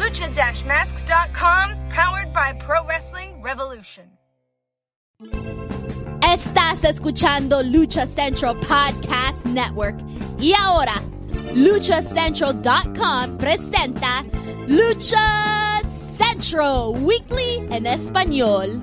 [0.00, 4.04] Lucha-masks.com, powered by Pro Wrestling Revolution.
[6.22, 10.00] Estás escuchando Lucha Central Podcast Network.
[10.38, 10.94] Y ahora,
[11.54, 14.24] luchacentral.com presenta
[14.68, 15.82] Lucha
[16.16, 18.80] Central Weekly en español.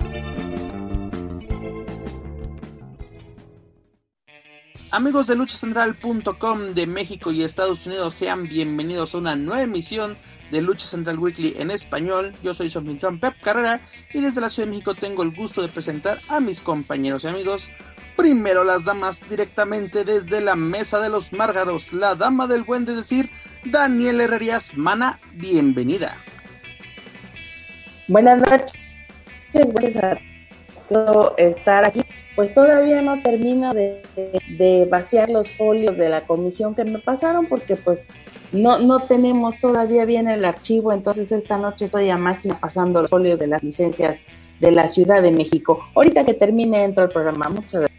[4.91, 10.16] Amigos de luchacentral.com de México y Estados Unidos, sean bienvenidos a una nueva emisión
[10.52, 12.34] de Lucha Central Weekly en español.
[12.44, 12.84] Yo soy su
[13.20, 13.82] Pep Carrera
[14.14, 17.28] y desde la Ciudad de México tengo el gusto de presentar a mis compañeros y
[17.28, 17.70] amigos.
[18.16, 22.95] Primero las damas directamente desde la mesa de los márgaros, la dama del buen de
[22.95, 23.30] decir,
[23.66, 26.17] Daniel Herrerías Mana, bienvenida.
[28.08, 28.73] Buenas noches,
[29.54, 29.95] buenas
[31.38, 32.02] estar aquí.
[32.36, 37.76] Pues todavía no termino de, vaciar los folios de la comisión que me pasaron porque
[37.76, 38.06] pues
[38.52, 43.09] no, no tenemos todavía bien el archivo, entonces esta noche estoy a máquina pasando los
[43.09, 44.20] folios de las licencias
[44.59, 45.86] de la Ciudad de México.
[45.95, 47.50] Ahorita que termine entro al programa.
[47.50, 47.98] Muchas gracias.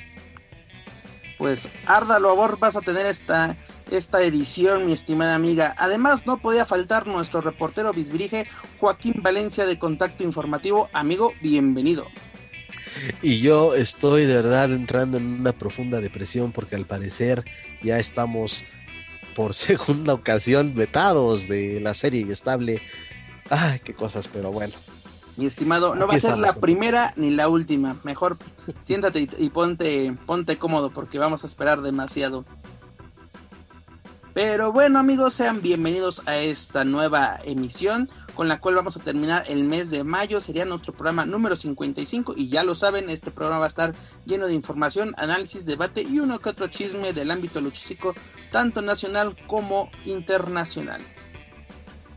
[1.36, 3.56] Pues Árdalo, amor, vas a tener esta,
[3.92, 5.74] esta edición, mi estimada amiga.
[5.78, 8.46] Además, no podía faltar nuestro reportero bisbrige
[8.80, 10.88] Joaquín Valencia de Contacto Informativo.
[10.92, 12.06] Amigo, bienvenido.
[13.22, 17.44] Y yo estoy de verdad entrando en una profunda depresión porque al parecer
[17.82, 18.64] ya estamos
[19.38, 22.82] por segunda ocasión vetados de la serie estable.
[23.48, 24.74] Ay, qué cosas, pero bueno.
[25.36, 27.96] Mi estimado, no va a ser la primera ni la última.
[28.02, 28.36] Mejor
[28.80, 32.44] siéntate y, y, ponte, ponte cómodo porque vamos a esperar demasiado.
[34.38, 39.44] Pero bueno amigos, sean bienvenidos a esta nueva emisión con la cual vamos a terminar
[39.48, 40.40] el mes de mayo.
[40.40, 43.96] Sería nuestro programa número 55 y ya lo saben, este programa va a estar
[44.26, 48.14] lleno de información, análisis, debate y uno que otro chisme del ámbito luchístico,
[48.52, 51.00] tanto nacional como internacional.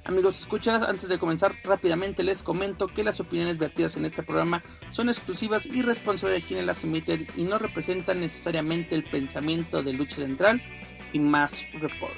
[0.05, 4.63] Amigos, escuchas, antes de comenzar rápidamente les comento que las opiniones vertidas en este programa
[4.91, 9.93] son exclusivas y responsables de quienes las emiten y no representan necesariamente el pensamiento de
[9.93, 10.61] Lucha Central
[11.13, 12.13] y Más Report.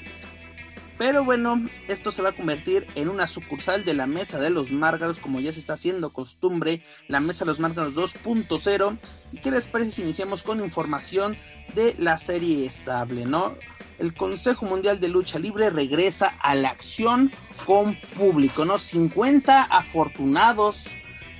[0.96, 4.70] Pero bueno, esto se va a convertir en una sucursal de la Mesa de los
[4.70, 8.98] Márgaros, como ya se está haciendo costumbre, la Mesa de los Márgaros 2.0.
[9.32, 11.36] ¿Y qué les parece si iniciamos con información
[11.74, 13.56] de la serie estable, no?
[13.98, 17.32] El Consejo Mundial de Lucha Libre regresa a la acción
[17.66, 18.78] con público, ¿no?
[18.78, 20.86] 50 afortunados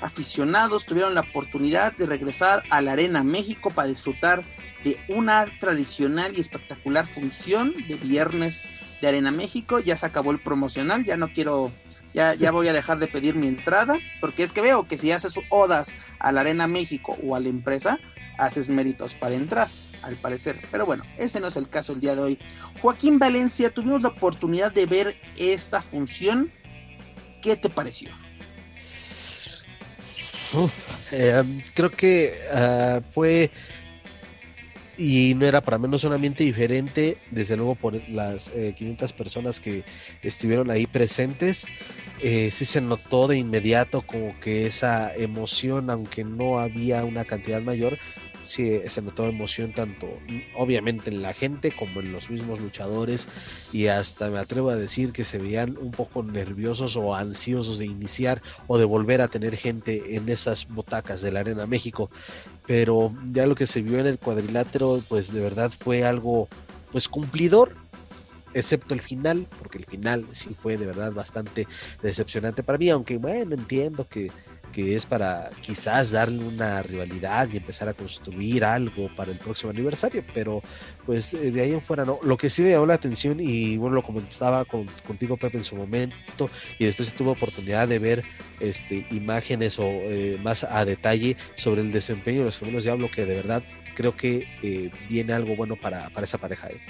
[0.04, 4.44] aficionados tuvieron la oportunidad de regresar a la Arena México para disfrutar
[4.84, 8.64] de una tradicional y espectacular función de viernes
[9.00, 9.80] de Arena México.
[9.80, 11.72] Ya se acabó el promocional, ya no quiero,
[12.12, 15.10] ya, ya voy a dejar de pedir mi entrada, porque es que veo que si
[15.10, 17.98] haces odas a la Arena México o a la empresa,
[18.36, 19.68] haces méritos para entrar,
[20.02, 20.60] al parecer.
[20.70, 22.38] Pero bueno, ese no es el caso el día de hoy.
[22.82, 26.52] Joaquín Valencia, tuvimos la oportunidad de ver esta función.
[27.40, 28.10] ¿Qué te pareció?
[31.12, 31.42] Eh,
[31.74, 33.50] creo que uh, fue
[34.96, 39.60] y no era para menos un ambiente diferente, desde luego por las eh, 500 personas
[39.60, 39.84] que
[40.22, 41.66] estuvieron ahí presentes,
[42.22, 47.60] eh, sí se notó de inmediato como que esa emoción, aunque no había una cantidad
[47.60, 47.98] mayor,
[48.44, 50.08] sí se notó emoción tanto
[50.56, 53.28] obviamente en la gente como en los mismos luchadores
[53.72, 57.86] y hasta me atrevo a decir que se veían un poco nerviosos o ansiosos de
[57.86, 62.10] iniciar o de volver a tener gente en esas butacas de la Arena México.
[62.66, 66.48] Pero ya lo que se vio en el cuadrilátero pues de verdad fue algo
[66.92, 67.76] pues cumplidor
[68.54, 71.66] excepto el final, porque el final sí fue de verdad bastante
[72.02, 74.30] decepcionante para mí, aunque bueno, entiendo que
[74.74, 79.70] que es para quizás darle una rivalidad y empezar a construir algo para el próximo
[79.70, 80.62] aniversario, pero
[81.06, 82.18] pues de ahí en fuera no.
[82.22, 85.64] Lo que sí me llamó la atención y bueno, lo comentaba con, contigo Pepe en
[85.64, 88.24] su momento y después tuve oportunidad de ver
[88.58, 93.26] este, imágenes o eh, más a detalle sobre el desempeño de los gemelos Diablo, que
[93.26, 93.62] de verdad
[93.94, 96.68] creo que eh, viene algo bueno para, para esa pareja.
[96.68, 96.80] ¿eh?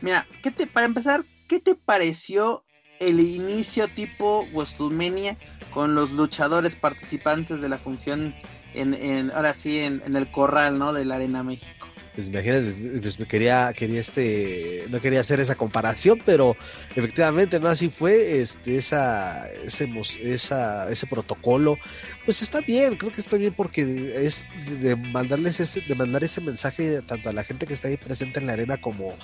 [0.00, 2.64] Mira, ¿qué te, para empezar, ¿qué te pareció
[3.00, 5.36] el inicio tipo WrestleMania
[5.74, 8.34] con los luchadores participantes de la función
[8.74, 11.83] en, en ahora sí en, el corral no de la arena México
[12.14, 16.56] pues imagínate, pues quería, quería este, no quería hacer esa comparación, pero
[16.94, 17.68] efectivamente, ¿no?
[17.68, 19.90] Así fue, este, esa, ese,
[20.22, 21.76] esa, ese protocolo,
[22.24, 24.46] pues está bien, creo que está bien porque es
[24.80, 28.38] de mandarles ese, de mandar ese mensaje tanto a la gente que está ahí presente
[28.38, 29.16] en la arena como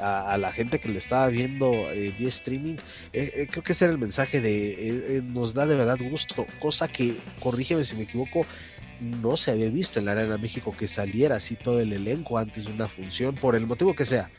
[0.00, 2.76] a, la gente que lo estaba viendo eh, vía streaming,
[3.12, 6.88] eh, eh, creo que ese era el mensaje de nos da de verdad gusto, cosa
[6.88, 8.46] que, corrígeme si me equivoco,
[9.00, 12.64] no se había visto en la Arena México que saliera así todo el elenco antes
[12.64, 14.30] de una función, por el motivo que sea.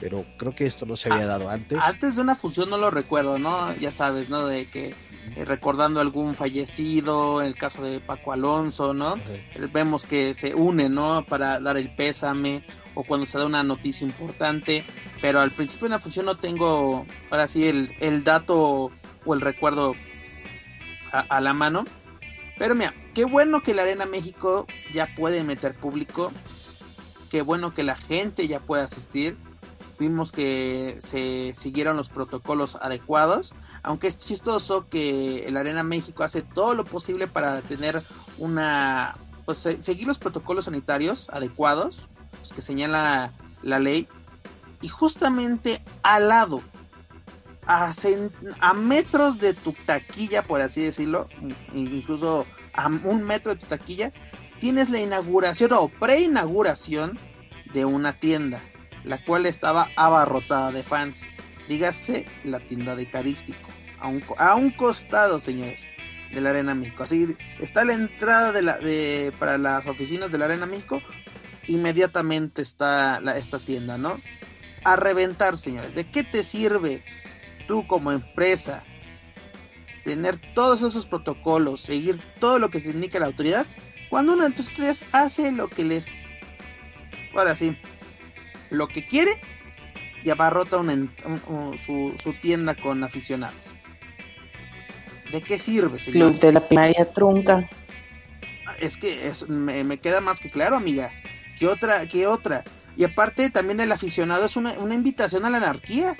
[0.00, 1.78] Pero creo que esto no se había ah, dado antes.
[1.82, 3.74] Antes de una función no lo recuerdo, ¿no?
[3.74, 4.46] Ya sabes, ¿no?
[4.46, 4.94] De que
[5.36, 9.16] eh, recordando algún fallecido, el caso de Paco Alonso, ¿no?
[9.72, 11.24] Vemos que se une, ¿no?
[11.28, 12.62] Para dar el pésame
[12.94, 14.84] o cuando se da una noticia importante.
[15.20, 18.92] Pero al principio de una función no tengo, ahora sí, el, el dato
[19.24, 19.94] o el recuerdo
[21.10, 21.84] a la mano.
[22.58, 26.32] Pero mira, qué bueno que la Arena México ya puede meter público.
[27.30, 29.36] Qué bueno que la gente ya puede asistir.
[29.98, 33.54] Vimos que se siguieron los protocolos adecuados.
[33.82, 38.02] Aunque es chistoso que la Arena México hace todo lo posible para tener
[38.38, 39.16] una.
[39.44, 42.02] Pues seguir los protocolos sanitarios adecuados,
[42.40, 43.32] pues, que señala
[43.62, 44.08] la ley.
[44.82, 46.60] Y justamente al lado
[47.68, 51.28] a, metros de tu taquilla, por así decirlo,
[51.74, 54.12] incluso a un metro de tu taquilla,
[54.58, 57.18] tienes la inauguración o preinauguración
[57.74, 58.62] de una tienda,
[59.04, 61.26] la cual estaba abarrotada de fans.
[61.68, 63.68] Dígase la tienda de Carístico,
[64.00, 65.90] a un, a un costado, señores,
[66.32, 67.02] de la Arena México.
[67.02, 71.02] Así está la entrada de la, de, para las oficinas de la Arena México,
[71.66, 74.18] inmediatamente está la, esta tienda, ¿no?
[74.84, 75.94] A reventar, señores.
[75.94, 77.04] ¿De qué te sirve
[77.68, 78.82] tú como empresa
[80.02, 83.66] tener todos esos protocolos, seguir todo lo que se indica la autoridad,
[84.08, 86.08] cuando una de tus estrellas hace lo que les,
[87.36, 87.76] ahora sí,
[88.70, 89.38] lo que quiere
[90.24, 90.78] y abarrota
[91.86, 93.68] su, tienda con aficionados.
[95.30, 96.30] ¿De qué sirve, señor?
[96.30, 97.68] Club de la primaria trunca.
[98.80, 101.10] Es que me, queda más que claro, amiga.
[101.58, 102.06] ¿Qué otra?
[102.06, 102.64] ¿Qué otra?
[102.96, 106.16] Y aparte también el aficionado es una, una invitación a la anarquía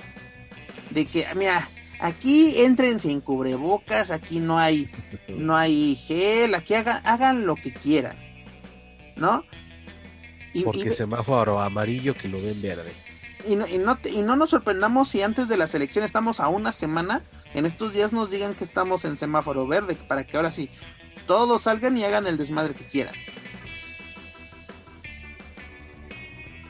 [0.98, 4.90] de que, mira, aquí entren sin cubrebocas, aquí no hay,
[5.28, 8.16] no hay gel, aquí hagan, hagan lo que quieran,
[9.16, 9.44] ¿no?
[10.52, 12.92] Y, Porque semáforo amarillo que lo ven verde.
[13.46, 16.48] Y no, y, no y no nos sorprendamos si antes de la selección estamos a
[16.48, 17.22] una semana,
[17.54, 20.68] en estos días nos digan que estamos en semáforo verde, para que ahora sí
[21.28, 23.14] todos salgan y hagan el desmadre que quieran.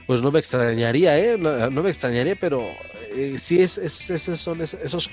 [0.07, 1.37] Pues no me extrañaría, ¿eh?
[1.39, 2.67] No, me extrañaría, pero
[3.13, 5.09] eh, sí es, esos son esos,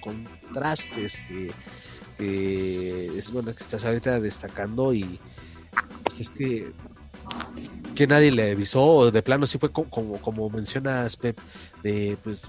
[0.00, 1.52] contrastes que,
[2.18, 5.18] es bueno que estás ahorita destacando y
[6.04, 6.72] pues es que
[7.94, 11.38] que nadie le avisó, de plano sí fue como, como, mencionas Pep,
[11.82, 12.48] de pues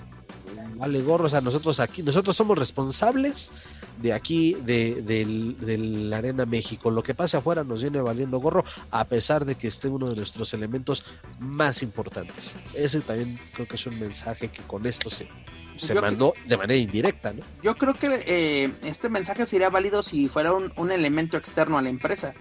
[0.82, 3.54] vale gorro, o sea, nosotros aquí, nosotros somos responsables
[4.02, 6.90] de aquí, de, la Arena México.
[6.90, 10.16] Lo que pasa afuera nos viene valiendo gorro, a pesar de que esté uno de
[10.16, 11.06] nuestros elementos
[11.40, 12.56] más importantes.
[12.74, 15.30] Ese también creo que es un mensaje que con esto se,
[15.78, 17.44] se mandó de manera indirecta, ¿no?
[17.62, 21.84] Yo creo que eh, este mensaje sería válido si fuera un, un, elemento externo a
[21.84, 22.34] la empresa,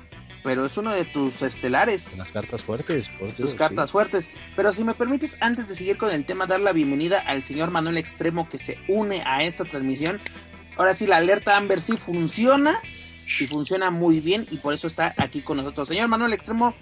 [0.42, 2.16] pero es uno de tus estelares.
[2.16, 4.28] Las cartas fuertes, por Tus cartas fuertes.
[4.56, 7.70] Pero si me permites, antes de seguir con el tema, dar la bienvenida al señor
[7.70, 10.20] Manuel Extremo que se une a esta transmisión.
[10.76, 12.80] Ahora sí, la alerta Amber sí funciona
[13.38, 15.88] y funciona muy bien y por eso está aquí con nosotros.
[15.88, 16.74] Señor Manuel Extremo,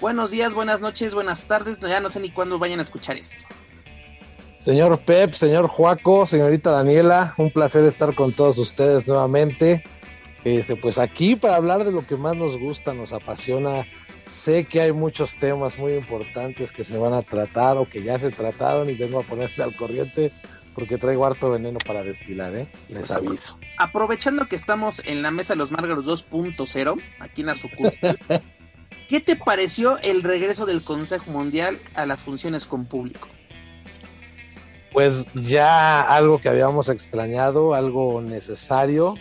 [0.00, 1.78] buenos días, buenas noches, buenas tardes.
[1.80, 3.44] Ya no sé ni cuándo vayan a escuchar esto.
[4.56, 9.84] Señor Pep, señor Juaco, señorita Daniela, un placer estar con todos ustedes nuevamente.
[10.44, 13.86] Este, pues aquí para hablar de lo que más nos gusta, nos apasiona.
[14.26, 18.18] Sé que hay muchos temas muy importantes que se van a tratar o que ya
[18.18, 20.32] se trataron y vengo a ponerse al corriente
[20.78, 22.68] porque traigo harto veneno para destilar, ¿eh?
[22.88, 23.58] Les aviso.
[23.78, 28.16] Aprovechando que estamos en la mesa de los Márgaros 2.0, aquí en sucursal,
[29.08, 33.26] ¿qué te pareció el regreso del Consejo Mundial a las funciones con público?
[34.92, 39.16] Pues ya algo que habíamos extrañado, algo necesario.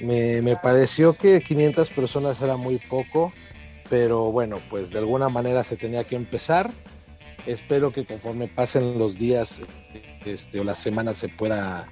[0.00, 3.32] Me, me pareció que 500 personas era muy poco,
[3.88, 6.70] pero bueno, pues de alguna manera se tenía que empezar
[7.46, 9.60] espero que conforme pasen los días
[10.24, 11.88] este, o las semanas se pueda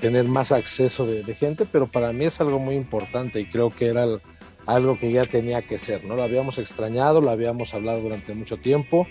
[0.00, 3.88] tener más acceso de, gente, pero para mí es algo muy importante y creo que
[3.88, 4.06] era
[4.66, 6.16] algo que ya tenía que ser, ¿no?
[6.16, 9.06] Lo habíamos extrañado, lo habíamos hablado durante mucho tiempo,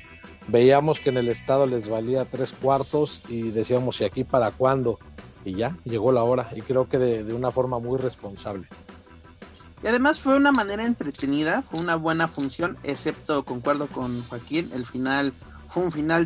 [0.48, 4.98] veíamos que en el estado les valía tres cuartos y decíamos, ¿y aquí para cuándo?
[5.46, 8.68] Y ya, llegó la hora y creo que de, de una forma muy responsable.
[9.84, 14.86] Y además fue una manera entretenida, fue una buena función, excepto, concuerdo con Joaquín, el
[14.86, 15.34] final
[15.68, 16.26] fue un final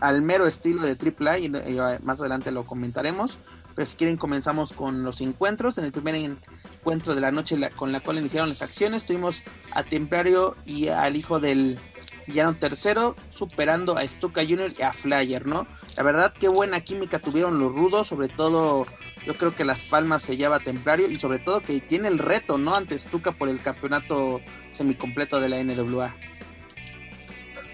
[0.00, 3.38] al mero estilo de AAA y, y más adelante lo comentaremos.
[3.74, 5.78] Pero si quieren comenzamos con los encuentros.
[5.78, 9.42] En el primer encuentro de la noche con la cual iniciaron las acciones tuvimos
[9.72, 11.78] a Templario y al hijo del
[12.26, 14.70] villano tercero superando a Stuka Jr.
[14.78, 15.66] y a Flyer, ¿no?
[15.96, 18.86] La verdad qué buena química tuvieron los rudos, sobre todo
[19.26, 22.58] yo creo que las palmas se lleva Templario y sobre todo que tiene el reto,
[22.58, 22.74] ¿no?
[22.74, 24.40] Ante Stuka por el campeonato
[24.70, 26.14] semicompleto de la NWA.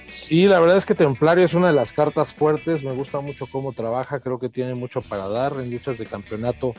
[0.09, 3.47] Sí, la verdad es que Templario es una de las cartas fuertes, me gusta mucho
[3.47, 6.75] cómo trabaja, creo que tiene mucho para dar en luchas de campeonato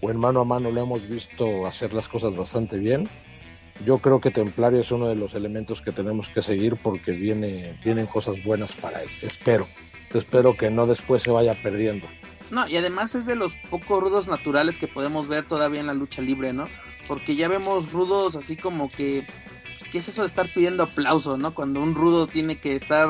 [0.00, 3.08] o en mano a mano lo hemos visto hacer las cosas bastante bien.
[3.84, 7.78] Yo creo que Templario es uno de los elementos que tenemos que seguir porque viene,
[7.84, 9.08] vienen cosas buenas para él.
[9.22, 9.68] Espero,
[10.12, 12.08] espero que no después se vaya perdiendo.
[12.50, 15.94] No, y además es de los pocos rudos naturales que podemos ver todavía en la
[15.94, 16.68] lucha libre, ¿no?
[17.08, 19.26] Porque ya vemos rudos así como que
[19.90, 21.54] ¿qué es eso de estar pidiendo aplauso, no?
[21.54, 23.08] Cuando un rudo tiene que estar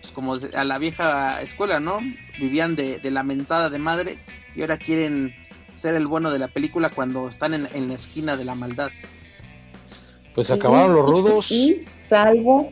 [0.00, 1.98] pues, como a la vieja escuela, ¿no?
[2.38, 4.18] Vivían de, de lamentada de madre
[4.54, 5.34] y ahora quieren
[5.80, 8.90] ser el bueno de la película cuando están en, la esquina de la maldad.
[10.34, 11.50] Pues acabaron los rudos.
[11.50, 12.70] Y salvo,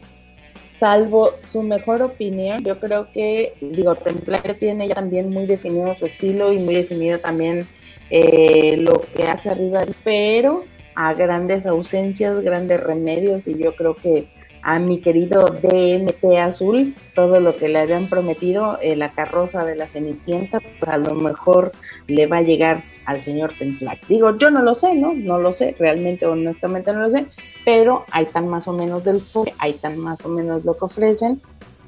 [0.79, 6.07] salvo su mejor opinión, yo creo que, digo, Templario tiene ya también muy definido su
[6.07, 7.67] estilo y muy definido también
[8.11, 14.29] eh, lo que hace arriba, pero a grandes ausencias, grandes remedios y yo creo que
[14.62, 19.77] a mi querido DMT Azul, todo lo que le habían prometido, eh, la carroza de
[19.77, 21.73] la Cenicienta, pues a lo mejor
[22.07, 24.07] le va a llegar al señor Templac.
[24.07, 25.12] Digo, yo no lo sé, ¿no?
[25.15, 27.27] No lo sé, realmente, honestamente no lo sé,
[27.65, 30.85] pero hay tan más o menos del foco, hay tan más o menos lo que
[30.85, 31.41] ofrecen,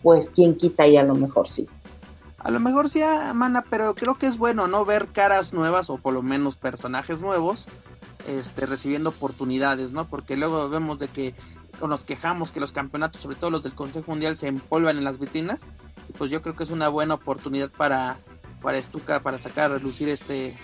[0.03, 1.69] pues quien quita y a lo mejor sí.
[2.39, 3.01] A lo mejor sí,
[3.35, 4.85] Mana, pero creo que es bueno, ¿no?
[4.87, 7.69] Ver caras nuevas o por lo menos personajes nuevos
[8.27, 10.07] este, recibiendo oportunidades, ¿no?
[10.07, 11.35] Porque luego vemos de que
[11.89, 15.19] nos quejamos que los campeonatos, sobre todo los del Consejo Mundial, se empolvan en las
[15.19, 15.65] vitrinas.
[16.19, 18.19] Pues yo creo que es una buena oportunidad para,
[18.63, 18.79] para
[19.23, 20.57] para sacar a relucir este,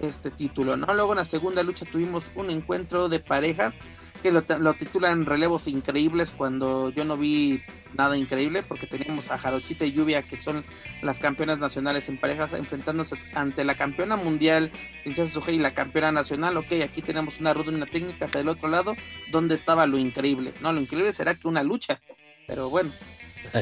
[0.00, 0.92] este título, ¿no?
[0.94, 3.74] Luego en la segunda lucha tuvimos un encuentro de parejas
[4.22, 4.42] que lo,
[4.74, 7.62] titulan relevos increíbles cuando yo no vi
[7.96, 10.64] nada increíble porque teníamos a Jarochita y Lluvia que son
[11.02, 14.70] las campeonas nacionales en parejas enfrentándose ante la campeona mundial
[15.02, 18.68] Princesa Sujei y la campeona nacional ok aquí tenemos una ruta una técnica del otro
[18.68, 18.94] lado
[19.32, 20.54] ¿dónde estaba lo increíble?
[20.60, 22.00] no lo increíble será que una lucha
[22.46, 22.90] pero bueno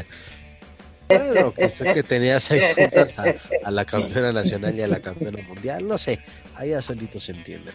[1.08, 5.42] Bueno, que sé que tenías ahí juntas a, la campeona nacional y a la campeona
[5.42, 6.18] mundial, no sé,
[6.54, 7.72] ahí a solito se entiende.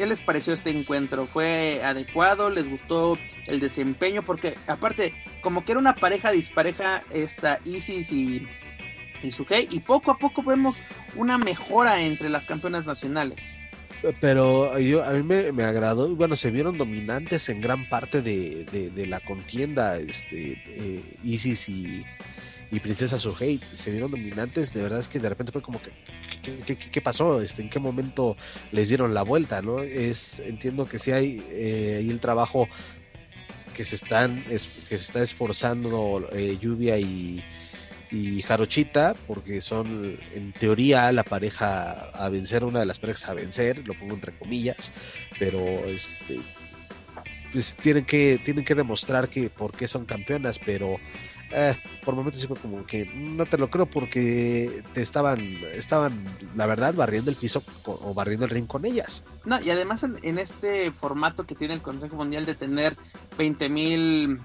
[0.00, 1.26] ¿Qué les pareció este encuentro?
[1.26, 2.48] ¿Fue adecuado?
[2.48, 4.22] ¿Les gustó el desempeño?
[4.22, 8.48] Porque aparte, como que era una pareja dispareja, esta Isis y,
[9.22, 10.76] y Sukei, y poco a poco vemos
[11.16, 13.54] una mejora entre las campeonas nacionales.
[14.22, 19.20] Pero yo, a mí me, agradó, bueno, se vieron dominantes en gran parte de la
[19.20, 22.06] contienda, este, eh, Isis y,
[22.70, 25.90] y Princesa Suhei se vieron dominantes, de verdad es que de repente fue como que,
[26.76, 27.42] ¿qué, pasó?
[27.42, 28.36] Este, ¿En qué momento
[28.70, 29.60] les dieron la vuelta?
[29.60, 29.80] ¿no?
[29.80, 32.68] Es, entiendo que sí hay eh, ahí el trabajo
[33.74, 37.42] que se están es, que se está esforzando eh, Lluvia y,
[38.10, 43.34] y Jarochita, porque son en teoría la pareja a vencer, una de las parejas a
[43.34, 44.92] vencer, lo pongo entre comillas,
[45.38, 46.40] pero este
[47.52, 50.98] pues tienen que, tienen que demostrar que por qué son campeonas, pero
[51.52, 55.40] eh, por momentos fue como que no te lo creo porque te estaban,
[55.74, 59.24] estaban, la verdad, barriendo el piso o barriendo el ring con ellas.
[59.44, 62.96] No, y además en, en este formato que tiene el Consejo Mundial de tener
[63.36, 64.40] 20 mil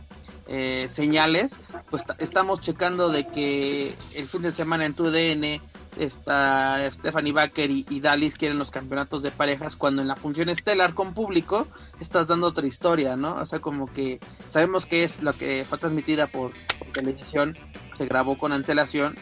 [0.48, 1.60] eh, señales,
[1.90, 5.60] pues estamos checando de que el fin de semana en tu DN
[5.98, 10.50] está Stephanie Baker y, y, Dallas quieren los campeonatos de parejas cuando en la función
[10.50, 11.68] estelar con público
[12.00, 13.38] estás dando otra historia, ¿no?
[13.38, 14.20] O sea, como que
[14.50, 16.52] sabemos que es lo que fue transmitida por
[16.96, 17.58] televisión,
[17.98, 19.16] se grabó con antelación,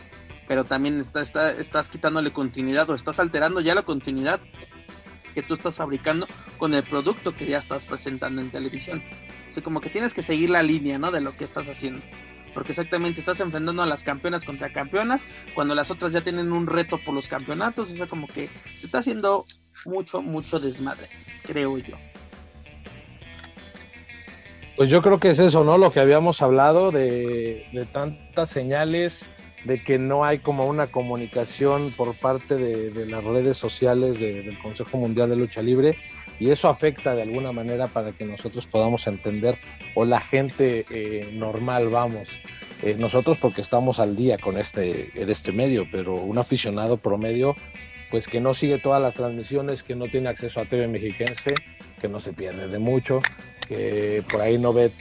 [0.48, 4.40] pero también está, está, estás quitándole continuidad o estás alterando ya la continuidad
[5.34, 6.28] que tú estás fabricando
[6.58, 9.04] con el producto que ya estás presentando en televisión.
[9.50, 11.12] O sea, como que tienes que seguir la línea, ¿no?
[11.12, 12.02] De lo que estás haciendo
[12.54, 15.26] porque exactamente estás enfrentando a las campeonas contra campeonas
[15.56, 18.48] cuando las otras ya tienen un reto por los campeonatos, o sea, como que
[18.80, 19.46] se está haciendo
[19.86, 21.10] mucho, mucho desmadre,
[21.44, 21.96] creo yo.
[24.76, 25.78] Pues yo creo que es eso, ¿no?
[25.78, 29.30] Lo que habíamos hablado de, de tantas señales,
[29.66, 34.60] de que no hay como una comunicación por parte de, las redes sociales de, del
[34.60, 35.98] Consejo Mundial de Lucha Libre
[36.40, 39.58] y eso afecta de alguna manera para que nosotros podamos entender
[39.96, 42.30] o la gente eh, normal, vamos,
[42.82, 47.56] eh, nosotros porque estamos al día con este, en este medio, pero un aficionado promedio
[48.14, 51.56] pues que no sigue todas las transmisiones, que no tiene acceso a TV Mexiquense,
[52.00, 53.24] que no se pierde de mucho,
[53.68, 54.92] que por ahí no ve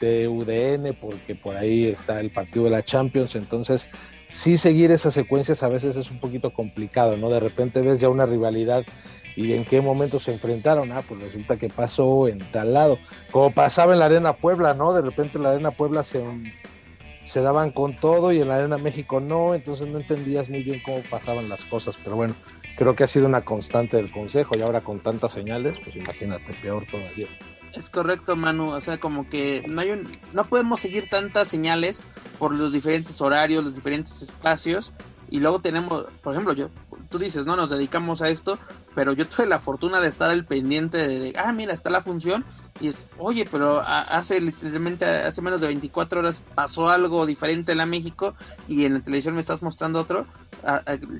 [0.00, 3.88] TUDN porque por ahí está el partido de la Champions, entonces
[4.26, 7.30] sí seguir esas secuencias a veces es un poquito complicado, ¿no?
[7.30, 8.84] De repente ves ya una rivalidad
[9.36, 12.98] y en qué momento se enfrentaron, ah, pues resulta que pasó en tal lado,
[13.30, 14.92] como pasaba en la Arena Puebla, ¿no?
[14.92, 16.20] De repente en la Arena Puebla se
[17.30, 20.82] se daban con todo y en la Arena México no, entonces no entendías muy bien
[20.84, 22.34] cómo pasaban las cosas, pero bueno,
[22.76, 26.52] creo que ha sido una constante del Consejo y ahora con tantas señales, pues imagínate,
[26.54, 27.28] peor todavía.
[27.72, 32.00] Es correcto, Manu, o sea, como que no hay un, no podemos seguir tantas señales
[32.36, 34.92] por los diferentes horarios, los diferentes espacios
[35.30, 36.70] y luego tenemos, por ejemplo, yo
[37.08, 38.58] tú dices, no, nos dedicamos a esto,
[38.94, 42.44] pero yo tuve la fortuna de estar al pendiente de, ah, mira, está la función
[42.80, 47.78] y es, oye, pero hace literalmente, hace menos de 24 horas pasó algo diferente en
[47.78, 48.34] la México
[48.68, 50.26] y en la televisión me estás mostrando otro,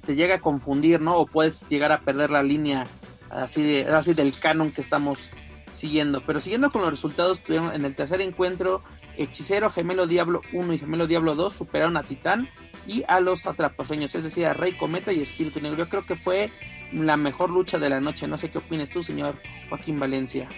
[0.05, 1.15] te llega a confundir, ¿no?
[1.15, 2.87] O puedes llegar a perder la línea
[3.31, 5.31] así, de, así del canon que estamos
[5.73, 6.23] siguiendo.
[6.27, 8.83] Pero siguiendo con los resultados, tuvieron en el tercer encuentro,
[9.17, 12.49] Hechicero, Gemelo Diablo 1 y Gemelo Diablo 2 superaron a Titán
[12.91, 15.79] y a los atrapaseños, es decir, a Rey Cometa y Espíritu Negro.
[15.79, 16.51] Yo creo que fue
[16.93, 18.27] la mejor lucha de la noche.
[18.27, 20.49] No sé qué opinas tú, señor Joaquín Valencia.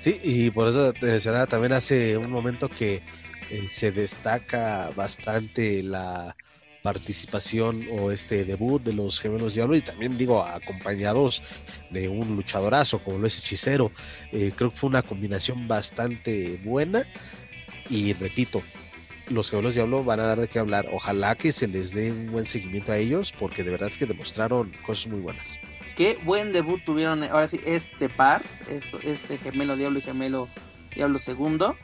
[0.00, 3.02] Sí, y por eso te mencionaba también hace un momento que
[3.50, 6.36] eh, se destaca bastante la
[6.84, 11.42] participación o este debut de los gemelos diablo y también digo acompañados
[11.90, 13.90] de un luchadorazo como lo es hechicero
[14.30, 17.02] eh, creo que fue una combinación bastante buena
[17.90, 18.62] y repito
[19.30, 22.32] los gemelos diablo van a dar de qué hablar ojalá que se les dé un
[22.32, 25.58] buen seguimiento a ellos porque de verdad es que demostraron cosas muy buenas
[25.98, 30.48] qué buen debut tuvieron ahora sí este par, esto, este gemelo diablo y gemelo
[30.94, 31.76] diablo segundo.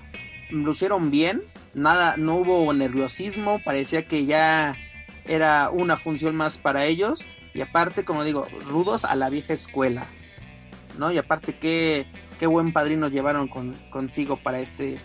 [0.51, 1.43] Lucieron bien,
[1.75, 4.77] nada, no hubo nerviosismo, parecía que ya
[5.25, 7.25] era una función más para ellos.
[7.55, 10.07] Y aparte, como digo, rudos a la vieja escuela.
[10.97, 11.11] ¿No?
[11.11, 12.07] Y aparte, qué,
[12.39, 14.99] qué buen padrino llevaron con, consigo para este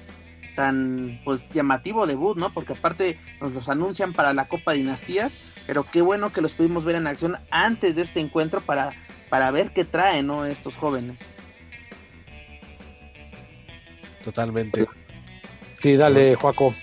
[0.60, 2.54] tan pues llamativo debut, ¿no?
[2.54, 5.40] Porque aparte nos los anuncian para la Copa Dinastías
[5.70, 8.92] pero qué bueno que los pudimos ver en acción antes de este encuentro para,
[9.30, 10.44] para ver qué traen ¿no?
[10.44, 11.30] estos jóvenes.
[14.24, 14.88] Totalmente.
[15.80, 16.74] Sí, dale, Juaco.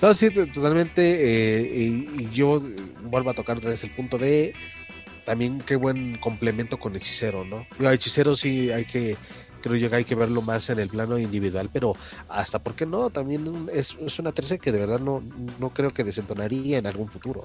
[0.00, 1.02] No, sí, totalmente.
[1.02, 2.62] Eh, y, yo
[3.02, 4.54] vuelvo a tocar otra vez el punto de
[5.26, 7.66] también qué buen complemento con Hechicero, ¿no?
[7.78, 9.18] Hechicero sí hay que
[9.68, 11.96] creo yo que hay que verlo más en el plano individual, pero
[12.28, 15.22] hasta porque no, también es, una tercera que de verdad no,
[15.58, 17.44] no creo que desentonaría en algún futuro.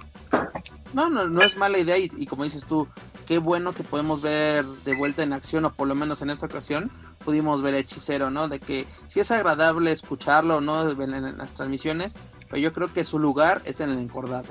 [0.94, 2.88] No, no, no es mala idea y, como dices tú,
[3.26, 6.46] qué bueno que podemos ver de vuelta en acción o por lo menos en esta
[6.46, 6.92] ocasión
[7.26, 8.48] pudimos ver Hechicero, ¿no?
[8.48, 10.90] De que sí es agradable escucharlo, ¿no?
[10.90, 12.16] En, en las transmisiones,
[12.50, 14.46] pero yo creo que su lugar es en el encordado.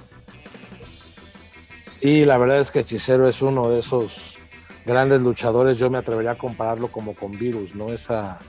[1.84, 4.31] Sí, la verdad es que Hechicero es uno de esos
[4.84, 7.92] grandes luchadores, yo me atrevería a compararlo como con Virus, ¿no?
[7.92, 8.40] Esa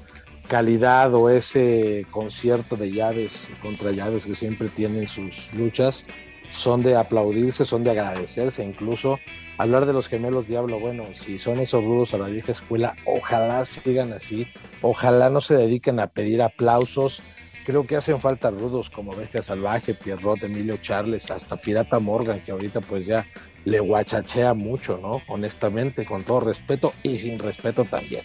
[0.47, 6.05] calidad o ese concierto de llaves contra llaves que siempre tienen sus luchas
[6.51, 9.17] son de aplaudirse, son de agradecerse, incluso
[9.57, 13.65] hablar de los gemelos diablo, bueno, si son esos rudos a la vieja escuela, ojalá
[13.65, 14.47] sigan así,
[14.81, 17.23] ojalá no se dediquen a pedir aplausos,
[17.65, 22.51] creo que hacen falta rudos como Bestia Salvaje, Pierrot, Emilio Charles, hasta Pirata Morgan, que
[22.51, 23.25] ahorita pues ya
[23.65, 25.21] le guachachea mucho, ¿no?
[25.27, 28.23] Honestamente, con todo respeto y sin respeto también,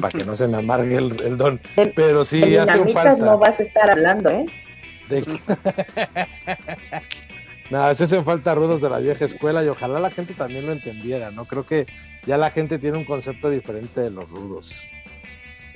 [0.00, 1.60] para que no se me amargue el, don.
[1.94, 3.24] Pero sí hace falta.
[3.24, 4.46] no vas a estar hablando, ¿eh?
[7.70, 10.72] Nada, se hacen falta rudos de la vieja escuela y ojalá la gente también lo
[10.72, 11.46] entendiera, ¿no?
[11.46, 11.86] Creo que
[12.26, 14.86] ya la gente tiene un concepto diferente de los rudos.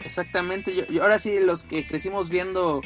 [0.05, 2.81] Exactamente, yo, ahora sí, los que crecimos viendo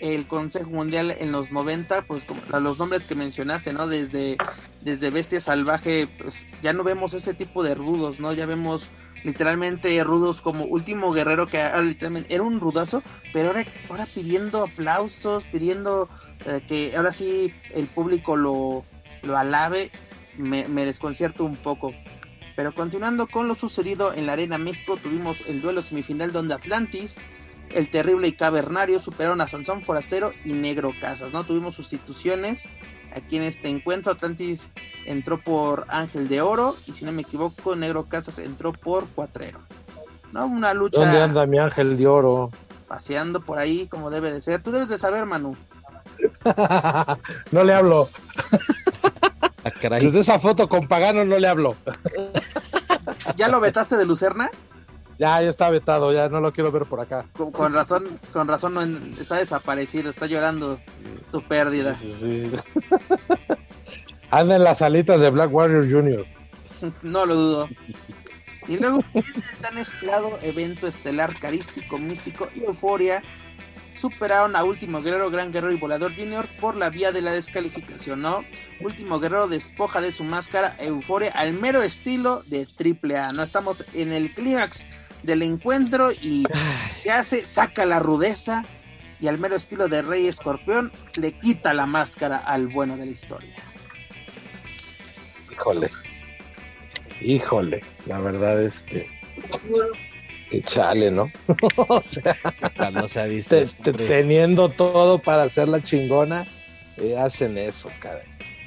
[0.00, 3.86] el Consejo Mundial en los 90, pues como los nombres que mencionaste, ¿no?
[3.86, 4.36] Desde,
[4.82, 8.32] desde Bestia Salvaje, pues ya no vemos ese tipo de rudos, ¿no?
[8.32, 8.90] Ya vemos
[9.24, 14.64] literalmente rudos como Último Guerrero, que ahora literalmente era un rudazo, pero ahora, ahora pidiendo
[14.64, 16.08] aplausos, pidiendo
[16.46, 18.84] eh, que ahora sí el público lo,
[19.22, 19.90] lo alabe,
[20.36, 21.94] me, me desconcierto un poco.
[22.56, 27.16] Pero continuando con lo sucedido en la Arena México, tuvimos el duelo semifinal donde Atlantis
[27.70, 31.44] el Terrible y Cavernario superaron a Sansón Forastero y Negro Casas, ¿no?
[31.44, 32.68] Tuvimos sustituciones
[33.14, 34.12] aquí en este encuentro.
[34.12, 34.70] Atlantis
[35.06, 39.60] entró por Ángel de Oro y si no me equivoco, Negro Casas entró por Cuatrero.
[40.32, 40.46] ¿No?
[40.46, 41.00] Una lucha.
[41.00, 42.50] ¿Dónde anda mi Ángel de Oro?
[42.88, 44.62] Paseando por ahí como debe de ser.
[44.62, 45.56] Tú debes de saber, Manu.
[47.50, 48.08] no le hablo.
[49.64, 51.76] Ah, Desde esa foto con Pagano no le hablo.
[53.36, 54.50] ¿Ya lo vetaste de Lucerna?
[55.18, 57.24] Ya, ya está vetado, ya no lo quiero ver por acá.
[57.32, 58.82] Con, razón, con razón no
[59.20, 60.80] está desaparecido, está llorando
[61.30, 61.94] tu pérdida.
[61.94, 62.50] Sí, sí,
[64.30, 66.26] Anda en las alitas de Black Warrior Jr.
[67.02, 67.68] no lo dudo.
[68.66, 73.22] Y luego viene el tan esperado evento estelar carístico, místico y euforia.
[74.04, 78.20] Superaron a Último Guerrero, Gran Guerrero y Volador Junior por la vía de la descalificación,
[78.20, 78.44] ¿no?
[78.80, 83.42] Último Guerrero despoja de su máscara Euforia al mero estilo de AAA, ¿no?
[83.42, 84.86] Estamos en el clímax
[85.22, 86.44] del encuentro y
[87.02, 87.46] ¿qué hace?
[87.46, 88.66] Saca la rudeza
[89.20, 93.12] y al mero estilo de Rey Escorpión le quita la máscara al bueno de la
[93.12, 93.54] historia.
[95.50, 95.88] Híjole.
[97.22, 97.82] Híjole.
[98.04, 99.08] La verdad es que.
[100.54, 101.30] Que chale, ¿no?
[101.88, 102.36] o sea,
[102.92, 104.06] no se ha visto te- esto, te- hombre.
[104.06, 106.46] teniendo todo para hacer la chingona,
[106.96, 108.22] eh, hacen eso, caray.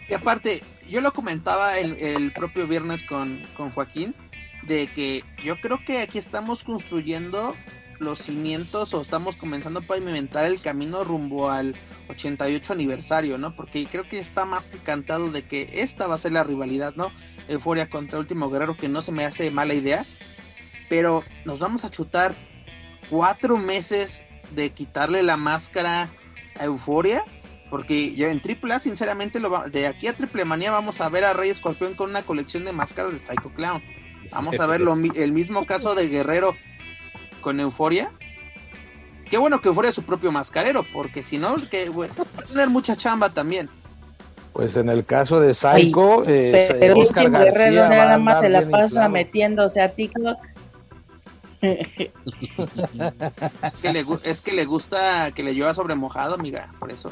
[0.10, 4.16] Y aparte, yo lo comentaba el, el propio viernes con, con Joaquín,
[4.64, 7.56] de que yo creo que aquí estamos construyendo
[8.00, 11.74] los cimientos o estamos comenzando a pavimentar el camino rumbo al
[12.10, 13.56] 88 aniversario, ¿no?
[13.56, 16.94] Porque creo que está más que cantado de que esta va a ser la rivalidad,
[16.96, 17.12] ¿no?
[17.48, 20.06] Euforia contra Último Guerrero, que no se me hace mala idea,
[20.90, 22.36] pero nos vamos a chutar
[23.10, 24.24] cuatro meses
[24.56, 26.10] de quitarle la máscara
[26.60, 27.24] a Euforia.
[27.70, 31.26] Porque ya en AAA, sinceramente, lo va- de aquí a Triple Manía vamos a ver
[31.26, 33.82] a Rey Escorpión con una colección de máscaras de Psycho Clown.
[34.32, 36.56] Vamos a ver lo el mismo caso de Guerrero
[37.42, 38.12] con Euforia.
[39.30, 42.46] Qué bueno que Euforia es su propio mascarero, porque si no, que bueno, va a
[42.46, 43.70] tener mucha chamba también.
[44.54, 48.62] Pues en el caso de Psycho, eh, Pero Oscar García Guerrero nada más se la
[48.62, 49.10] pasa inflado.
[49.10, 50.38] metiéndose a TikTok.
[51.62, 52.12] Es
[53.82, 57.12] que le, gu- es que le gusta que le llueva sobre mojado, amiga, por eso.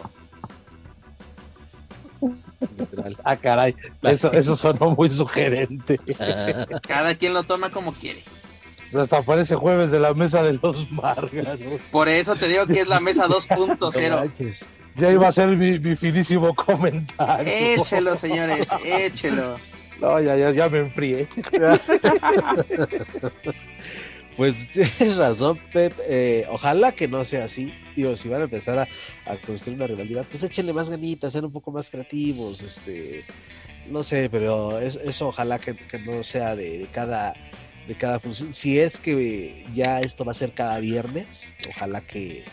[3.23, 5.99] Ah, caray, eso, eso sonó muy sugerente.
[6.87, 8.21] Cada quien lo toma como quiere.
[8.97, 11.59] Hasta parece jueves de la mesa de los Márganos.
[11.91, 14.19] Por eso te digo que es la mesa No 2.0.
[14.19, 14.67] manches.
[14.95, 17.51] Ya iba a ser mi, mi finísimo comentario.
[17.81, 19.59] Échelo, señores, échelo.
[19.99, 21.27] No, ya, ya, ya me enfrié.
[24.35, 25.93] Pues tienes razón, Pep.
[26.07, 27.73] Eh, ojalá que no sea así.
[27.95, 31.51] Digo, si van a empezar a, construir una rivalidad, pues échenle más ganitas, sean un
[31.51, 32.61] poco más creativos.
[32.61, 33.25] Este,
[33.87, 37.33] no sé, pero es- eso ojalá que, no sea de, cada
[37.87, 38.53] de cada función.
[38.53, 42.43] Si es que ya esto va a ser cada viernes, ojalá que,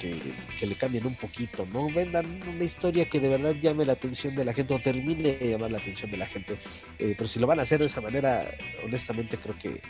[0.00, 1.88] que, le cambien un poquito, ¿no?
[1.92, 5.50] Vendan una historia que de verdad llame la atención de la gente o termine de
[5.50, 6.58] llamar la atención de la gente.
[6.98, 8.50] Eh, pero si lo van a hacer de esa manera,
[8.84, 9.82] honestamente creo que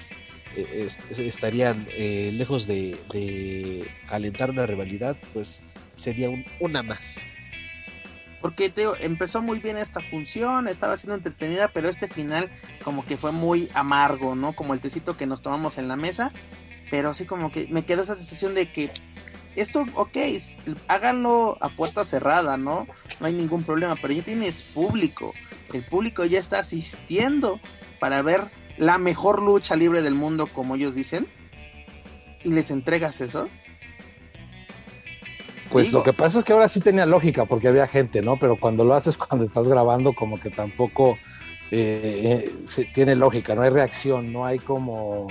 [0.57, 5.65] estarían eh, lejos de, de calentar una rivalidad, pues
[5.97, 7.29] sería un, una más.
[8.41, 12.51] Porque te digo, empezó muy bien esta función, estaba siendo entretenida, pero este final
[12.83, 14.55] como que fue muy amargo, ¿no?
[14.55, 16.33] Como el tecito que nos tomamos en la mesa,
[16.91, 18.91] pero así como que me quedó esa sensación de que
[19.57, 20.17] esto, ok,
[20.89, 22.87] háganlo a puerta cerrada, ¿no?
[23.19, 25.35] No hay ningún problema, pero ya tienes público,
[25.73, 27.61] el público ya está asistiendo
[27.99, 31.29] para ver la mejor lucha libre del mundo, como ellos dicen,
[32.43, 33.47] y les entregas eso.
[35.71, 35.99] Pues Digo.
[35.99, 38.37] lo que pasa es que ahora sí tenía lógica porque había gente, ¿no?
[38.38, 41.16] Pero cuando lo haces cuando estás grabando, como que tampoco
[41.71, 45.29] eh, eh, se- tiene lógica, no hay reacción, no hay como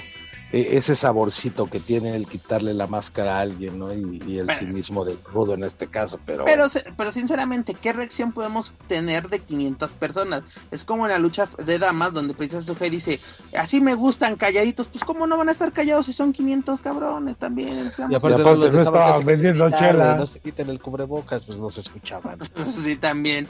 [0.52, 3.94] ese saborcito que tiene el quitarle la máscara a alguien, ¿no?
[3.94, 7.74] Y, y el Pero- cinismo del rudo en este caso, pero, Pero, se- pero sinceramente,
[7.76, 10.44] ¿qué reacción podemos tener de 500 personas?
[10.72, 13.20] Es como en la lucha de damas donde Princesa Suge dice,
[13.58, 17.38] así me gustan calladitos, pues cómo no van a estar callados si son 500 cabrones
[17.38, 17.70] también.
[17.70, 20.16] Y aparte, Y aparte no dejaban estaban vendiendo chela.
[20.16, 22.40] No se quiten el cubrebocas, pues no se escuchaban.
[22.84, 23.48] sí, también.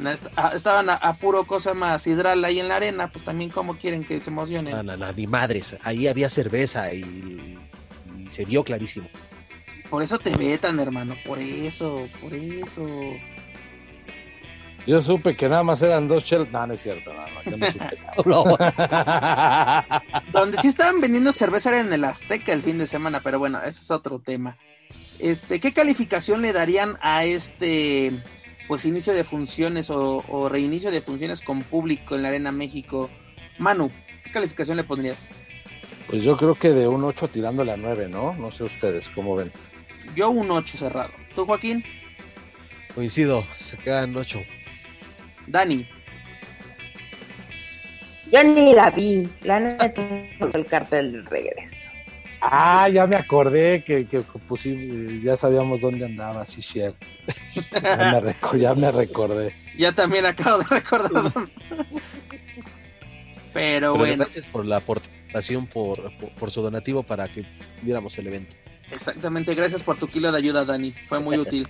[0.00, 3.50] No, ah, Estaban a, a puro cosa más sidral ahí en la arena, pues también
[3.50, 4.74] cómo quieren que se emocionen.
[4.76, 5.76] No, no, no, ni madres.
[5.82, 7.58] Ahí había cerveza y,
[8.16, 9.08] y se vio clarísimo.
[9.90, 12.86] Por eso te vetan, hermano, por eso, por eso.
[14.86, 16.50] yo supe que nada más eran dos chelas.
[16.50, 17.98] No, no es cierto, no, no, yo no supe.
[20.32, 23.60] Donde sí estaban vendiendo cerveza era en el Azteca el fin de semana, pero bueno,
[23.62, 24.56] ese es otro tema.
[25.18, 28.22] Este, ¿qué calificación le darían a este
[28.68, 33.10] pues inicio de funciones o, o reinicio de funciones con público en la Arena México?
[33.58, 33.90] Manu,
[34.22, 35.26] ¿qué calificación le pondrías?
[36.08, 38.32] Pues yo creo que de un 8 tirándole a 9, ¿no?
[38.34, 39.52] No sé ustedes cómo ven.
[40.16, 41.10] Yo un 8 cerrado.
[41.34, 41.84] ¿Tú, Joaquín?
[42.94, 44.40] coincido, se quedan ocho.
[45.46, 45.86] Dani,
[48.32, 49.92] Yo ni la vi, la neta,
[50.52, 51.86] el cartel del regreso.
[52.40, 57.06] Ah, ya me acordé que, que pusimos- ya sabíamos dónde andaba, sí, cierto.
[57.80, 59.54] Ya me, ya me recordé.
[59.78, 61.32] ya también acabo de recordar.
[61.32, 61.52] dónde-
[63.52, 65.17] Pero Pero bueno, gracias por la aportación,
[65.72, 67.46] por, por, por su donativo para que
[67.82, 68.56] viéramos el evento.
[68.90, 70.94] Exactamente, gracias por tu kilo de ayuda, Dani.
[71.08, 71.68] Fue muy útil.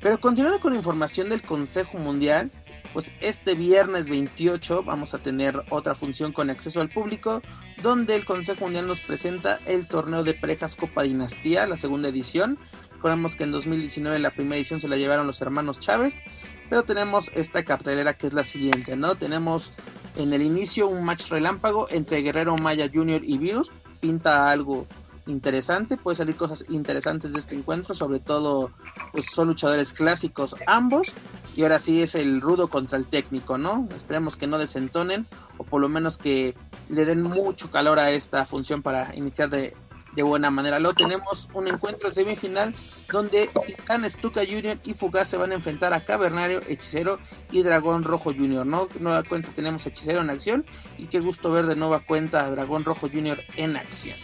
[0.00, 2.50] Pero continuando con información del Consejo Mundial,
[2.92, 7.42] pues este viernes 28 vamos a tener otra función con acceso al público,
[7.82, 12.58] donde el Consejo Mundial nos presenta el torneo de parejas Copa Dinastía, la segunda edición.
[12.92, 16.22] Recordemos que en 2019 la primera edición se la llevaron los hermanos Chávez,
[16.68, 19.14] pero tenemos esta cartelera que es la siguiente, ¿no?
[19.14, 19.72] Tenemos
[20.16, 23.22] en el inicio un match relámpago entre Guerrero Maya Jr.
[23.24, 24.86] y Virus, pinta algo
[25.26, 28.70] interesante, puede salir cosas interesantes de este encuentro, sobre todo
[29.12, 31.12] pues son luchadores clásicos ambos
[31.56, 33.88] y ahora sí es el rudo contra el técnico, ¿no?
[33.94, 35.26] Esperemos que no desentonen
[35.58, 36.54] o por lo menos que
[36.88, 39.74] le den mucho calor a esta función para iniciar de,
[40.16, 40.80] de buena manera.
[40.80, 42.74] Luego tenemos un encuentro semifinal
[43.12, 44.78] donde Titán Stuka Jr.
[44.82, 47.20] y Fugaz se van a enfrentar a Cavernario, Hechicero
[47.52, 48.66] y Dragón Rojo Jr.
[48.66, 48.88] ¿no?
[48.98, 50.64] Nueva cuenta tenemos Hechicero en acción
[50.98, 53.38] y qué gusto ver de nueva cuenta a Dragón Rojo Jr.
[53.56, 54.16] en acción.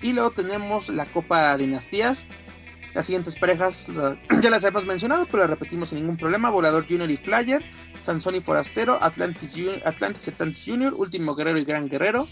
[0.00, 2.26] Y luego tenemos la Copa Dinastías.
[2.94, 3.86] Las siguientes parejas
[4.40, 6.50] ya las hemos mencionado, pero las repetimos sin ningún problema.
[6.50, 7.64] Volador Junior y Flyer,
[7.98, 12.28] Sansón y Forastero, Atlantis, Atlantis Atlantis Junior, Último Guerrero y Gran Guerrero,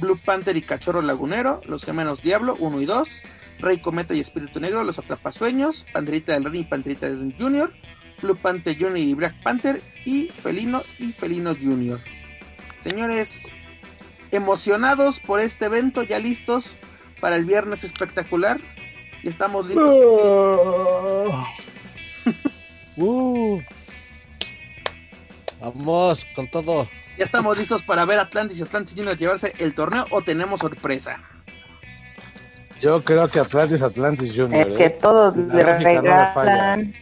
[0.00, 3.22] Blue Panther y Cachorro Lagunero, Los Gemelos Diablo 1 y 2,
[3.58, 7.72] Rey Cometa y Espíritu Negro, Los Atrapasueños, Panderita del Rey y Panderita del Junior,
[8.20, 12.00] Blue Panther Junior y Black Panther y Felino y Felino Junior.
[12.74, 13.46] Señores,
[14.30, 16.76] emocionados por este evento, ya listos
[17.20, 18.60] para el viernes espectacular.
[19.22, 19.88] Y estamos listos.
[22.98, 23.60] Uh.
[25.60, 26.88] Vamos con todo.
[27.16, 31.18] Ya estamos listos para ver Atlantis y Atlantis Junior llevarse el torneo o tenemos sorpresa.
[32.80, 34.66] Yo creo que Atlantis, Atlantis Junior.
[34.66, 34.98] Es que ¿eh?
[35.00, 36.94] todos La le no regalan.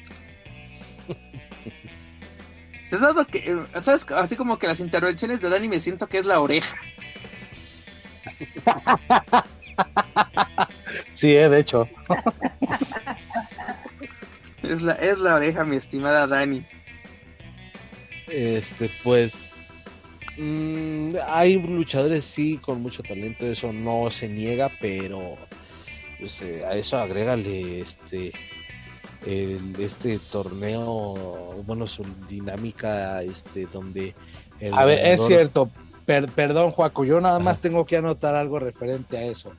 [2.90, 6.06] ¿Te has dado que, eh, sabes, así como que las intervenciones de Dani me siento
[6.06, 6.76] que es la oreja?
[11.12, 11.88] Sí, eh, de hecho.
[14.62, 16.66] Es la, es la oreja, mi estimada Dani.
[18.28, 19.54] Este, pues.
[20.36, 25.36] Mm, hay luchadores, sí, con mucho talento, eso no se niega, pero.
[26.18, 28.32] pues, eh, a eso agrégale este.
[29.26, 34.14] el- este torneo, bueno, su dinámica, este, donde.
[34.60, 35.70] el A ver, es cierto.
[36.04, 37.62] Per- perdón, Juaco, yo nada más Ajá.
[37.62, 39.52] tengo que anotar algo referente a eso.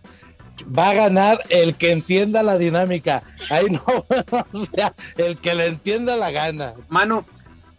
[0.77, 3.23] Va a ganar el que entienda la dinámica.
[3.49, 3.81] Ahí no,
[4.53, 6.75] o sea, el que le entienda la gana.
[6.87, 7.25] Manu,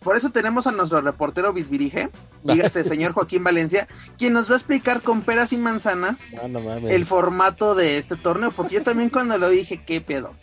[0.06, 2.10] por eso tenemos a nuestro reportero Bisbirige,
[2.44, 6.60] dígase señor Joaquín Valencia, quien nos va a explicar con peras y manzanas No, no
[6.60, 6.92] mames.
[6.92, 10.36] el formato de este torneo, porque yo también cuando lo dije, ¿qué pedo?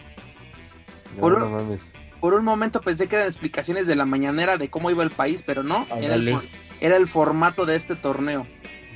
[1.15, 1.93] No, por- no mames.
[2.19, 5.43] Por un momento pensé que eran explicaciones de la mañanera de cómo iba el país,
[5.45, 6.37] pero no, era el,
[6.81, 8.45] era formato de este torneo.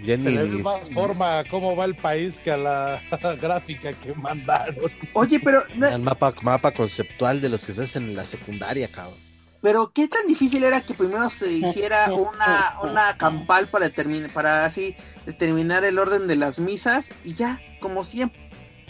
[0.03, 3.01] Ya Se le ve más forma a cómo va el país que a la
[3.41, 4.75] gráfica que mandaron.
[5.13, 9.26] Oye, pero, el mapa, mapa conceptual de los que estás en la secundaria, cabrón.
[9.61, 14.65] Pero qué tan difícil era que primero se hiciera una, una campal para determinar, para
[14.65, 18.39] así determinar el orden de las misas y ya, como siempre,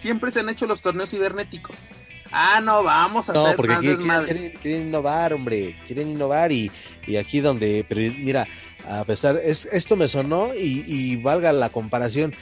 [0.02, 1.78] siempre se han hecho los torneos cibernéticos.
[2.32, 4.02] Ah, no, vamos a No, hacer porque más quieren,
[4.42, 6.72] quieren quieren innovar, hombre, quieren innovar y,
[7.06, 8.48] y aquí donde, pero mira,
[8.88, 12.36] a pesar, es, esto me sonó y, y valga la comparación,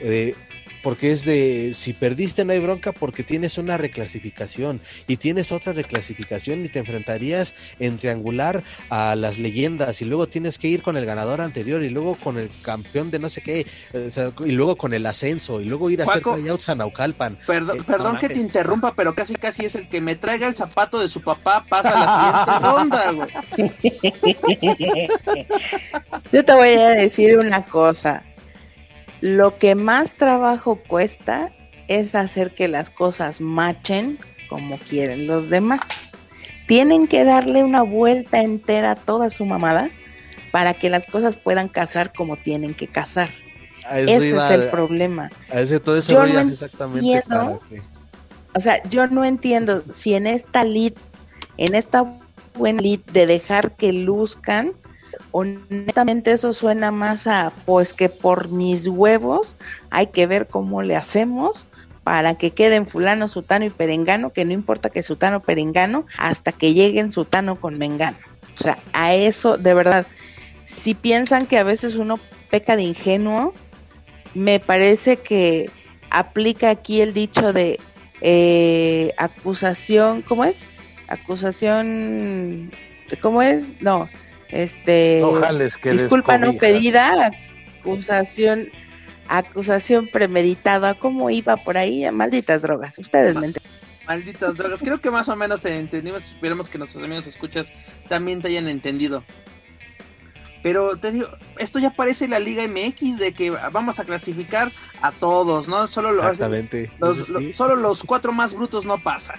[0.00, 0.34] eh,
[0.82, 5.72] porque es de, si perdiste no hay bronca porque tienes una reclasificación y tienes otra
[5.72, 10.96] reclasificación y te enfrentarías en triangular a las leyendas y luego tienes que ir con
[10.96, 13.66] el ganador anterior y luego con el campeón de no sé qué,
[14.10, 17.38] sea, y luego con el ascenso y luego ir a hacer tryouts a Naucalpan.
[17.46, 20.46] Perdón, Eh, perdón no que te interrumpa, pero casi casi es el que me traiga
[20.46, 23.28] el zapato de su papá, pasa la siguiente ronda, güey.
[26.32, 28.22] Yo te voy a decir una cosa.
[29.20, 31.50] Lo que más trabajo cuesta
[31.88, 35.80] es hacer que las cosas machen como quieren los demás.
[36.66, 39.88] Tienen que darle una vuelta entera a toda su mamada
[40.52, 43.30] para que las cosas puedan casar como tienen que casar.
[43.90, 45.30] Eso Ese iba- es el problema.
[45.50, 47.60] A ese todo ese Yo no exactamente entiendo.
[47.68, 47.82] para
[48.54, 50.92] O sea, yo no entiendo si en esta lead,
[51.56, 52.04] en esta
[52.54, 54.72] buena lead de dejar que luzcan,
[55.32, 59.56] honestamente eso suena más a, pues que por mis huevos
[59.90, 61.66] hay que ver cómo le hacemos
[62.04, 66.72] para que queden fulano, sutano y perengano, que no importa que sutano, perengano, hasta que
[66.72, 68.16] lleguen sutano con mengano.
[68.58, 70.06] O sea, a eso, de verdad,
[70.64, 72.18] si piensan que a veces uno
[72.50, 73.52] peca de ingenuo,
[74.34, 75.70] me parece que
[76.10, 77.78] aplica aquí el dicho de
[78.20, 80.64] eh, acusación, ¿cómo es?
[81.08, 82.70] Acusación,
[83.20, 83.80] ¿cómo es?
[83.82, 84.08] No,
[84.50, 85.22] este,
[85.82, 87.30] que disculpa no pedida,
[87.80, 88.68] acusación,
[89.28, 92.10] acusación premeditada, ¿cómo iba por ahí?
[92.10, 93.72] Malditas drogas, ustedes me entienden.
[94.06, 94.80] Malditas drogas.
[94.80, 96.24] Creo que más o menos te entendimos.
[96.24, 97.72] Esperemos que nuestros amigos escuchas
[98.08, 99.22] también te hayan entendido.
[100.62, 105.12] Pero te digo, esto ya parece la Liga MX de que vamos a clasificar a
[105.12, 105.86] todos, ¿no?
[105.86, 106.90] Solo los, Exactamente.
[106.98, 107.52] los- Sí, lo- sí.
[107.52, 109.38] solo los cuatro más brutos no pasan.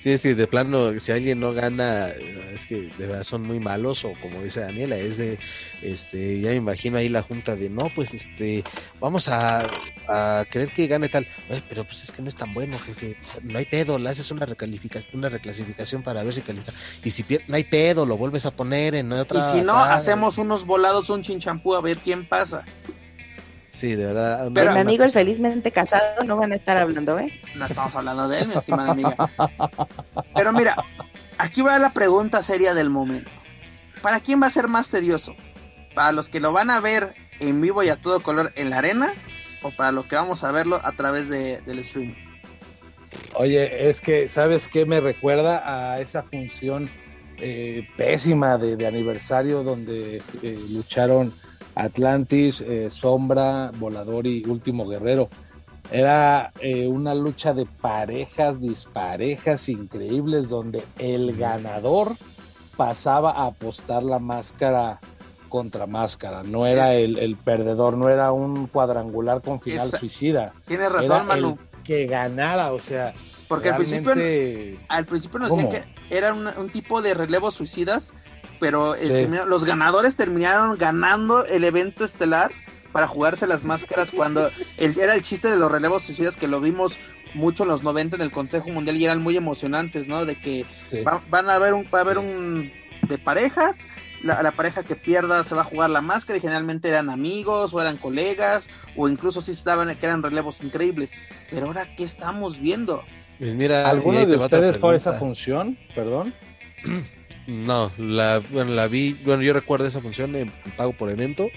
[0.00, 2.10] Sí, sí, de plano, si alguien no gana,
[2.54, 5.40] es que de verdad son muy malos, o como dice Daniela, es de,
[5.82, 8.64] este, ya me imagino ahí la junta de, no, pues, este,
[9.00, 9.68] vamos a,
[10.08, 13.16] a querer que gane tal, "Oye, pero pues es que no es tan bueno, jefe,
[13.42, 17.26] no hay pedo, le haces una recalificación, una reclasificación para ver si califica, y si
[17.48, 19.36] no hay pedo, lo vuelves a poner en otra.
[19.36, 19.94] y si no, acá".
[19.96, 22.64] hacemos unos volados, un chinchampú a ver quién pasa.
[23.78, 24.48] Sí, de verdad.
[24.52, 27.32] Pero- mi amigo el cosa- felizmente casado no van a estar hablando, ¿eh?
[27.54, 29.14] No estamos hablando de él, mi estimada amiga.
[30.34, 30.74] Pero mira,
[31.38, 33.30] aquí va la pregunta seria del momento.
[34.02, 35.36] ¿Para quién va a ser más tedioso?
[35.94, 38.78] ¿Para los que lo van a ver en vivo y a todo color en la
[38.78, 39.12] arena?
[39.62, 42.16] ¿O para los que vamos a verlo a través de, del stream?
[43.34, 45.62] Oye, es que, ¿sabes qué me recuerda
[45.94, 46.90] a esa función
[47.36, 51.32] eh, pésima de, de aniversario donde eh, lucharon
[51.78, 55.28] Atlantis, eh, Sombra, Volador y Último Guerrero?
[55.90, 62.12] Era eh, una lucha de parejas, disparejas increíbles, donde el ganador
[62.76, 65.00] pasaba a apostar la máscara
[65.48, 66.42] contra máscara.
[66.42, 70.52] No era el, el perdedor, no era un cuadrangular con final Esa- suicida.
[70.66, 71.58] Tienes Era razón, Manu.
[71.76, 73.14] el que ganara, o sea,
[73.48, 74.12] Porque al principio,
[74.88, 78.12] al principio nos decían que era un, un tipo de relevos suicidas,
[78.60, 79.08] pero eh, Sí.
[79.08, 82.50] terminó- los ganadores terminaron ganando el evento estelar
[82.92, 86.60] para jugarse las máscaras cuando el- era el chiste de los relevos suicidas que lo
[86.60, 86.98] vimos
[87.34, 90.24] mucho en los 90 en el Consejo Mundial y eran muy emocionantes, ¿no?
[90.24, 91.02] De que Sí.
[91.02, 93.76] va- van a haber un, va a haber un de parejas,
[94.22, 97.72] la, la pareja que pierda se va a jugar la máscara y generalmente eran amigos
[97.74, 101.12] o eran colegas o incluso si estaban que eran relevos increíbles.
[101.50, 103.04] Pero ahora qué estamos viendo?
[103.38, 105.78] Pues mira, ¿Alguno de ustedes fue a esa función?
[105.94, 106.34] Perdón.
[107.48, 111.50] No, la, bueno, la vi, bueno, yo recuerdo esa función en pago por evento.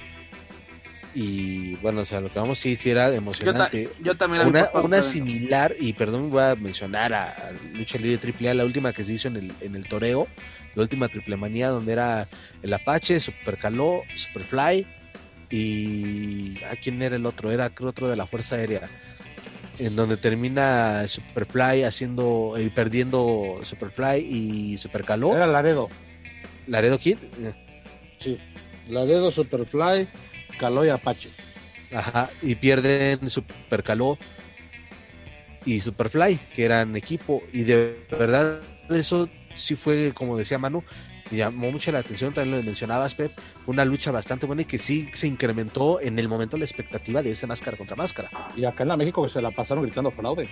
[1.14, 3.90] Y bueno, o sea, lo que vamos sí, sí era Yo, ta- emocionante.
[4.02, 7.52] yo también la vi Una, parte una similar, y perdón, voy a mencionar a, a
[7.74, 10.30] Lucha Libre AAA, la última que se hizo en el, en el toreo,
[10.76, 12.30] la última triple manía, donde era
[12.64, 14.88] el Apache, Super Caló, Superfly,
[15.50, 17.52] y ¿a quién era el otro?
[17.52, 18.90] Era creo otro de la Fuerza Aérea.
[19.82, 25.90] En donde termina Superfly haciendo, eh, perdiendo Superfly y Super Caló, Era Laredo.
[26.68, 27.18] Laredo Kid.
[28.20, 28.38] Sí.
[28.88, 30.08] Laredo, Superfly,
[30.60, 31.30] Caló y Apache.
[31.92, 34.20] Ajá, y pierden Supercaló
[35.66, 40.84] y Superfly, que eran equipo, y de verdad eso sí fue, como decía Manu,
[41.28, 43.32] te llamó mucho la atención, también lo mencionabas, Pep,
[43.68, 47.32] una lucha bastante buena y que sí se incrementó en el momento la expectativa de
[47.32, 48.30] ese máscara contra máscara.
[48.56, 50.50] Y acá en la México que se la pasaron gritando fraude.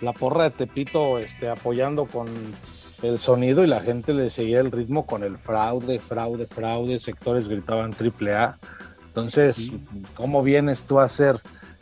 [0.00, 2.28] La porra de Tepito este, apoyando con
[3.02, 6.98] el sonido y la gente le seguía el ritmo con el fraude, fraude, fraude.
[6.98, 8.58] Sectores gritaban triple A.
[9.08, 9.70] Entonces,
[10.14, 11.40] ¿cómo vienes tú a hacer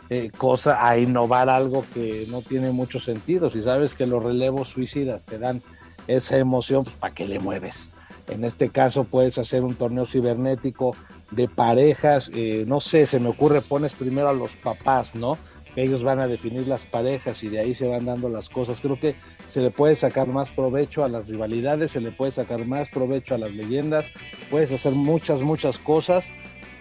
[0.09, 3.51] eh, cosa, a innovar algo que no tiene mucho sentido?
[3.51, 5.63] Si sabes que los relevos suicidas te dan
[6.09, 7.91] esa emoción, pues ¿para qué le mueves?
[8.31, 10.97] En este caso puedes hacer un torneo cibernético
[11.31, 15.39] de parejas, eh, no sé, se me ocurre, pones primero a los papás, ¿no?
[15.77, 18.81] Ellos van a definir las parejas y de ahí se van dando las cosas.
[18.81, 19.15] Creo que
[19.49, 23.35] se le puede sacar más provecho a las rivalidades, se le puede sacar más provecho
[23.35, 24.11] a las leyendas,
[24.51, 26.25] puedes hacer muchas, muchas cosas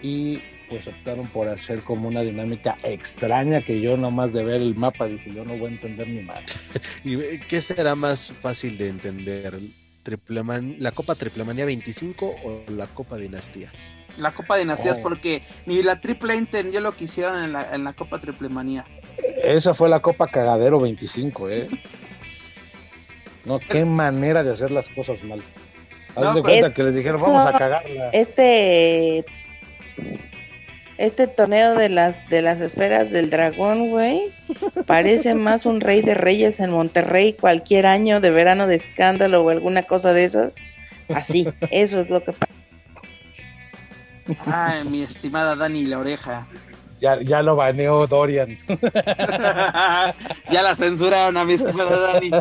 [0.01, 4.75] y pues optaron por hacer como una dinámica extraña que yo nomás de ver el
[4.75, 6.43] mapa dije yo no voy a entender ni más.
[7.03, 9.59] ¿Y qué será más fácil de entender?
[10.03, 13.95] Triple Man- ¿La Copa Triplemanía 25 o la Copa Dinastías?
[14.17, 15.03] La Copa Dinastías, Oh.
[15.03, 18.85] porque ni la Triple entendió lo que hicieron en la, en la Copa Triple Manía.
[19.43, 21.67] Esa fue la Copa Cagadero 25, ¿eh?
[23.45, 25.41] No, qué manera de hacer las cosas mal.
[26.15, 28.09] Haz No, de pues- cuenta Es- que les dijeron, vamos a cagarla.
[28.11, 29.25] Este
[30.99, 34.33] este torneo de las de las esferas del dragón, güey,
[34.85, 39.49] parece más un rey de reyes en Monterrey cualquier año de verano de escándalo o
[39.49, 40.55] alguna cosa de esas.
[41.07, 42.51] Así, eso es lo que pasa.
[44.45, 46.45] Ay, mi estimada Dani la oreja.
[46.99, 48.57] Ya, ya lo baneó Dorian.
[50.51, 52.31] ya la censuraron a mi estimada Dani.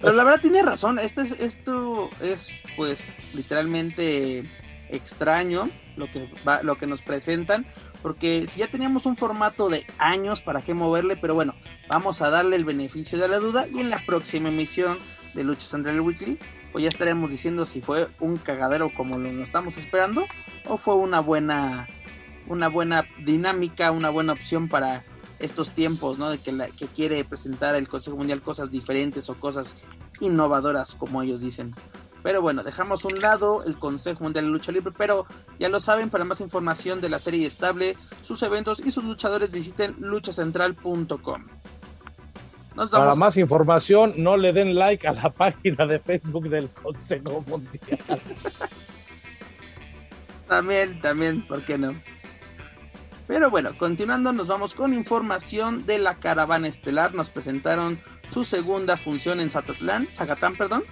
[0.00, 4.48] Pero la verdad tiene razón, esto es, esto es pues literalmente
[4.88, 5.68] extraño
[5.98, 7.66] lo que va, lo que nos presentan,
[8.08, 11.54] porque si ya teníamos un formato de años para qué moverle, pero bueno,
[11.90, 14.96] vamos a darle el beneficio de la duda y en la próxima emisión
[15.34, 16.38] de Lucha Central Weekly,
[16.72, 20.24] pues ya estaremos diciendo si fue un cagadero como lo, estamos esperando
[20.64, 21.86] o fue una buena
[22.46, 25.04] una buena dinámica, una buena opción para
[25.38, 26.30] estos tiempos, ¿no?
[26.30, 29.76] De que, la, que quiere presentar el Consejo Mundial cosas diferentes o cosas
[30.22, 31.74] innovadoras, como ellos dicen.
[32.22, 35.26] Pero bueno, dejamos un lado el Consejo Mundial de Lucha Libre, pero
[35.58, 39.50] ya lo saben, para más información de la serie estable, sus eventos y sus luchadores
[39.50, 41.46] visiten luchacentral.com.
[42.90, 47.98] Para más información, no le den like a la página de Facebook del Consejo Mundial.
[50.48, 51.94] también, también, ¿por qué no?
[53.26, 57.14] Pero bueno, continuando, nos vamos con información de la caravana estelar.
[57.14, 58.00] Nos presentaron
[58.30, 60.84] su segunda función en Zacatlán, Zacatlán, perdón,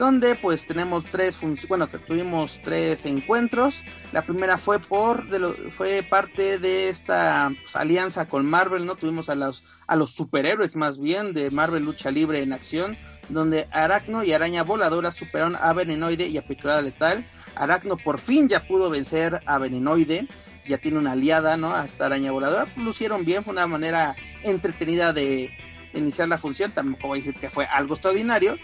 [0.00, 1.38] donde pues tenemos tres
[1.68, 3.84] bueno, tuvimos tres encuentros.
[4.12, 8.96] La primera fue por de lo, fue parte de esta pues, alianza con Marvel, ¿no?
[8.96, 12.96] Tuvimos a los a los superhéroes más bien de Marvel Lucha Libre en acción,
[13.28, 17.26] donde Aracno y Araña Voladora superaron a Venenoide y a Picurada Letal.
[17.54, 20.26] Aracno por fin ya pudo vencer a Venenoide,
[20.66, 21.74] ya tiene una aliada, ¿no?
[21.74, 22.68] A esta Araña Voladora.
[22.78, 25.50] Lucieron bien, fue una manera entretenida de,
[25.92, 26.72] iniciar la función.
[26.72, 28.56] Tampoco voy a decir que fue algo extraordinario,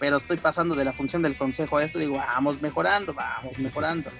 [0.00, 4.10] pero estoy pasando de la función del consejo a esto, digo, vamos mejorando, vamos mejorando.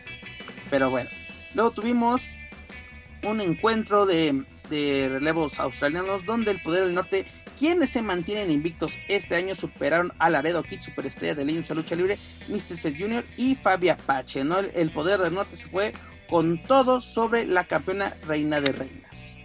[0.68, 1.08] Pero bueno,
[1.54, 2.22] luego tuvimos
[3.24, 7.26] un encuentro de, relevos australianos donde el Poder del Norte,
[7.58, 11.96] quienes se mantienen invictos este año, superaron a Laredo Kid, superestrella de Legends de Lucha
[11.96, 12.18] Libre,
[12.48, 12.96] Mr.
[12.96, 13.24] Jr.
[13.38, 14.58] y Fabia Pache, ¿no?
[14.58, 15.94] El, Poder del Norte se fue
[16.28, 19.38] con todo sobre la campeona Reina de Reinas.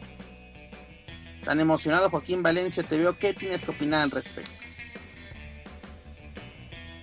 [1.45, 4.64] Tan emocionado Joaquín Valencia, te veo, ¿qué tienes que opinar al respecto?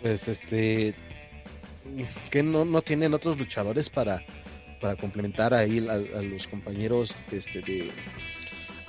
[0.02, 0.94] Pues este
[2.30, 4.24] que no, no tienen otros luchadores para,
[4.80, 7.90] para complementar ahí a, los compañeros este de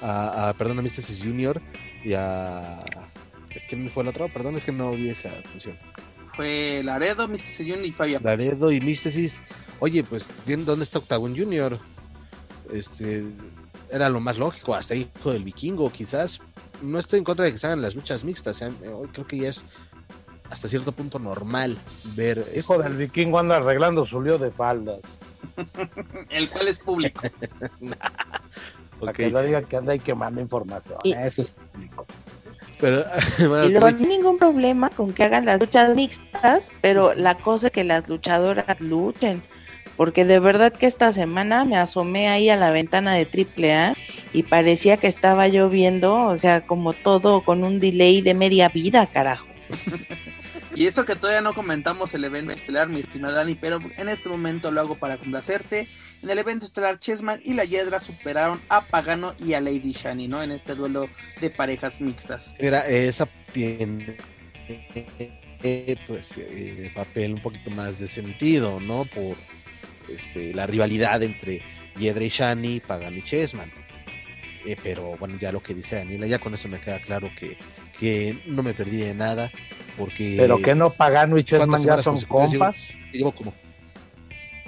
[0.02, 1.62] a, a perdón a Místesis Junior
[2.04, 2.80] y a
[3.70, 4.28] ¿quién fue el otro?
[4.30, 5.78] Perdón, es que no vi esa función.
[6.36, 8.20] Fue Laredo, Místesis Junior y Fabia.
[8.22, 9.44] Laredo y Místesis.
[9.80, 11.80] Oye, pues ¿dónde está Octagon Junior?
[12.72, 13.24] Este
[13.92, 16.40] era lo más lógico, hasta hijo del vikingo, quizás.
[16.82, 18.72] No estoy en contra de que se hagan las luchas mixtas, ¿eh?
[19.14, 19.64] creo que ya es
[20.54, 21.78] hasta cierto punto normal
[22.16, 22.46] ver.
[22.56, 25.00] Hijo del vikingo anda arreglando su lío de faldas.
[26.30, 27.24] El cual es público.
[29.00, 31.00] Para que no digan que anda y quemando información.
[31.04, 32.06] Eso es público.
[32.80, 33.04] Pero,
[33.68, 37.74] y no hay ningún problema con que hagan las luchas mixtas, pero la cosa es
[37.74, 39.42] que las luchadoras luchen.
[39.98, 43.96] Porque de verdad que esta semana me asomé ahí a la ventana de AAA
[44.34, 49.08] y parecía que estaba lloviendo, o sea, como todo con un delay de media vida,
[49.08, 49.48] carajo.
[50.76, 54.30] Y eso que todavía no comentamos el evento estelar, mi estimada Dani, pero en este
[54.30, 55.88] momento lo hago para complacerte.
[56.22, 60.28] En el evento estelar, Chessman y la Yedra superaron a Pagano y a Lady Shani,
[60.28, 60.42] ¿no?
[60.42, 61.10] En este duelo
[61.42, 62.56] de parejas mixtas.
[62.60, 64.18] Mira, esa tiene
[66.08, 69.06] pues eh, papel un poquito más de sentido, ¿no?
[69.06, 69.38] Por
[70.10, 71.62] este, la rivalidad entre
[71.98, 73.72] Yedra y Shani, Pagano y Chessman.
[74.66, 77.58] Eh, pero bueno, ya lo que dice Daniela, ya con eso me queda claro que,
[78.00, 79.52] que no me perdí de nada
[79.98, 80.36] porque...
[80.38, 82.94] Pero que no Pagano y Chessman ya son compas.
[83.12, 83.54] Llevo, como...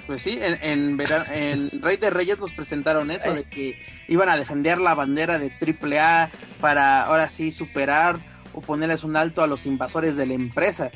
[0.06, 4.78] Pues sí, en, en, Rey de Reyes nos presentaron eso, de que iban a defender
[4.78, 8.20] la bandera de AAA para ahora sí superar
[8.52, 10.92] o ponerles un alto a los invasores de la empresa.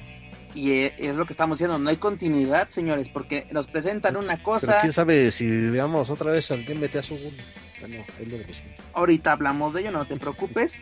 [0.54, 4.40] Y e, es lo que estamos diciendo, no hay continuidad, señores, porque nos presentan una
[4.44, 4.66] cosa.
[4.66, 7.18] Pero quién sabe si veamos otra vez al DMT Azul.
[7.80, 8.36] Bueno, ahí lo
[8.92, 10.74] Ahorita hablamos de ello, no te preocupes.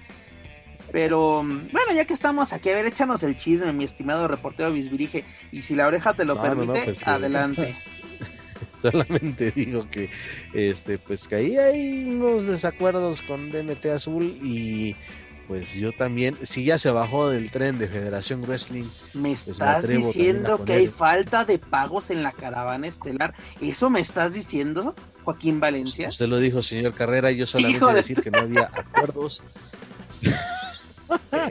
[0.91, 5.25] Pero bueno, ya que estamos aquí, a ver, échanos el chisme, mi estimado reportero Bisbirige.
[5.53, 7.75] Y si la oreja te lo permite, pues adelante.
[8.81, 10.09] Solamente digo que
[10.55, 14.97] este, pues que ahí hay unos desacuerdos con DMT Azul y
[15.49, 18.85] pues yo también, si ya se bajó del tren de Federación Wrestling.
[19.15, 23.35] ¿Me pues, estás diciendo que hay falta de pagos en la caravana estelar?
[23.59, 26.09] ¿Eso me estás diciendo, Joaquín Valencia?
[26.09, 27.95] Usted lo dijo, señor Carrera, yo solamente de...
[27.95, 29.43] decir que no había acuerdos.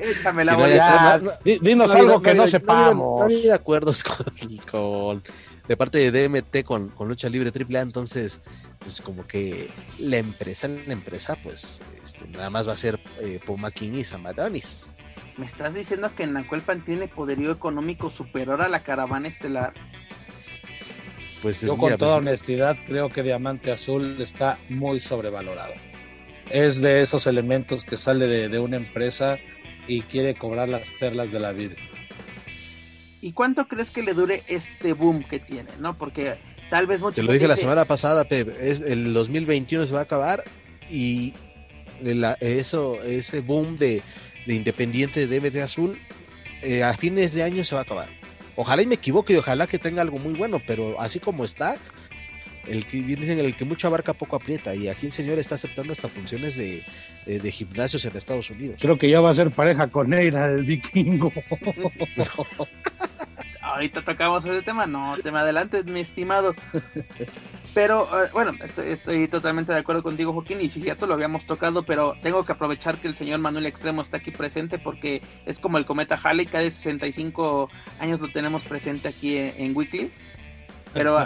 [0.02, 1.40] Échame la bola.
[1.44, 3.20] Dinos algo que no, sepamos.
[3.20, 4.04] No había acuerdos
[4.72, 5.24] con,
[5.68, 8.42] de parte de DMT con, Lucha Libre AAA, entonces,
[8.80, 13.40] pues como que la empresa, la empresa, pues este, nada más va a ser eh,
[13.46, 14.94] Puma King y Samadonis.
[15.38, 19.74] ¿Me estás diciendo que Nacuelpan tiene poderío económico superior a la caravana estelar?
[21.42, 25.74] Pues, Yo con toda pues, honestidad creo que Diamante Azul está muy sobrevalorado
[26.50, 29.38] es de esos elementos que sale de, una empresa
[29.88, 31.76] y quiere cobrar las perlas de la vida.
[33.22, 35.72] ¿Y cuánto crees que le dure este boom que tiene?
[35.80, 35.98] ¿No?
[35.98, 36.38] Porque
[36.70, 37.16] tal vez mucho.
[37.16, 38.50] Te lo dije la semana pasada, Pep.
[38.60, 40.44] Es, el 2021 se va a acabar
[40.90, 41.34] y
[42.40, 44.02] eso, ese boom de,
[44.46, 46.00] Independiente de DMT Azul
[46.62, 48.10] eh, a fines de año se va a acabar.
[48.56, 51.78] Ojalá y me equivoque y ojalá que tenga algo muy bueno, pero así como está,
[52.68, 55.94] el que dicen el que mucho abarca poco aprieta y aquí el señor está aceptando
[55.94, 56.84] hasta funciones de,
[57.26, 58.78] de, gimnasios en Estados Unidos.
[58.82, 61.32] Creo que ya va a ser pareja con Neira, el vikingo.
[63.62, 66.56] Ahorita tocamos ese tema, no, tema adelante, mi estimado.
[67.74, 68.54] Pero eh, bueno,
[68.84, 72.54] estoy, totalmente de acuerdo contigo, Joaquín, y si cierto lo habíamos tocado, pero tengo que
[72.54, 76.48] aprovechar que el señor Manuel Extremo está aquí presente porque es como el cometa Halley,
[76.48, 80.12] cada 65 años lo tenemos presente aquí en, Weekly.
[80.98, 81.18] Pero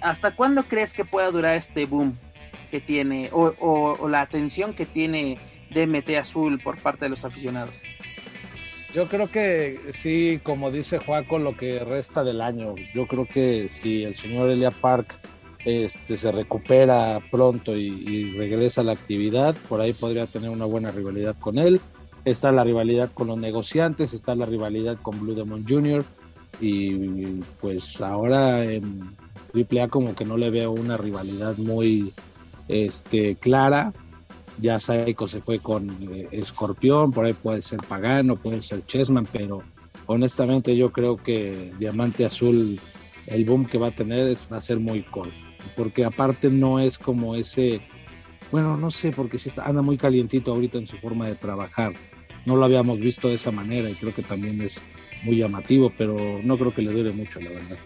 [0.00, 2.16] hasta, cuándo crees que pueda durar este boom
[2.70, 5.38] que tiene o, la atención que tiene
[5.70, 7.74] DMT Azul por parte de los aficionados?
[8.94, 12.74] Yo creo que sí, como dice Joaco, lo que resta del año.
[12.94, 15.14] Yo creo que si el señor Elia Park
[15.64, 20.90] este, se recupera pronto y, regresa a la actividad, por ahí podría tener una buena
[20.90, 21.80] rivalidad con él.
[22.24, 26.04] Está la rivalidad con los negociantes, está la rivalidad con Blue Demon Jr.
[26.60, 29.16] Y pues ahora en
[29.54, 32.12] AAA como que no le veo una rivalidad muy
[32.68, 33.92] este, clara.
[34.60, 39.28] Ya Saiko se fue con eh, Escorpión, por ahí puede ser Pagano, puede ser Chessman,
[39.30, 39.62] pero
[40.06, 42.80] honestamente yo creo que Diamante Azul,
[43.26, 46.98] el boom que va a tener va a ser muy corto porque aparte no es
[46.98, 47.80] como ese,
[48.50, 51.92] bueno, no sé, porque sí está, anda muy calientito ahorita en su forma de trabajar.
[52.46, 54.80] No lo habíamos visto de esa manera y creo que también es
[55.22, 57.78] muy llamativo, pero no creo que le dure mucho, la verdad.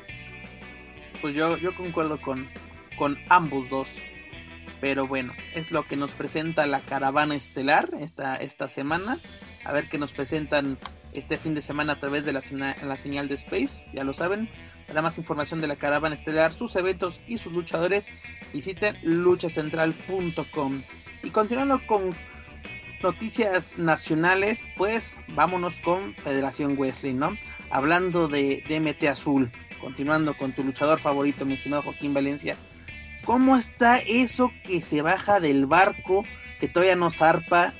[1.21, 2.49] Pues yo, yo concuerdo con,
[2.97, 3.89] con ambos dos.
[4.81, 9.19] Pero bueno, es lo que nos presenta la caravana estelar esta, esta semana.
[9.65, 10.77] A ver qué nos presentan
[11.13, 12.43] este fin de semana a través de la,
[12.85, 13.85] la señal de Space.
[13.95, 14.49] Ya lo saben,
[14.89, 18.13] para más información de la caravana estelar, sus eventos y sus luchadores,
[18.53, 20.83] visiten luchacentral.com.
[21.23, 22.13] Y continuando con
[23.03, 27.37] noticias nacionales, pues vámonos con Federación Wesley, ¿no?
[27.71, 29.51] Hablando de DMT Azul,
[29.81, 32.57] continuando con tu luchador favorito, mi estimado Joaquín Valencia.
[33.25, 36.25] ¿Cómo está eso que se baja del barco
[36.61, 37.73] que todavía no zarpa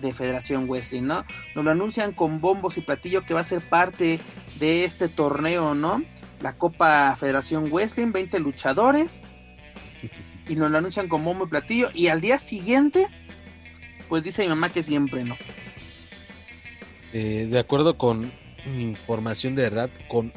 [0.00, 1.24] de Federación Wesley, ¿no?
[1.54, 4.20] Nos lo anuncian con bombos y platillo que va a ser parte
[4.58, 6.02] de este torneo, ¿no?
[6.42, 9.22] la Copa Federación Wrestling, 20 luchadores.
[10.48, 11.88] Y nos lo anuncian como bombo platillo.
[11.94, 13.06] Y al día siguiente,
[14.12, 15.38] pues dice mi mamá que siempre no.
[17.14, 18.30] Eh, de acuerdo con
[18.66, 20.34] información de verdad, con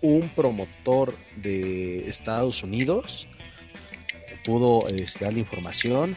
[0.00, 3.28] un promotor de Estados Unidos,
[4.44, 6.16] pudo este, dar la información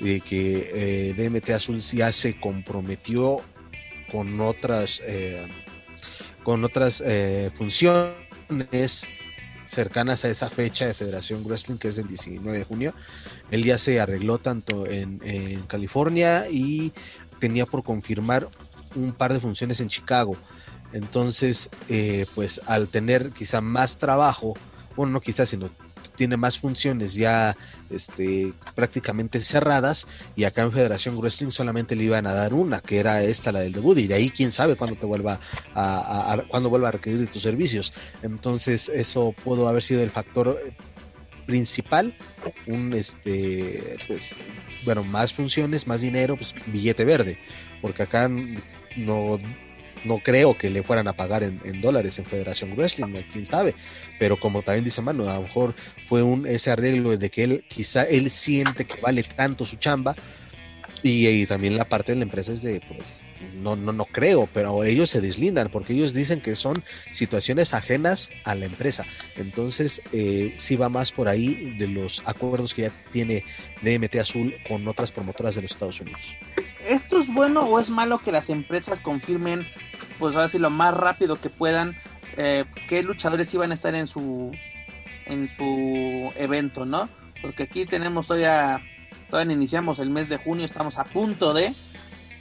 [0.00, 3.42] de que eh, DMT Azul ya se comprometió
[4.10, 5.46] con otras eh,
[6.42, 7.04] con otras
[7.58, 9.06] funciones
[9.66, 12.94] cercanas a esa fecha de Federación Wrestling, que es el 19 de junio.
[13.50, 15.18] El día se arregló tanto en,
[15.68, 16.92] California y
[17.38, 18.48] tenía por confirmar
[18.94, 20.36] un par de funciones en Chicago.
[20.92, 24.54] Entonces, eh, pues al tener quizá más trabajo,
[24.96, 25.70] bueno, no quizás, sino
[26.14, 27.56] tiene más funciones ya
[27.90, 32.98] este, prácticamente cerradas y acá en Federación Wrestling solamente le iban a dar una, que
[32.98, 35.40] era esta, la del debut, y de ahí quién sabe cuándo te vuelva
[35.74, 37.92] a, cuándo vuelva a requerir de tus servicios.
[38.22, 40.58] Entonces eso pudo haber sido el factor
[41.46, 42.14] principal,
[42.66, 44.34] un este, pues,
[44.84, 47.38] bueno, más funciones, más dinero, pues billete verde,
[47.80, 48.28] porque acá
[48.96, 49.38] no
[50.06, 53.74] no creo que le fueran a pagar en, dólares en Federación Wrestling, quién sabe.
[54.18, 55.74] Pero como también dice Manu, a lo mejor
[56.08, 60.14] fue un ese arreglo de que él quizá él siente que vale tanto su chamba.
[61.02, 63.22] Y, también la parte de la empresa es de, pues,
[63.54, 66.82] no, no, no creo, pero ellos se deslindan porque ellos dicen que son
[67.12, 69.04] situaciones ajenas a la empresa.
[69.36, 73.44] Entonces, eh, sí va más por ahí de los acuerdos que ya tiene
[73.82, 76.36] DMT Azul con otras promotoras de los Estados Unidos.
[76.88, 79.66] ¿Esto es bueno o es malo que las empresas confirmen,
[80.18, 81.96] pues ahora sí, lo más rápido que puedan,
[82.36, 84.52] eh, qué luchadores iban a estar en su,
[85.26, 87.08] en su evento, ¿no?
[87.42, 88.80] Porque aquí tenemos todavía,
[89.30, 91.72] todavía iniciamos el mes de junio, estamos a punto de,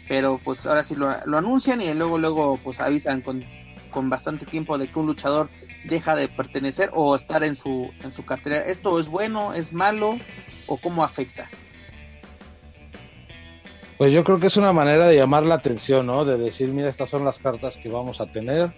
[0.07, 3.43] pero pues ahora sí lo, anuncian y luego, luego, pues avisan con,
[3.91, 5.49] con bastante tiempo de que un luchador
[5.85, 8.57] deja de pertenecer o estar en su, en su cartera.
[8.59, 10.17] ¿Esto es bueno, es malo
[10.67, 11.49] o cómo afecta?
[13.97, 16.25] Pues yo creo que es una manera de llamar la atención, ¿no?
[16.25, 18.73] De decir, mira, estas son las cartas que vamos a tener,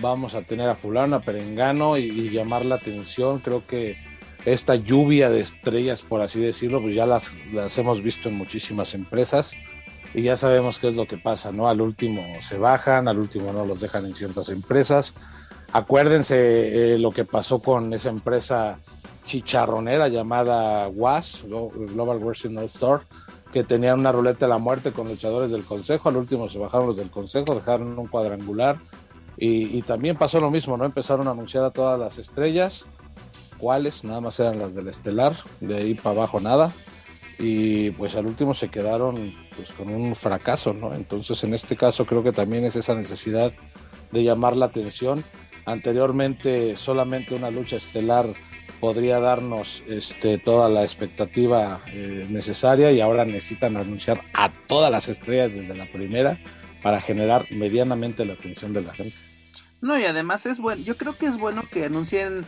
[0.00, 3.40] vamos a tener a fulano, a perengano y, llamar la atención.
[3.40, 3.98] Creo que
[4.44, 8.94] esta lluvia de estrellas, por así decirlo, pues ya las, las hemos visto en muchísimas
[8.94, 9.52] empresas
[10.12, 11.68] y ya sabemos qué es lo que pasa, ¿no?
[11.68, 15.14] Al último se bajan, al último no los dejan en ciertas empresas.
[15.72, 18.78] Acuérdense eh, lo que pasó con esa empresa
[19.26, 23.02] chicharronera llamada WAS, Global All Store
[23.54, 26.88] que tenían una ruleta de la muerte con luchadores del consejo, al último se bajaron
[26.88, 28.80] los del consejo, dejaron un cuadrangular
[29.36, 30.84] y, también pasó lo mismo, ¿no?
[30.84, 32.84] Empezaron a anunciar a todas las estrellas.
[33.64, 36.70] Cuáles, nada más eran las del estelar, de ahí para abajo nada.
[37.38, 40.92] Y pues al último se quedaron pues con un fracaso, ¿no?
[40.92, 43.52] Entonces en este caso creo que también es esa necesidad
[44.12, 45.24] de llamar la atención.
[45.64, 48.34] Anteriormente solamente una lucha estelar
[48.80, 55.08] podría darnos este, toda la expectativa eh, necesaria y ahora necesitan anunciar a todas las
[55.08, 56.38] estrellas desde la primera
[56.82, 59.16] para generar medianamente la atención de la gente.
[59.80, 62.44] No, y además es bueno, yo creo que es bueno que anuncien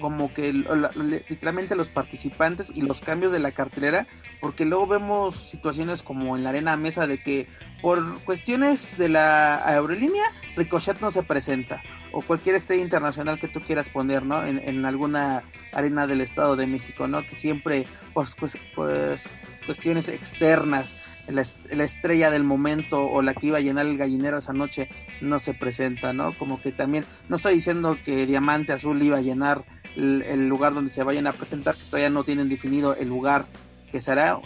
[0.00, 4.06] como que literalmente los participantes y los cambios de la cartelera,
[4.40, 7.46] porque luego vemos situaciones como en la arena mesa de que
[7.80, 10.24] por cuestiones de la aerolínea,
[10.56, 11.82] Ricochet no se presenta,
[12.12, 14.44] o cualquier estrella internacional que tú quieras poner, ¿no?
[14.44, 17.22] En, alguna arena del Estado de México, ¿no?
[17.22, 19.28] Que siempre, pues, pues, pues
[19.66, 20.96] cuestiones externas,
[21.30, 24.88] la, la, estrella del momento o la que iba a llenar el gallinero esa noche
[25.20, 26.32] no se presenta, ¿no?
[26.38, 29.64] Como que también, no estoy diciendo que Diamante Azul iba a llenar
[29.96, 33.46] el, lugar donde se vayan a presentar, que todavía no tienen definido el lugar
[33.90, 34.40] que será.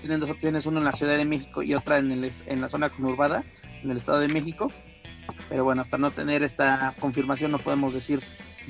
[0.00, 2.68] Tienen dos opciones, uno en la Ciudad de México y otra en, el, en la
[2.68, 3.44] zona conurbada,
[3.82, 4.72] en el Estado de México.
[5.48, 8.20] Pero bueno, hasta no tener esta confirmación no podemos decir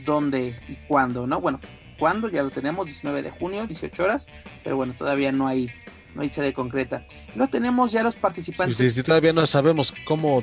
[0.04, 1.40] dónde y cuándo, ¿no?
[1.40, 1.60] Bueno,
[1.98, 4.26] cuándo ya lo tenemos, 19 de junio, 18 horas,
[4.64, 5.70] pero bueno, todavía no hay
[6.16, 7.04] no hay sede concreta.
[7.34, 8.78] No tenemos ya los participantes.
[8.78, 10.42] Sí, sí, todavía no sabemos cómo,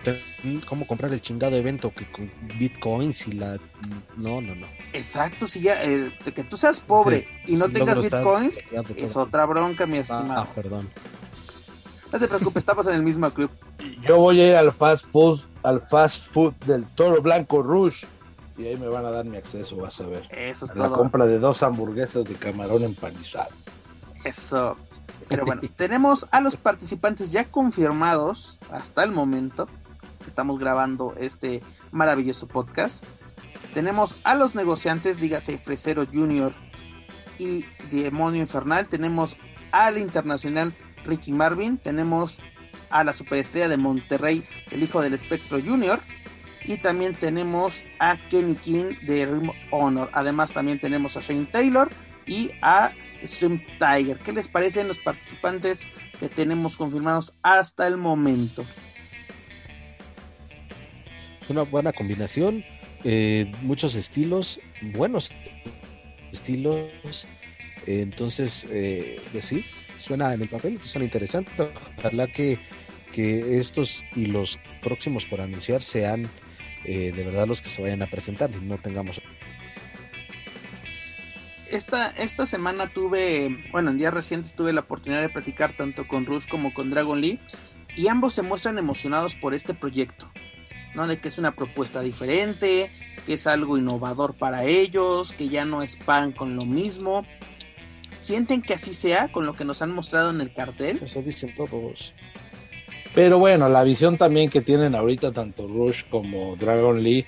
[0.68, 3.58] cómo comprar el chingado evento que con bitcoins y la...
[4.16, 4.68] No, no, no.
[4.94, 8.60] Exacto, si ya, eh, que tú seas pobre y no tengas bitcoins,
[8.96, 10.42] es otra bronca, mi ah, estimado.
[10.42, 10.88] Ah, perdón.
[12.12, 13.50] No te preocupes, estamos en el mismo club.
[14.04, 18.06] Yo voy a ir al fast food, al fast food del Toro Blanco Rush
[18.56, 20.28] y ahí me van a dar mi acceso, vas a ver.
[20.30, 23.50] Eso es a La compra de dos hamburguesas de camarón empanizado.
[24.24, 24.78] Eso.
[25.34, 29.68] Pero bueno, tenemos a los participantes ya confirmados hasta el momento.
[30.28, 33.04] Estamos grabando este maravilloso podcast.
[33.74, 36.54] Tenemos a los negociantes, dígase Fresero Junior
[37.40, 38.88] y Demonio Infernal.
[38.88, 39.38] Tenemos
[39.72, 41.80] al internacional Ricky Marvin.
[41.80, 42.40] Tenemos
[42.92, 46.00] a la superestrella de Monterrey, el hijo del espectro Junior.
[46.64, 50.12] Y también tenemos a Kenny King de Rim Honor.
[50.14, 51.90] Además, también tenemos a Shane Taylor
[52.26, 52.92] y a
[53.24, 54.18] Stream Tiger.
[54.20, 55.88] ¿Qué les parecen los participantes
[56.20, 58.66] que tenemos confirmados hasta el momento?
[61.42, 62.64] Es una buena combinación,
[63.04, 64.60] eh, muchos estilos,
[64.94, 65.32] buenos
[66.32, 67.28] estilos.
[67.86, 69.66] entonces, eh, pues sí,
[70.00, 71.52] suena en el papel, suena interesante.
[71.98, 72.60] Ojalá que,
[73.12, 76.30] que estos y los próximos por anunciar sean
[76.86, 79.22] eh, de verdad los que se vayan a presentar y no tengamos
[81.74, 86.26] esta, esta semana tuve, bueno, en días recientes tuve la oportunidad de platicar tanto con
[86.26, 87.40] Rush como con Dragon Lee
[87.96, 90.30] y ambos se muestran emocionados por este proyecto,
[90.94, 91.08] ¿no?
[91.08, 92.92] De que es una propuesta diferente,
[93.26, 97.26] que es algo innovador para ellos, que ya no es pan con lo mismo.
[98.18, 101.00] ¿Sienten que así sea con lo que nos han mostrado en el cartel?
[101.02, 102.14] Eso dicen todos.
[103.16, 107.26] Pero bueno, la visión también que tienen ahorita tanto Rush como Dragon Lee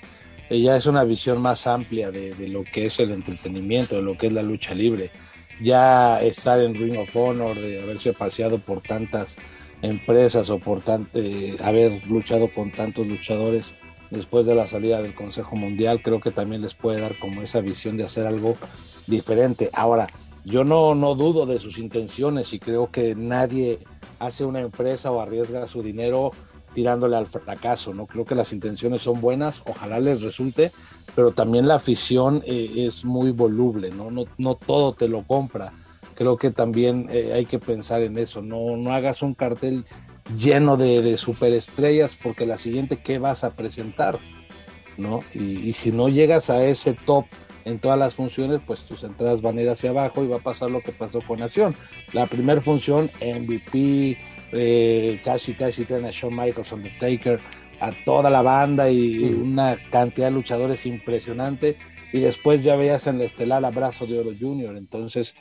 [0.50, 4.28] ya es una visión más amplia de, lo que es el entretenimiento, de lo que
[4.28, 5.10] es la lucha libre.
[5.62, 9.36] Ya estar en Ring of Honor, de haberse paseado por tantas
[9.82, 10.82] empresas o por
[11.14, 13.74] eh, haber luchado con tantos luchadores
[14.10, 17.60] después de la salida del Consejo Mundial, creo que también les puede dar como esa
[17.60, 18.56] visión de hacer algo
[19.06, 19.70] diferente.
[19.72, 20.06] Ahora,
[20.44, 23.80] yo no, no dudo de sus intenciones y creo que nadie
[24.18, 26.32] hace una empresa o arriesga su dinero
[26.76, 28.06] tirándole al fracaso, ¿no?
[28.06, 30.72] Creo que las intenciones son buenas, ojalá les resulte,
[31.14, 34.10] pero también la afición eh, es muy voluble, ¿no?
[34.10, 34.24] ¿no?
[34.36, 35.72] No todo te lo compra.
[36.14, 39.86] Creo que también eh, hay que pensar en eso, no, no hagas un cartel
[40.38, 44.18] lleno de, superestrellas porque la siguiente, ¿qué vas a presentar?
[44.98, 45.22] ¿No?
[45.32, 47.24] Y, y si no llegas a ese top
[47.64, 50.40] en todas las funciones, pues tus entradas van a ir hacia abajo y va a
[50.42, 51.74] pasar lo que pasó con Nación.
[52.12, 54.18] La primera función, MVP,
[54.52, 57.40] eh, casi casi traen a Shawn Michaels, Undertaker,
[57.80, 61.76] a toda la banda y una cantidad de luchadores impresionante.
[62.12, 64.76] Y después ya veías en la estelar Abrazo de Oro Junior.
[64.76, 65.34] Entonces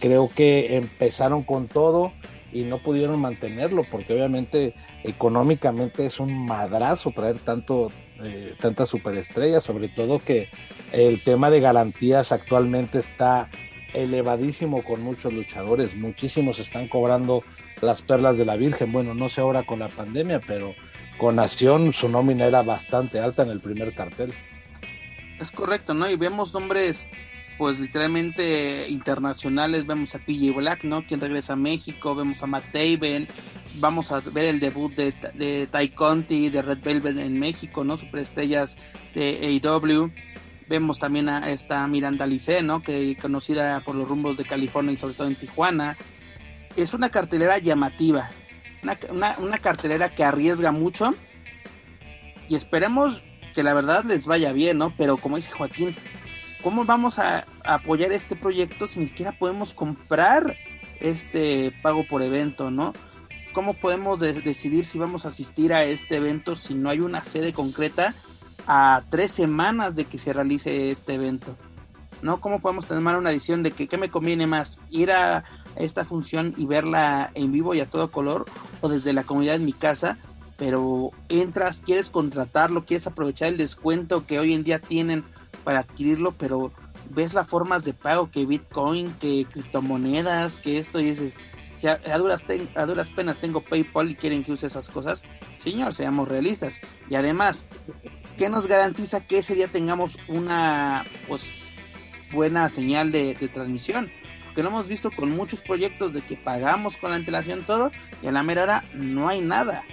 [0.00, 2.12] creo que empezaron con todo
[2.52, 7.92] y no pudieron mantenerlo porque obviamente económicamente es un madrazo traer tanto
[8.22, 10.48] eh, tantas superestrellas, sobre todo que
[10.92, 13.48] el tema de garantías actualmente está
[13.94, 17.44] elevadísimo con muchos luchadores, muchísimos están cobrando
[17.80, 18.92] las perlas de la Virgen.
[18.92, 20.74] Bueno, no sé ahora con la pandemia, pero
[21.18, 24.32] con Nación su nómina era bastante alta en el primer cartel.
[25.40, 26.10] Es correcto, ¿no?
[26.10, 27.06] Y vemos nombres,
[27.58, 29.86] pues literalmente internacionales.
[29.86, 31.04] Vemos a PJ Black, ¿no?
[31.04, 32.14] Quien regresa a México.
[32.14, 33.28] Vemos a Matt Taven.
[33.74, 37.96] Vamos a ver el debut de, de Ty Conti, de Red Velvet en México, ¿no?
[37.96, 38.78] Superestrellas
[39.14, 40.10] de AEW.
[40.68, 42.82] Vemos también a esta Miranda Lice, ¿no?
[42.82, 45.96] Que conocida por los rumbos de California y sobre todo en Tijuana.
[46.76, 48.30] Es una cartelera llamativa,
[49.10, 51.14] una, cartelera que arriesga mucho
[52.48, 53.22] y esperemos
[53.54, 54.94] que la verdad les vaya bien, ¿no?
[54.96, 55.96] Pero como dice Joaquín,
[56.62, 60.56] ¿cómo vamos a, apoyar este proyecto si ni siquiera podemos comprar
[61.00, 62.94] este pago por evento, ¿no?
[63.52, 67.52] ¿Cómo podemos decidir si vamos a asistir a este evento si no hay una sede
[67.52, 68.14] concreta
[68.68, 71.56] a tres semanas de que se realice este evento.
[72.22, 72.40] ¿No?
[72.40, 74.80] ¿Cómo podemos tomar una decisión de que qué me conviene más?
[74.90, 75.44] ¿Ir a
[75.76, 78.46] esta función y verla en vivo y a todo color?
[78.80, 80.18] ¿O desde la comunidad en mi casa?
[80.56, 85.24] Pero entras, quieres contratarlo, quieres aprovechar el descuento que hoy en día tienen
[85.62, 86.72] para adquirirlo, pero
[87.10, 91.34] ves las formas de pago que Bitcoin, que criptomonedas, que esto y dices,
[91.86, 92.44] a, duras
[92.74, 95.22] a, duras penas tengo PayPal y quieren que use esas cosas,
[95.58, 96.80] señor, seamos realistas.
[97.08, 97.66] Y además,
[98.36, 101.52] ¿qué nos garantiza que ese día tengamos una pues
[102.32, 104.10] buena señal de, transmisión?
[104.44, 107.90] Porque lo hemos visto con muchos proyectos de que pagamos con la antelación todo
[108.22, 109.84] y a la mera hora no hay nada.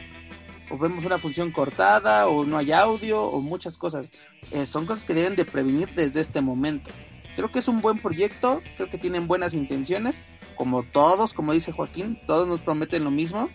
[0.71, 4.11] O vemos una función cortada, o no hay audio, o muchas cosas.
[4.51, 6.89] Eh, son cosas que deben de prevenir desde este momento.
[7.35, 10.23] Creo que es un buen proyecto, creo que tienen buenas intenciones,
[10.55, 13.49] como todos, como dice Joaquín, todos nos prometen lo mismo,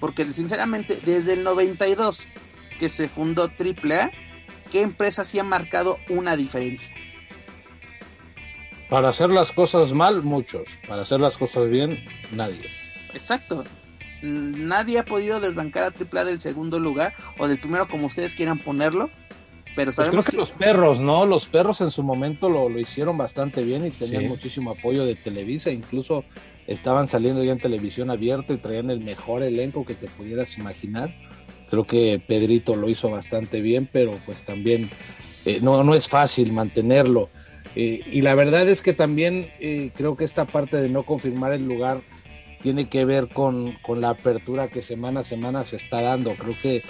[0.00, 2.26] porque sinceramente desde el 92
[2.78, 4.10] que se fundó AAA,
[4.70, 6.90] ¿qué empresa sí ha marcado una diferencia?
[8.88, 10.68] Para hacer las cosas mal, muchos.
[10.86, 12.62] Para hacer las cosas bien, nadie.
[13.14, 13.64] Exacto.
[14.22, 18.58] Nadie ha podido desbancar a AAA del segundo lugar o del primero, como ustedes quieran
[18.58, 19.10] ponerlo.
[19.76, 21.26] Pero pues sabemos creo que, los perros, ¿no?
[21.26, 25.70] Los perros en su momento lo, hicieron bastante bien y tenían muchísimo apoyo de Televisa.
[25.70, 26.24] Incluso
[26.66, 31.14] estaban saliendo ya en televisión abierta y traían el mejor elenco que te pudieras imaginar.
[31.70, 34.90] Creo que Pedrito lo hizo bastante bien, pero pues también
[35.44, 37.28] eh, no, no es fácil mantenerlo.
[37.76, 41.52] Eh, y la verdad es que también eh, creo que esta parte de no confirmar
[41.52, 42.02] el lugar
[42.62, 46.34] tiene que ver con, con, la apertura que semana a semana se está dando.
[46.34, 46.82] Creo que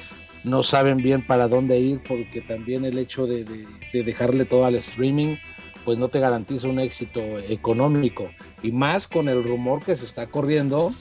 [0.44, 4.76] no saben bien para dónde ir porque también el hecho de, de dejarle todo al
[4.76, 5.36] streaming
[5.84, 8.28] pues no te garantiza un éxito económico.
[8.62, 10.92] Y más con el rumor que se está corriendo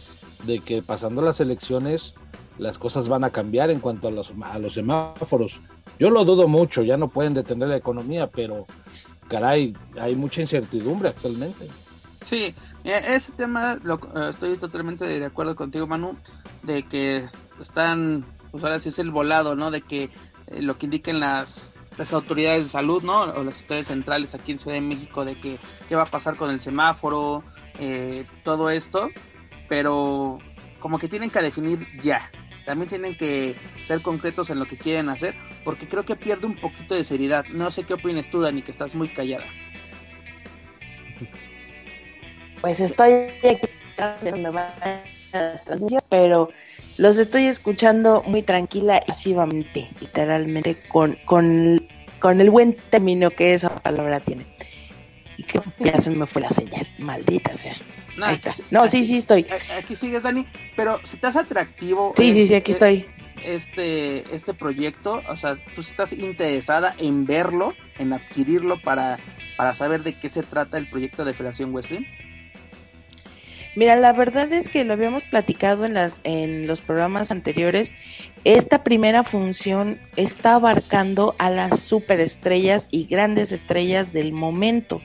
[0.46, 2.16] de que pasando las elecciones
[2.58, 5.62] las cosas van a cambiar en cuanto a los, a los semáforos.
[6.00, 8.68] Yo lo dudo mucho, ya no pueden detener la economía, pero
[9.28, 11.68] caray, hay mucha incertidumbre actualmente.
[12.24, 16.18] Sí, ese tema lo, eh, estoy totalmente de acuerdo contigo, Manu,
[16.62, 17.26] de que
[17.60, 19.72] están, pues ahora sí es el volado, ¿no?
[19.72, 20.10] De que
[20.48, 23.24] eh, lo que indiquen las, las autoridades de salud, ¿no?
[23.24, 25.60] O las autoridades centrales aquí en Ciudad de México, de que
[25.90, 27.44] qué va a pasar con el semáforo,
[27.80, 29.10] eh, todo esto,
[29.68, 30.40] pero
[30.80, 32.32] como que tienen que definir ya,
[32.66, 36.56] también tienen que ser concretos en lo que quieren hacer, porque creo que pierde un
[36.56, 37.46] poquito de seriedad.
[37.52, 39.46] No sé qué opinas tú, Dani, que estás muy callada.
[42.62, 43.68] Pues estoy aquí
[46.10, 46.50] pero
[46.98, 51.86] los estoy escuchando muy tranquila y pasivamente, literalmente, con, con,
[52.20, 54.46] con el buen término que esa palabra tiene.
[55.38, 57.76] Y que ya se me fue la señal, maldita sea.
[58.18, 58.54] No, Ahí está.
[58.70, 59.46] No, sí, sí estoy.
[59.78, 62.14] Aquí sigues, Dani, pero si estás atractivo.
[62.16, 63.06] Sí, sí, sí, aquí estoy.
[63.44, 69.20] Este, este proyecto, o sea, tú estás interesada en verlo, en adquirirlo para,
[69.58, 72.08] para saber de qué se trata el proyecto de Federación Wesley.
[73.76, 77.92] Mira, la verdad es que lo habíamos platicado en, las, en los programas anteriores.
[78.44, 85.02] Esta primera función está abarcando a las superestrellas y grandes estrellas del momento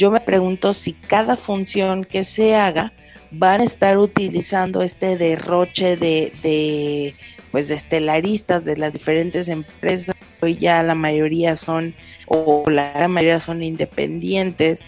[0.00, 2.94] yo me pregunto si cada función que se haga
[3.30, 7.14] van a estar utilizando este derroche de,
[7.52, 10.16] pues de estelaristas de las diferentes empresas.
[10.40, 11.94] Hoy ya la mayoría son
[12.28, 14.80] o la gran mayoría son independientes.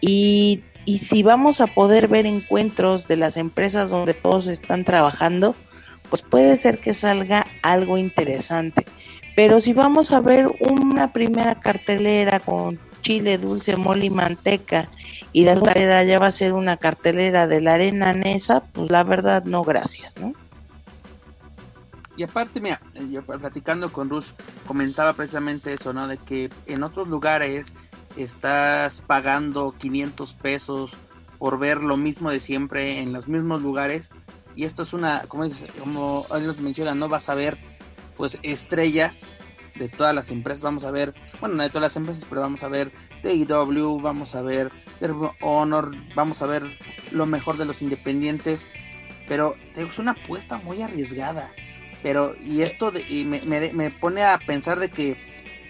[0.00, 5.56] Y, y si vamos a poder ver encuentros de las empresas donde todos están trabajando
[6.10, 8.86] pues puede ser que salga algo interesante.
[9.34, 14.88] Pero si vamos a ver una primera cartelera con chile, dulce, mole y manteca
[15.32, 19.04] y la cartelera ya va a ser una cartelera de la arena Nesa, pues la
[19.04, 20.32] verdad no, gracias, ¿no?
[22.16, 22.80] Y aparte, mira,
[23.10, 24.30] yo platicando con Rush
[24.66, 26.06] comentaba precisamente eso, ¿no?
[26.08, 27.74] De que en otros lugares
[28.16, 30.96] estás pagando 500 pesos
[31.38, 34.10] por ver lo mismo de siempre en los mismos lugares
[34.56, 36.56] y esto es una, como, dice, como ellos
[36.96, 37.58] no vas a ver
[38.16, 39.36] pues estrellas
[39.76, 40.62] de todas las empresas.
[40.62, 44.00] Vamos a ver, bueno, no de todas las empresas, pero vamos a ver de IW,
[44.00, 44.70] vamos a ver
[45.00, 46.64] de Honor, vamos a ver
[47.10, 48.66] lo mejor de los independientes.
[49.28, 51.50] Pero es una apuesta muy arriesgada.
[52.02, 55.16] Pero, y esto de, y me, me, me, pone a pensar de que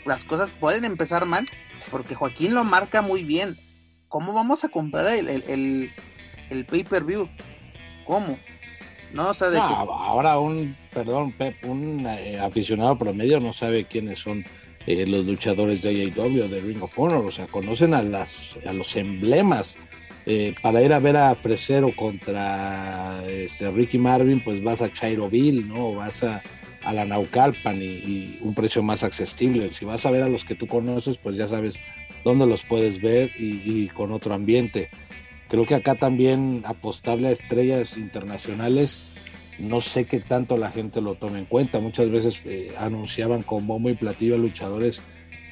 [0.04, 1.46] las cosas pueden empezar mal,
[1.92, 3.56] porque Joaquín lo marca muy bien.
[4.08, 5.92] ¿Cómo vamos a comprar el, el,
[6.50, 7.28] el, pay-per-view?
[8.04, 8.38] ¿Cómo?
[9.14, 14.18] No, o sea, de ahora un, perdón, Pep, un eh, aficionado promedio no sabe quiénes
[14.18, 14.44] son
[14.86, 18.72] eh, los luchadores de AEW, de Ring of Honor, o sea, conocen a, las, a
[18.72, 19.76] los emblemas.
[20.26, 25.64] Eh, para ir a ver a Fresero contra este, Ricky Marvin, pues vas a Chairoville,
[25.64, 25.94] ¿no?
[25.94, 26.42] Vas a,
[26.84, 29.72] a la Naucalpan y, un precio más accesible.
[29.72, 31.78] Si vas a ver a los que tú conoces, pues ya sabes
[32.24, 34.90] dónde los puedes ver y, con otro ambiente.
[35.54, 39.04] Creo que acá también apostarle a estrellas internacionales,
[39.60, 41.78] no sé qué tanto la gente lo tome en cuenta.
[41.78, 45.00] Muchas veces eh, anunciaban con bombo y platillo a luchadores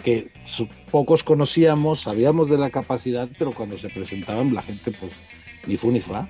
[0.02, 0.32] que
[0.90, 5.12] pocos conocíamos, sabíamos de la capacidad, pero cuando se presentaban la gente pues
[5.68, 6.28] ni fu ni fa.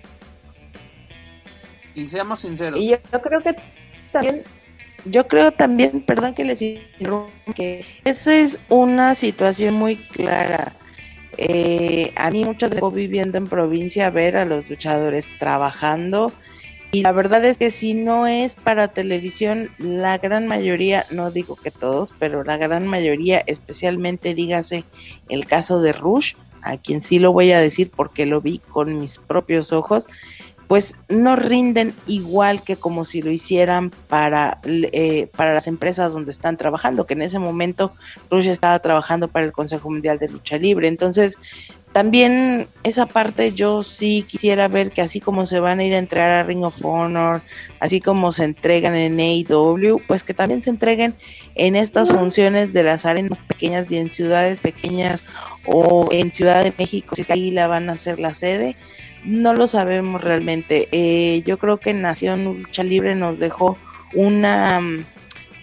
[1.94, 2.78] Y seamos sinceros.
[2.78, 3.56] Y yo creo que
[4.12, 4.42] también
[5.06, 10.74] yo creo también, perdón que les interrumpa, que esa es una situación muy clara.
[11.38, 16.32] Eh, a mí muchas veces viviendo en provincia ver a los luchadores trabajando
[16.94, 21.56] y la verdad es que si no es para televisión, la gran mayoría, no digo
[21.56, 24.84] que todos, pero la gran mayoría, especialmente dígase
[25.30, 29.00] el caso de Rush, a quien sí lo voy a decir porque lo vi con
[29.00, 30.06] mis propios ojos,
[30.72, 36.30] pues no rinden igual que como si lo hicieran para, eh, para las empresas donde
[36.30, 37.92] están trabajando, que en ese momento
[38.30, 40.88] Rush estaba trabajando para el Consejo Mundial de Lucha Libre.
[40.88, 41.36] Entonces,
[41.92, 45.98] también esa parte yo sí quisiera ver que así como se van a ir a
[45.98, 47.42] entregar a Ring of Honor,
[47.78, 51.14] así como se entregan en AEW, pues que también se entreguen
[51.54, 55.26] en estas funciones de las arenas pequeñas y en ciudades pequeñas
[55.66, 58.74] o en Ciudad de México, si es que ahí la van a hacer la sede
[59.24, 60.88] no lo sabemos realmente.
[60.92, 63.78] Eh, yo creo que Nación Lucha Libre nos dejó
[64.14, 64.80] una,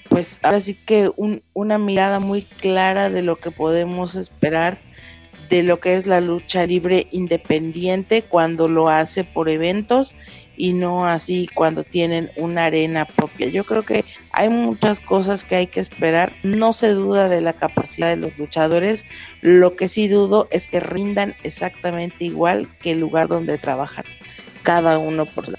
[0.10, 1.12] pues ahora sí que
[1.54, 4.78] una mirada muy clara de lo que podemos esperar
[5.50, 10.16] de lo que es la lucha libre independiente cuando lo hace por eventos
[10.60, 13.48] y no así cuando tienen una arena propia.
[13.48, 14.04] Yo creo que
[14.34, 16.34] hay muchas cosas que hay que esperar.
[16.44, 19.06] No se duda de la capacidad de los luchadores.
[19.40, 24.04] Lo que sí dudo es que rindan exactamente igual que el lugar donde trabajan
[24.62, 25.58] cada uno por la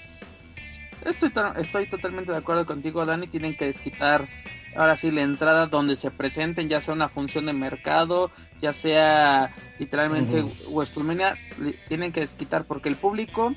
[1.03, 3.25] Estoy, estoy totalmente de acuerdo contigo, Dani.
[3.25, 4.27] Tienen que desquitar
[4.75, 8.29] ahora sí la entrada donde se presenten, ya sea una función de mercado,
[8.61, 11.37] ya sea literalmente WrestleMania,
[11.87, 13.55] tienen que desquitar porque el público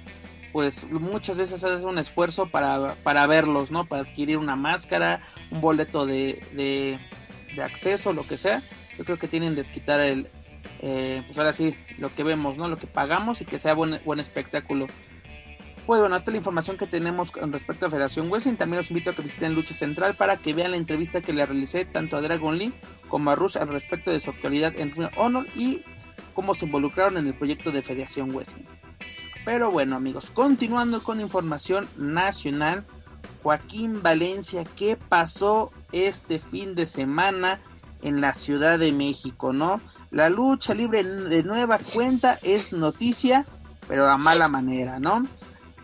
[0.55, 3.87] pues muchas veces haces un esfuerzo para, para verlos, ¿no?
[3.87, 8.63] Para adquirir una máscara, un boleto de, de, acceso, lo que sea.
[8.97, 10.29] Yo creo que tienen que quitar el,
[10.81, 12.69] eh, pues ahora sí, lo que vemos, ¿no?
[12.69, 14.87] Lo que pagamos y que sea buen, buen espectáculo.
[15.87, 18.55] Pues bueno, esta es la información que tenemos con respecto a Federación Wrestling.
[18.55, 21.45] También los invito a que visiten Lucha Central para que vean la entrevista que le
[21.45, 22.73] realicé tanto a Dragon Lee
[23.09, 25.83] como a Rush al respecto de su actualidad en Honor y
[26.33, 28.67] cómo se involucraron en el proyecto de Federación Wrestling.
[29.45, 32.85] Pero bueno amigos, continuando con información nacional,
[33.43, 37.61] Joaquín Valencia, ¿qué pasó este fin de semana
[38.01, 39.83] en la Ciudad de México, no?
[40.11, 43.45] La lucha libre de nueva cuenta es noticia,
[43.87, 45.27] pero a mala manera, ¿no?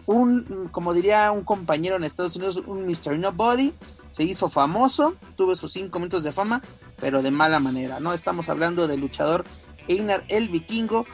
[0.07, 3.19] Un, como diría un compañero en Estados Unidos, un Mr.
[3.19, 3.75] Nobody,
[4.11, 6.63] se hizo famoso, tuvo sus cinco minutos de fama,
[6.99, 8.15] pero de mala manera, ¿no?
[8.15, 9.45] Estamos hablando del luchador
[9.87, 11.05] Einar el Vikingo,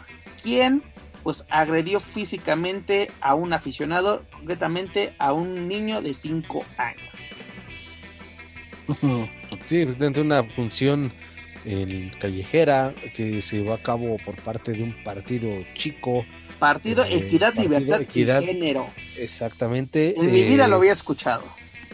[0.43, 0.83] quien
[1.27, 7.11] pues agredió físicamente a un aficionado, concretamente a un niño de 5 años.
[9.65, 11.13] Sí, dentro de una función
[12.21, 16.25] callejera que se llevó a cabo por parte de un partido chico.
[16.61, 18.87] Partido eh, Equidad, Libertad y Género.
[19.17, 20.15] Exactamente.
[20.17, 21.43] En mi vida lo eh, había escuchado.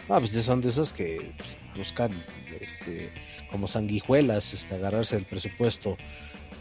[0.09, 1.33] Ah, pues son de esos que
[1.75, 2.23] buscan
[2.61, 3.11] este,
[3.49, 5.97] como sanguijuelas este, agarrarse el presupuesto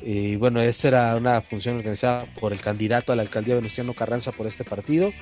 [0.04, 4.32] y bueno, esa era una función organizada por el candidato a la alcaldía Venustiano Carranza
[4.32, 5.12] por este partido.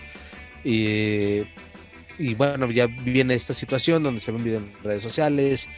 [0.64, 1.44] Y,
[2.36, 5.68] bueno, ya viene esta situación donde se ven videos en redes sociales,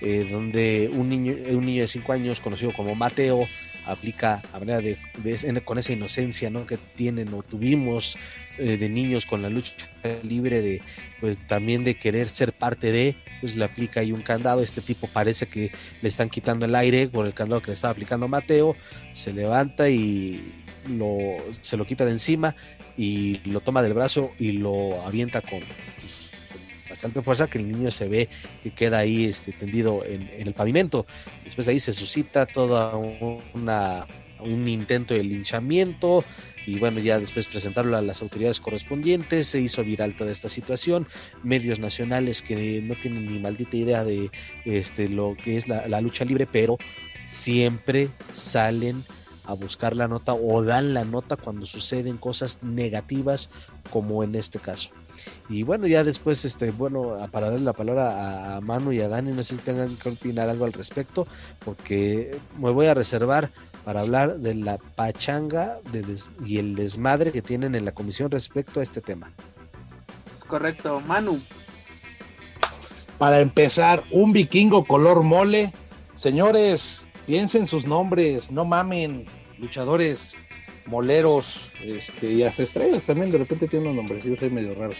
[0.00, 3.46] eh, donde un niño, un niño de 5 años, conocido como Mateo,
[3.86, 6.66] aplica a manera de, con esa inocencia ¿no?
[6.66, 8.16] que tienen o tuvimos
[8.58, 9.74] eh, de niños con la lucha
[10.22, 10.82] libre de
[11.20, 15.08] pues también de querer ser parte de pues le aplica ahí un candado este tipo
[15.08, 18.76] parece que le están quitando el aire por el candado que le estaba aplicando Mateo
[19.12, 20.54] se levanta y
[20.88, 21.18] lo
[21.60, 22.56] se lo quita de encima
[22.96, 25.60] y lo toma del brazo y lo avienta con
[26.90, 28.28] bastante fuerza que el niño se ve
[28.62, 31.06] que queda ahí este, tendido en, el pavimento.
[31.44, 32.96] Después ahí se suscita toda
[33.54, 34.06] una,
[34.40, 36.24] un intento de linchamiento,
[36.66, 41.06] y bueno, ya después presentarlo a las autoridades correspondientes, se hizo viral toda esta situación,
[41.42, 44.30] medios nacionales que no tienen ni maldita idea de
[44.64, 46.78] este, lo que es la, lucha libre, pero
[47.24, 49.04] siempre salen
[49.44, 53.50] a buscar la nota o dan la nota cuando suceden cosas negativas
[53.90, 54.90] como en este caso.
[55.48, 59.32] Y bueno, ya después, este, bueno, para darle la palabra a Manu y a Dani,
[59.32, 61.26] no sé si tengan que opinar algo al respecto,
[61.64, 63.50] porque me voy a reservar
[63.84, 66.04] para hablar de la pachanga de
[66.44, 69.32] y el desmadre que tienen en la comisión respecto a este tema.
[70.34, 71.40] Es correcto, Manu.
[73.18, 75.72] Para empezar, un vikingo color mole.
[76.14, 79.26] Señores, piensen sus nombres, no mamen,
[79.58, 80.34] luchadores,
[80.90, 84.98] moleros, este, y hasta estrellas también de repente tienen unos nombres ahí medio raros.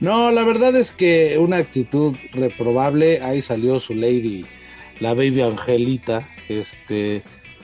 [0.00, 4.44] No, la verdad es que una actitud reprobable, ahí salió su lady,
[4.98, 7.22] la baby Angelita, este,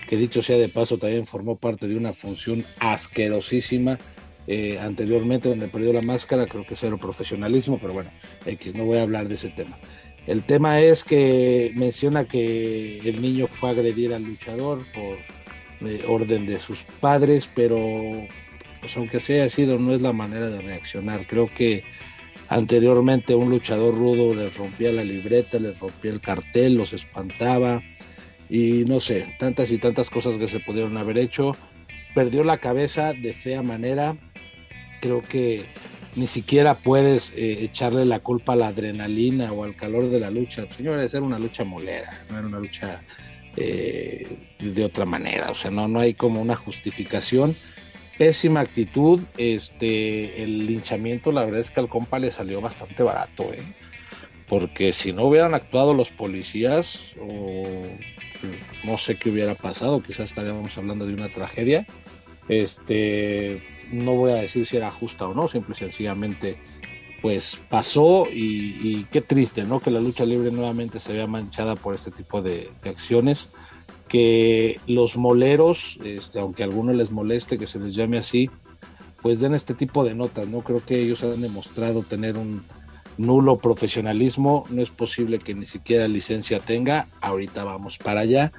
[0.08, 3.98] que dicho sea de paso también formó parte de una función asquerosísima
[4.46, 8.10] eh, anteriormente donde perdió la máscara, creo que cero profesionalismo, pero bueno,
[8.44, 9.76] X, no voy a hablar de ese tema.
[10.26, 15.18] El tema es que menciona que el niño fue a agredir al luchador por
[16.06, 17.78] orden de sus padres, pero
[18.80, 21.26] pues aunque sea sido, no es la manera de reaccionar.
[21.26, 21.84] Creo que
[22.48, 27.82] anteriormente un luchador rudo les rompía la libreta, les rompía el cartel, los espantaba
[28.48, 31.56] y no sé, tantas y tantas cosas que se pudieron haber hecho.
[32.14, 34.16] Perdió la cabeza de fea manera.
[35.00, 35.66] Creo que
[36.14, 40.30] ni siquiera puedes eh, echarle la culpa a la adrenalina o al calor de la
[40.30, 40.66] lucha.
[40.74, 43.02] Señores, era una lucha molera, no era una lucha
[43.56, 44.26] eh,
[44.58, 45.50] de otra manera.
[45.50, 47.54] O sea, no, no hay como una justificación.
[48.18, 49.20] Pésima actitud.
[49.36, 53.62] Este, el linchamiento, la verdad es que al compa le salió bastante barato, ¿eh?
[54.48, 57.64] Porque si no hubieran actuado los policías, o
[58.84, 61.84] no sé qué hubiera pasado, quizás estaríamos hablando de una tragedia.
[62.48, 66.58] Este, no voy a decir si era justa o no, simple y sencillamente
[67.22, 69.80] pues pasó y, qué triste, ¿no?
[69.80, 73.48] Que la lucha libre nuevamente se vea manchada por este tipo de, acciones,
[74.08, 78.50] que los moleros, este, aunque a algunos les moleste que se les llame así,
[79.22, 80.60] pues den este tipo de notas, ¿no?
[80.60, 82.64] Creo que ellos han demostrado tener un
[83.18, 88.52] nulo profesionalismo, no es posible que ni siquiera licencia tenga, ahorita vamos para allá.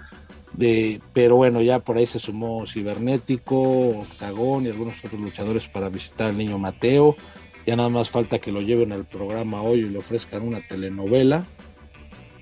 [0.53, 5.89] De, pero bueno, ya por ahí se sumó Cibernético, Octagón y algunos otros luchadores para
[5.89, 7.15] visitar al niño Mateo.
[7.67, 11.45] Ya nada más falta que lo lleven al programa hoy y le ofrezcan una telenovela.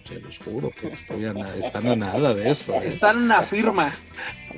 [0.08, 2.76] Se los juro que todavía están a nada de eso.
[2.76, 2.90] ¿eh?
[2.90, 3.92] Están en una firma.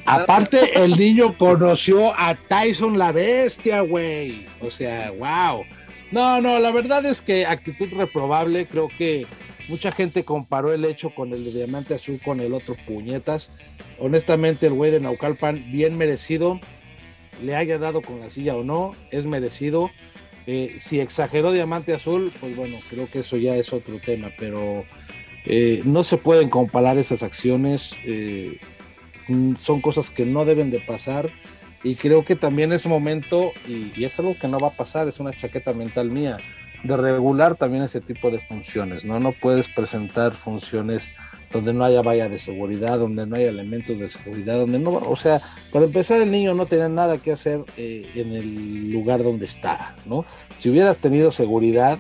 [0.05, 4.45] Aparte, el niño conoció a Tyson la bestia, güey.
[4.59, 5.63] O sea, wow.
[6.11, 8.68] No, no, la verdad es que actitud reprobable.
[8.68, 9.26] Creo que
[9.70, 13.51] mucha gente comparó el hecho con el de Diamante Azul con el otro puñetas.
[13.99, 16.59] Honestamente, el güey de Naucalpan, bien merecido.
[17.41, 19.91] Le haya dado con la silla o no, es merecido
[20.47, 24.85] eh, si exageró Diamante Azul, pues bueno, creo que eso ya es otro tema, pero
[25.45, 28.57] eh, no se pueden comparar esas acciones, eh,
[29.27, 31.29] mm, son cosas que no deben de pasar
[31.83, 35.09] y creo que también es momento, y, y, es algo que no va a pasar,
[35.09, 36.37] es una chaqueta mental mía,
[36.83, 39.19] de regular también ese tipo de funciones, ¿no?
[39.19, 41.03] No puedes presentar funciones
[41.51, 45.15] donde no haya valla de seguridad, donde no haya elementos de seguridad, donde no, o
[45.15, 45.41] sea,
[45.71, 49.95] para empezar el niño no tenía nada que hacer eh, en el lugar donde estaba,
[50.05, 50.25] ¿no?
[50.59, 51.99] Si hubieras tenido seguridad,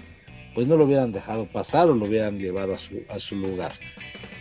[0.53, 3.73] pues no lo hubieran dejado pasar o lo hubieran llevado a su, a su lugar.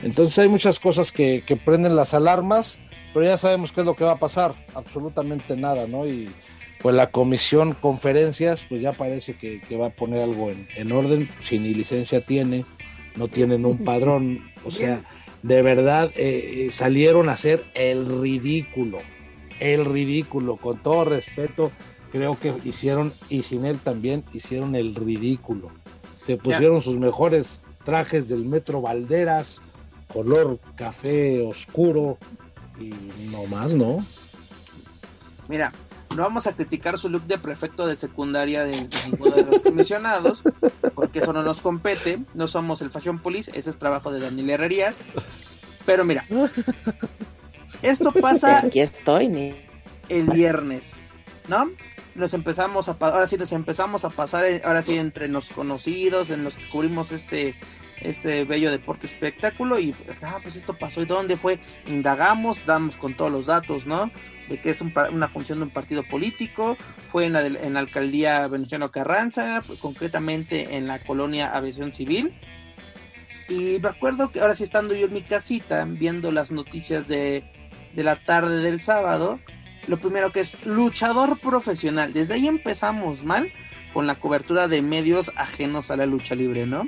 [0.02, 2.78] Entonces hay muchas cosas que, que prenden las alarmas,
[3.14, 6.06] pero ya sabemos qué es lo que va a pasar, absolutamente nada, ¿no?
[6.06, 6.28] Y
[6.82, 10.92] pues la comisión conferencias, pues ya parece que, que va a poner algo en, en
[10.92, 12.64] orden, si ni licencia tiene,
[13.16, 15.02] no tienen un padrón, o sea,
[15.42, 18.98] de verdad eh, salieron a hacer el ridículo,
[19.60, 21.72] el ridículo, con todo respeto,
[22.12, 25.70] creo que hicieron, y sin él también, hicieron el ridículo.
[26.24, 29.60] Se pusieron sus mejores trajes del Metro Valderas,
[30.12, 32.18] color café oscuro,
[32.78, 32.90] y
[33.30, 34.04] no más, ¿no?
[35.48, 35.72] Mira,
[36.16, 40.42] no vamos a criticar su look de prefecto de secundaria de, ninguno de los comisionados,
[40.94, 44.50] porque eso no nos compete, no somos el Fashion Police, ese es trabajo de Daniel
[44.50, 44.98] Herrerías.
[45.84, 46.26] Pero mira,
[47.82, 49.54] esto pasa Aquí estoy,
[50.08, 51.00] el viernes,
[51.48, 51.70] ¿no?
[52.14, 56.44] Nos empezamos a ahora sí nos empezamos a pasar ahora sí entre los conocidos, en
[56.44, 57.54] los que cubrimos este
[58.00, 63.14] este bello deporte espectáculo y ah, pues esto pasó y dónde fue indagamos damos con
[63.14, 64.10] todos los datos no
[64.48, 66.76] de que es una función de un partido político
[67.10, 72.34] fue en la, en la alcaldía Venustiano Carranza pues, concretamente en la colonia Aviación Civil
[73.48, 77.44] y me acuerdo que ahora sí estando yo en mi casita viendo las noticias de,
[77.94, 79.40] de la tarde del sábado
[79.86, 82.12] lo primero que es luchador profesional.
[82.12, 83.50] Desde ahí empezamos mal
[83.92, 86.86] con la cobertura de medios ajenos a la lucha libre, ¿no?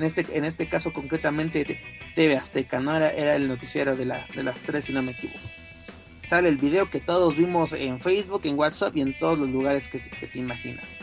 [0.00, 1.78] En este, en este caso concretamente
[2.14, 2.96] TV Azteca, ¿no?
[2.96, 5.38] Era, era el noticiero de, la, de las tres, si no me equivoco.
[6.26, 9.90] Sale el video que todos vimos en Facebook, en WhatsApp y en todos los lugares
[9.90, 10.96] que, que te imaginas.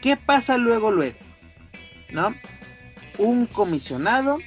[0.00, 1.16] ¿Qué pasa luego, luego?
[2.10, 2.34] ¿No?
[3.18, 4.38] Un comisionado,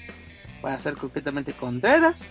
[0.62, 2.26] para ser concretamente Contreras,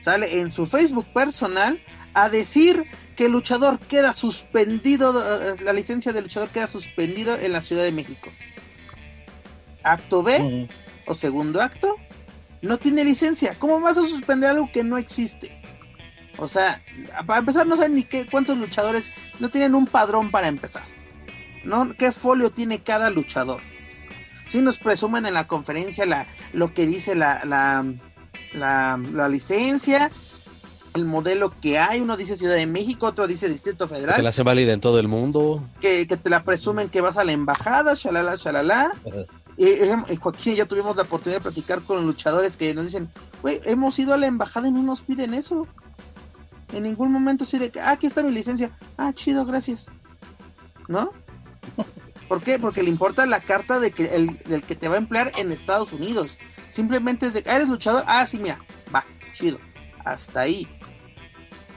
[0.00, 1.80] sale en su Facebook personal
[2.14, 2.84] a decir
[3.14, 7.84] que el luchador queda suspendido, eh, la licencia del luchador queda suspendido en la Ciudad
[7.84, 8.28] de México.
[9.82, 10.68] Acto B
[11.06, 11.96] o segundo acto,
[12.62, 13.56] no tiene licencia.
[13.58, 15.60] ¿Cómo vas a suspender algo que no existe?
[16.38, 16.82] O sea,
[17.26, 19.08] para empezar no saben ni qué, cuántos luchadores
[19.38, 20.82] no tienen un padrón para empezar.
[21.64, 21.94] ¿No?
[21.98, 23.60] ¿Qué folio tiene cada luchador?
[24.48, 27.84] Si nos presumen en la conferencia la, lo que dice la, la,
[28.54, 30.10] la, licencia,
[30.94, 32.00] el modelo que hay.
[32.00, 34.16] Uno dice Ciudad de México, otro dice Distrito Federal.
[34.16, 35.62] Que la hace válida en todo el mundo.
[35.80, 38.92] Que, que, te la presumen que vas a la embajada, shalala, shalala.
[39.56, 43.10] Y, Joaquín y yo tuvimos la oportunidad de platicar con luchadores que nos dicen,
[43.42, 45.66] güey, hemos ido a la embajada y no nos piden eso.
[46.72, 48.70] En ningún momento así de que, ah, aquí está mi licencia.
[48.96, 49.90] Ah, chido, gracias.
[50.88, 51.10] ¿No?
[52.28, 52.58] ¿Por qué?
[52.58, 55.50] Porque le importa la carta de que el, del que te va a emplear en
[55.50, 56.38] Estados Unidos.
[56.68, 58.04] Simplemente es de, ah, eres luchador.
[58.06, 58.58] Ah, sí, mira,
[58.94, 59.58] va, chido.
[60.04, 60.68] Hasta ahí.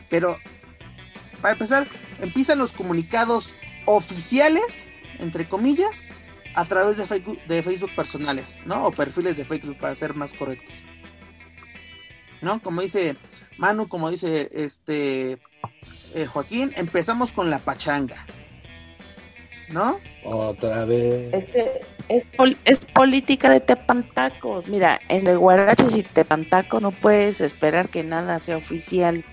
[0.09, 0.37] Pero,
[1.41, 1.87] para empezar,
[2.21, 3.55] empiezan los comunicados
[3.85, 6.07] oficiales, entre comillas,
[6.55, 8.87] a través de Facebook, de Facebook personales, ¿no?
[8.87, 10.83] O perfiles de Facebook para ser más correctos.
[12.41, 12.61] ¿No?
[12.61, 13.15] Como dice
[13.57, 15.39] Manu, como dice este
[16.13, 18.25] eh, Joaquín, empezamos con la pachanga.
[19.69, 19.99] ¿No?
[20.25, 21.33] Otra vez.
[21.33, 22.27] Es que es,
[22.65, 24.67] es política de tepantacos.
[24.67, 29.23] Mira, en el Guaraches y Tepantaco no puedes esperar que nada sea oficial.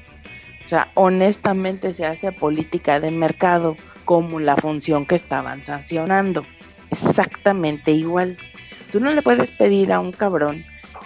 [0.65, 6.47] O sea, honestamente se hace política de mercado como la función que estaban sancionando.
[6.91, 8.37] Exactamente igual.
[8.91, 10.65] Tú no le puedes pedir a un cabrón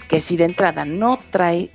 [0.08, 1.70] que si de entrada no trae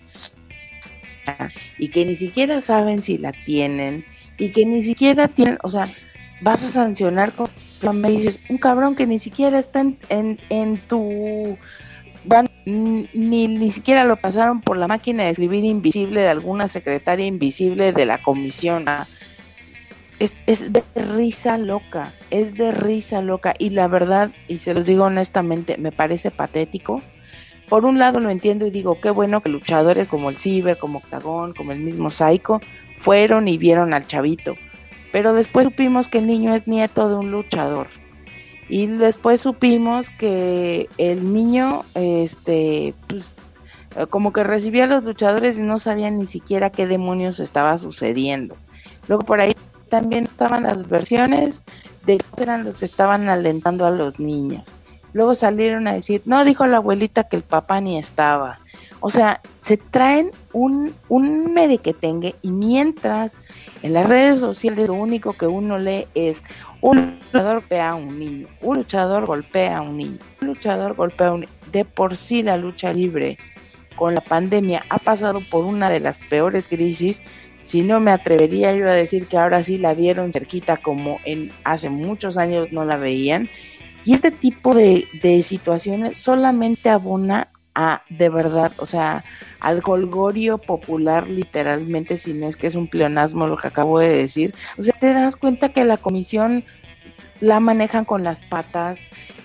[1.78, 4.06] y que ni siquiera saben si la tienen
[4.38, 5.88] y que ni siquiera tienen, o sea,
[6.42, 7.50] vas a sancionar con
[7.94, 9.98] me dices un cabrón que ni siquiera está en,
[10.50, 11.58] en, tu
[12.66, 17.94] ni, ni siquiera lo pasaron por la máquina de escribir invisible de alguna secretaria invisible
[17.94, 18.86] de la comisión.
[20.20, 23.54] Es, es de risa loca, es de risa loca.
[23.58, 27.02] Y la verdad, y se los digo honestamente, me parece patético
[27.70, 30.98] por un lado lo entiendo y digo, qué bueno que luchadores como el Ciber, como
[30.98, 32.60] Octagón, como el mismo Psycho,
[32.98, 34.56] fueron y vieron al chavito.
[35.12, 37.88] Pero después supimos que el niño es nieto de un luchador.
[38.68, 43.26] Y después supimos que el niño, este, pues,
[43.96, 47.78] eh, como que recibía a los luchadores y no sabía ni siquiera qué demonios estaba
[47.78, 48.56] sucediendo.
[49.08, 49.54] Luego por ahí
[49.90, 51.64] también estaban las versiones
[52.06, 54.64] de que eran los que estaban alentando a los niños.
[55.14, 58.60] Luego salieron a decir, no, dijo la abuelita que el papá ni estaba.
[59.00, 63.36] O sea, se traen un, un merequetengue y mientras
[63.82, 66.44] en las redes sociales lo único que uno lee es
[66.82, 71.28] un luchador golpea a un niño, un luchador golpea a un niño, un luchador golpea
[71.28, 71.54] a un niño.
[71.72, 73.38] De por sí la lucha libre
[73.96, 77.22] con la pandemia ha pasado por una de las peores crisis.
[77.70, 81.52] Si no me atrevería yo a decir que ahora sí la vieron cerquita como en
[81.64, 83.48] hace muchos años no la veían
[84.04, 85.06] y este tipo de,
[85.44, 89.24] situaciones solamente abona a, de verdad, o sea,
[89.60, 94.10] al golgorio popular literalmente, si no es que es un pleonasmo lo que acabo de
[94.10, 94.56] decir.
[94.80, 96.64] O sea, te das cuenta que la comisión
[97.40, 99.00] la manejan con las patas,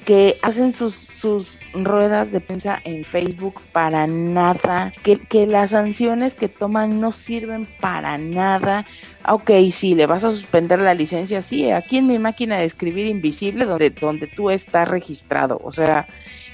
[0.05, 6.35] que hacen sus, sus ruedas de prensa en Facebook para nada, que, que las sanciones
[6.35, 8.87] que toman no sirven para nada.
[9.29, 13.07] Ok, sí, le vas a suspender la licencia, sí, aquí en mi máquina de escribir
[13.07, 16.07] invisible donde, donde tú estás registrado, o sea,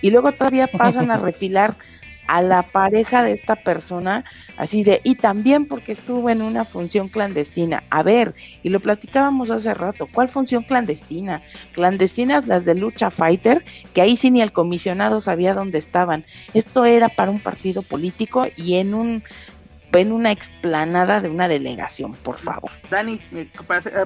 [0.02, 1.74] y luego todavía pasan a refilar
[2.30, 4.24] a la pareja de esta persona,
[4.56, 7.82] así de, y también porque estuvo en una función clandestina.
[7.90, 11.42] A ver, y lo platicábamos hace rato, ¿cuál función clandestina?
[11.72, 13.64] Clandestinas las de Lucha Fighter,
[13.94, 16.24] que ahí sí ni el comisionado sabía dónde estaban.
[16.54, 19.24] Esto era para un partido político y en un
[19.92, 22.70] en una explanada de una delegación, por favor.
[22.92, 23.48] Dani, eh,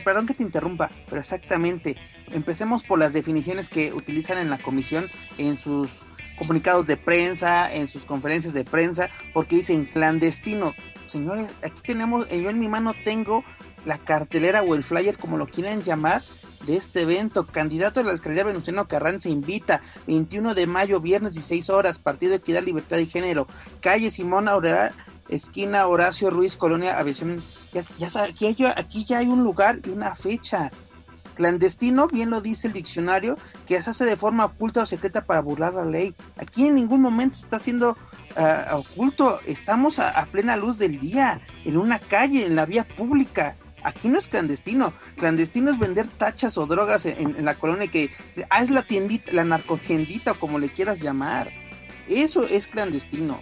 [0.02, 1.96] perdón que te interrumpa, pero exactamente,
[2.32, 5.04] empecemos por las definiciones que utilizan en la comisión
[5.36, 6.02] en sus
[6.38, 10.74] comunicados de prensa, en sus conferencias de prensa, porque dicen clandestino.
[11.06, 13.44] Señores, aquí tenemos, yo en mi mano tengo
[13.84, 16.22] la cartelera o el flyer, como lo quieran llamar,
[16.66, 17.46] de este evento.
[17.46, 22.36] Candidato a la alcaldía Venustiano Carranza invita 21 de mayo, viernes 16 horas, Partido de
[22.36, 23.46] Equidad, Libertad y Género,
[23.80, 24.92] calle Simón Aurora,
[25.28, 27.42] esquina Horacio Ruiz, Colonia Aviación.
[27.72, 30.70] Ya, ya aquí, aquí ya hay un lugar y una fecha.
[31.34, 33.36] Clandestino, bien lo dice el diccionario,
[33.66, 36.14] que se hace de forma oculta o secreta para burlar la ley.
[36.36, 37.96] Aquí en ningún momento está siendo
[38.36, 43.56] uh, oculto, estamos a, plena luz del día, en una calle, en la vía pública.
[43.82, 48.08] Aquí no es clandestino, clandestino es vender tachas o drogas en, la colonia que
[48.48, 51.50] ah, es la tiendita, la narcotiendita o como le quieras llamar.
[52.08, 53.40] Eso es clandestino,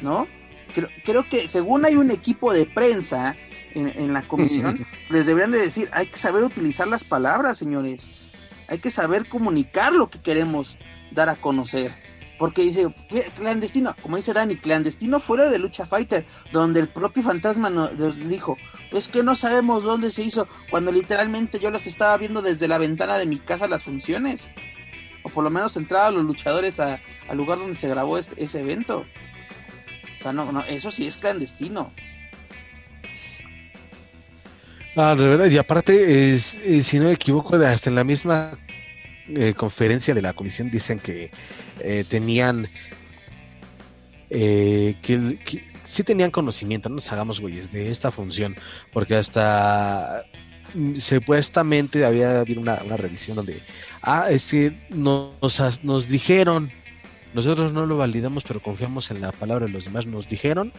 [0.00, 0.26] ¿no?
[1.04, 3.36] Creo que según hay un equipo de prensa
[3.74, 8.10] en, en la comisión, les deberían de decir, hay que saber utilizar las palabras, señores.
[8.68, 10.78] Hay que saber comunicar lo que queremos
[11.10, 11.92] dar a conocer.
[12.38, 12.86] Porque dice,
[13.36, 18.56] clandestino, como dice Dani, clandestino fuera de Lucha Fighter, donde el propio fantasma nos dijo,
[18.92, 22.78] es que no sabemos dónde se hizo, cuando literalmente yo las estaba viendo desde la
[22.78, 24.52] ventana de mi casa las funciones.
[25.24, 28.60] O por lo menos entraban los luchadores a, al lugar donde se grabó este, ese
[28.60, 29.04] evento.
[30.20, 31.92] O sea, no, no, eso sí es clandestino.
[35.00, 38.58] Ah, de verdad, y aparte, es, es, si no me equivoco, hasta en la misma
[39.28, 41.30] eh, conferencia de la comisión dicen que
[41.78, 42.68] eh, tenían
[44.28, 48.56] eh, que, sí tenían conocimiento, no nos hagamos güeyes, de esta función,
[48.92, 50.24] porque hasta
[50.96, 53.60] supuestamente había habido una, una revisión donde,
[54.02, 56.72] ah, es que nos, nos dijeron,
[57.34, 60.72] nosotros no lo validamos, pero confiamos en la palabra de los demás, nos dijeron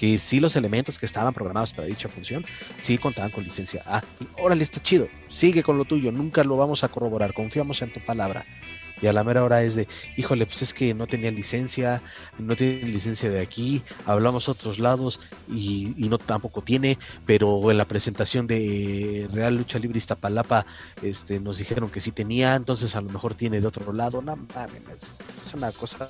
[0.00, 2.42] que sí los elementos que estaban programados para dicha función
[2.80, 3.82] sí contaban con licencia.
[3.84, 4.02] Ah,
[4.38, 8.00] órale, está chido, sigue con lo tuyo, nunca lo vamos a corroborar, confiamos en tu
[8.00, 8.46] palabra.
[9.02, 12.02] Y a la mera hora es de, híjole, pues es que no tenía licencia,
[12.38, 17.78] no tiene licencia de aquí, hablamos otros lados y, y no tampoco tiene, pero en
[17.78, 20.66] la presentación de Real Lucha Libre Iztapalapa
[21.02, 24.22] este, nos dijeron que sí tenía, entonces a lo mejor tiene de otro lado.
[24.22, 26.08] No mames, es, una cosa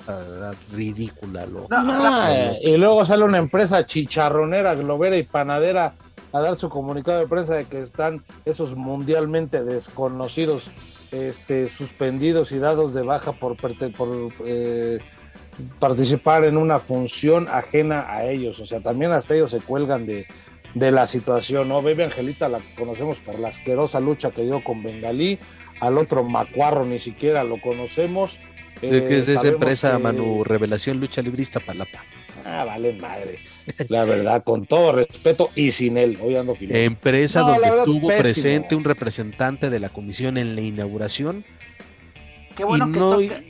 [0.71, 1.45] ridícula.
[1.45, 5.95] Lo, no, no, eh, y luego sale una empresa chicharronera, globera y panadera
[6.33, 10.69] a dar su comunicado de prensa de que están esos mundialmente desconocidos
[11.11, 13.71] este, suspendidos y dados de baja por, por
[14.45, 14.99] eh,
[15.79, 18.59] participar en una función ajena a ellos.
[18.59, 20.25] O sea, también hasta ellos se cuelgan de,
[20.73, 21.81] de la situación, ¿no?
[21.81, 25.39] Baby Angelita la conocemos por la asquerosa lucha que dio con Bengalí,
[25.81, 28.39] al otro Macuarro ni siquiera lo conocemos.
[28.81, 30.03] Eh, que es de esa empresa, que...
[30.03, 32.03] Manu, Revelación Lucha Librista Palapa.
[32.45, 33.37] Ah, vale madre.
[33.89, 36.17] La verdad, con todo respeto y sin él.
[36.21, 36.79] Hoy ando filando.
[36.79, 38.23] Empresa no, donde verdad, estuvo pésimo.
[38.23, 41.45] presente un representante de la comisión en la inauguración.
[42.55, 43.19] Qué bueno, que, no...
[43.19, 43.41] toca,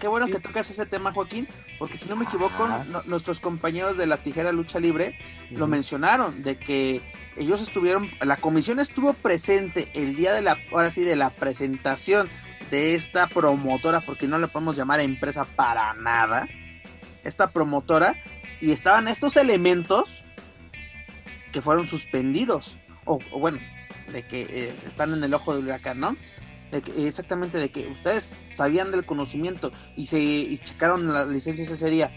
[0.00, 1.46] qué bueno que tocas ese tema, Joaquín,
[1.78, 5.14] porque si no me equivoco, no, nuestros compañeros de la Tijera Lucha Libre
[5.50, 5.58] uh -huh.
[5.58, 7.02] lo mencionaron, de que
[7.36, 12.28] ellos estuvieron, la comisión estuvo presente el día de la, ahora sí, de la presentación
[12.70, 16.48] de esta promotora, porque no le podemos llamar empresa para nada
[17.22, 18.14] esta promotora
[18.60, 20.22] y estaban estos elementos
[21.52, 23.58] que fueron suspendidos o, o bueno
[24.10, 26.16] de que eh, están en el ojo del huracán no
[26.70, 31.64] de que, exactamente de que ustedes sabían del conocimiento y se y checaron la licencia
[31.64, 32.10] ese sería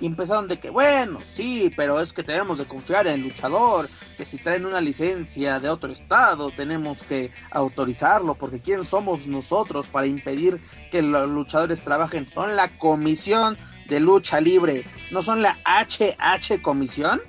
[0.00, 3.88] y empezaron de que bueno sí pero es que tenemos de confiar en el luchador
[4.16, 9.88] que si traen una licencia de otro estado tenemos que autorizarlo porque quién somos nosotros
[9.88, 10.60] para impedir
[10.90, 13.58] que los luchadores trabajen son la comisión
[13.90, 17.20] de lucha libre, ¿no son la HH Comisión?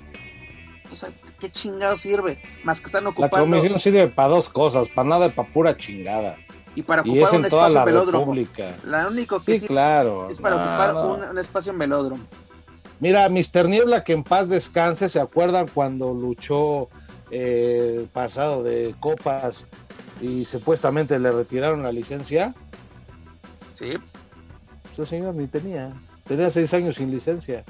[0.90, 1.10] O sea,
[1.40, 2.40] ¿qué chingado sirve?
[2.64, 3.36] Más que están ocupando.
[3.36, 6.38] La comisión sirve para dos cosas, para nada, para pura chingada.
[6.74, 8.18] Y para ocupar y un espacio en velódromo.
[8.20, 8.76] República.
[8.84, 10.30] La único que sí, claro.
[10.30, 11.14] es para no, ocupar no.
[11.14, 12.24] Un, un, espacio en velódromo.
[13.00, 13.68] Mira, Mr.
[13.68, 16.88] Niebla, que en paz descanse, ¿se acuerdan cuando luchó
[17.30, 19.64] eh, pasado de copas
[20.20, 22.54] y supuestamente le retiraron la licencia?
[23.74, 23.94] Sí.
[24.92, 25.92] Ese señor ni tenía.
[26.26, 27.64] Tenía seis años sin licencia.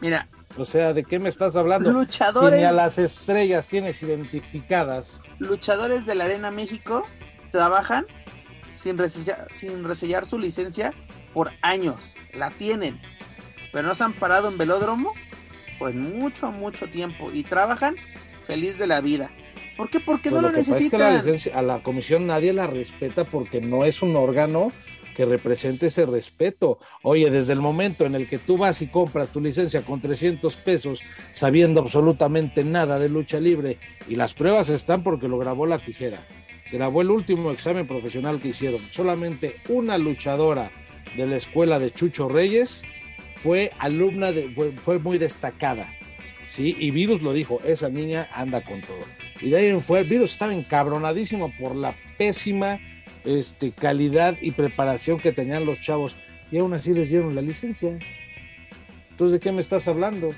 [0.00, 0.28] Mira.
[0.56, 1.90] O sea, ¿de qué me estás hablando?
[1.90, 2.58] Luchadores.
[2.58, 5.22] Si ni a las estrellas tienes identificadas.
[5.38, 7.04] Luchadores de la Arena México
[7.54, 8.04] trabajan
[8.74, 10.92] sin resellar, sin resellar su licencia
[11.32, 12.16] por años.
[12.32, 13.00] La tienen.
[13.72, 15.12] Pero no se han parado en velódromo
[15.78, 17.30] pues mucho, mucho tiempo.
[17.32, 17.94] Y trabajan
[18.48, 19.30] feliz de la vida.
[19.76, 20.00] ¿Por qué?
[20.00, 20.84] Porque pues no lo, lo necesitan.
[20.84, 24.72] Es que la licencia, a la comisión nadie la respeta porque no es un órgano
[25.14, 26.80] que represente ese respeto.
[27.02, 30.56] Oye, desde el momento en el que tú vas y compras tu licencia con 300
[30.56, 33.78] pesos, sabiendo absolutamente nada de lucha libre,
[34.08, 36.26] y las pruebas están porque lo grabó la tijera,
[36.72, 40.70] grabó el último examen profesional que hicieron, solamente una luchadora
[41.16, 42.82] de la escuela de Chucho Reyes
[43.36, 45.88] fue alumna de, fue, fue muy destacada.
[46.46, 49.04] Sí, y Virus lo dijo, esa niña anda con todo.
[49.40, 52.78] Y de ahí fue, Virus estaba encabronadísimo por la pésima
[53.24, 56.16] este, calidad y preparación que tenían los chavos
[56.50, 57.98] y aún así les dieron la licencia.
[59.10, 60.32] Entonces, ¿de qué me estás hablando?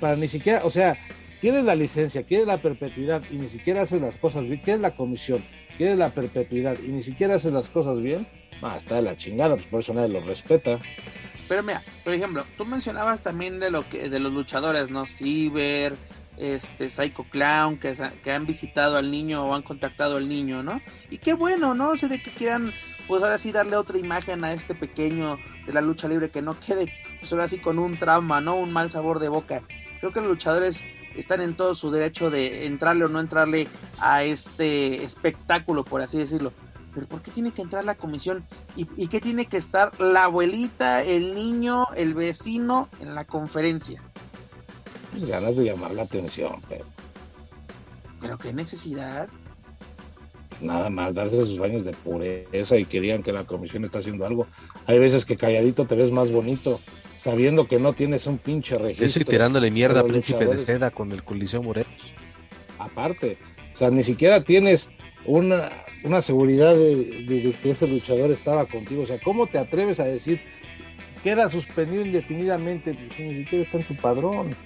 [0.00, 0.96] para ni siquiera, o sea,
[1.40, 4.94] tienes la licencia, quieres la perpetuidad y ni siquiera haces las cosas bien, quieres la
[4.94, 5.44] comisión,
[5.76, 8.26] quieres la perpetuidad y ni siquiera haces las cosas bien,
[8.62, 10.78] ah, está de la chingada, pues por eso nadie lo respeta.
[11.48, 15.04] Pero mira, por ejemplo, tú mencionabas también de lo que de los luchadores, ¿no?
[15.06, 15.94] Ciber,
[16.36, 20.80] este Psycho Clown que, que han visitado al niño o han contactado al niño, ¿no?
[21.10, 21.90] Y qué bueno, ¿no?
[21.90, 22.72] O sea, de que quieran
[23.06, 25.36] pues ahora sí darle otra imagen a este pequeño
[25.66, 28.56] de la lucha libre que no quede pues ahora sí con un trauma, ¿no?
[28.56, 29.62] Un mal sabor de boca.
[29.98, 30.82] Creo que los luchadores
[31.16, 33.68] están en todo su derecho de entrarle o no entrarle
[33.98, 36.52] a este espectáculo, por así decirlo.
[36.94, 38.44] Pero ¿por qué tiene que entrar la comisión?
[38.76, 44.02] ¿Y, y qué tiene que estar la abuelita, el niño, el vecino en la conferencia?
[45.12, 46.84] Pues ganas de llamar la atención, pero...
[48.20, 49.28] Pero qué necesidad.
[50.60, 54.26] Nada más darse sus baños de pureza y que digan que la comisión está haciendo
[54.26, 54.46] algo.
[54.86, 56.80] Hay veces que calladito te ves más bonito,
[57.22, 59.06] sabiendo que no tienes un pinche registro.
[59.06, 62.14] Eso y tirándole mierda a Príncipe de Seda con el Coliseo Morelos.
[62.78, 63.36] Aparte,
[63.74, 64.90] o sea, ni siquiera tienes
[65.26, 65.70] una,
[66.04, 69.02] una seguridad de, de, de, que ese luchador estaba contigo.
[69.02, 70.40] O sea, ¿cómo te atreves a decir
[71.22, 72.94] que era suspendido indefinidamente?
[72.94, 74.56] Pues, ni siquiera está en tu padrón.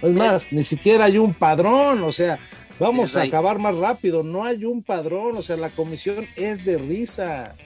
[0.00, 2.38] Es más, ni siquiera hay un padrón, o sea,
[2.78, 6.78] vamos a acabar más rápido, no hay un padrón, o sea, la comisión es de
[6.78, 7.56] risa.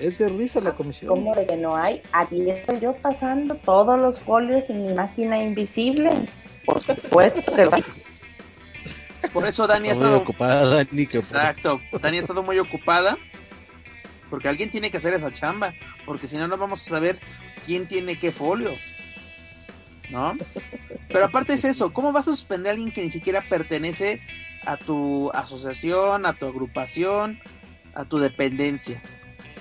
[0.00, 1.10] Es de risa la comisión.
[1.10, 2.02] ¿Cómo de que no hay?
[2.12, 6.10] Aquí estoy yo pasando todos los folios en mi máquina invisible.
[6.64, 7.78] Por supuesto que va.
[9.32, 11.06] Por eso Dani ha Está estado muy ocupada, Dani.
[11.06, 13.18] que- Exacto, Dani ha estado muy ocupada
[14.30, 15.74] porque alguien tiene que hacer esa chamba,
[16.06, 17.18] porque si no no vamos a saber
[17.66, 18.70] quién tiene qué folio.
[20.10, 20.36] ¿No?
[21.08, 24.20] Pero aparte es eso, ¿cómo vas a suspender a alguien que ni siquiera pertenece
[24.64, 27.38] a tu asociación, a tu agrupación,
[27.94, 29.00] a tu dependencia?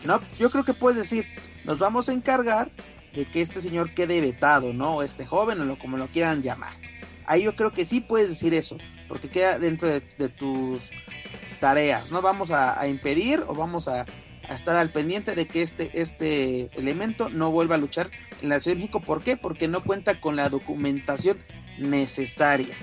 [0.03, 0.21] ¿No?
[0.39, 1.25] Yo creo que puedes decir,
[1.65, 2.71] nos vamos a encargar
[3.13, 4.95] de que este señor quede vetado, ¿no?
[4.97, 6.73] O este joven o lo, como lo quieran llamar.
[7.25, 8.77] Ahí yo creo que sí puedes decir eso,
[9.07, 10.79] porque queda dentro de, de tus
[11.59, 12.21] tareas, ¿no?
[12.21, 14.05] Vamos a, a impedir o vamos a,
[14.47, 18.09] a, estar al pendiente de que este, este elemento no vuelva a luchar
[18.41, 19.01] en la Ciudad de México.
[19.01, 19.35] ¿Por qué?
[19.37, 21.37] Porque no cuenta con la documentación
[21.77, 22.73] necesaria.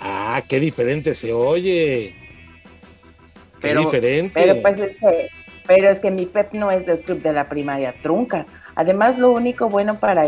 [0.00, 2.14] Ah, qué diferente se oye.
[3.60, 4.32] Qué Pero- diferente.
[4.34, 5.28] Pero pues es que,
[5.66, 8.46] pero es que mi Pep no es del club de la primaria trunca.
[8.74, 10.24] Además, lo único bueno para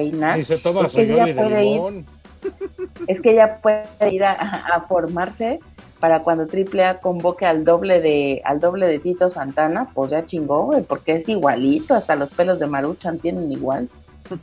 [0.63, 2.05] toma es que ella puede ir
[3.07, 5.59] es que ella puede ir a, a formarse
[6.01, 10.65] para cuando AAA convoque al doble de al doble de Tito Santana, pues ya chingó,
[10.65, 13.89] güey, porque es igualito, hasta los pelos de Maruchan tienen igual.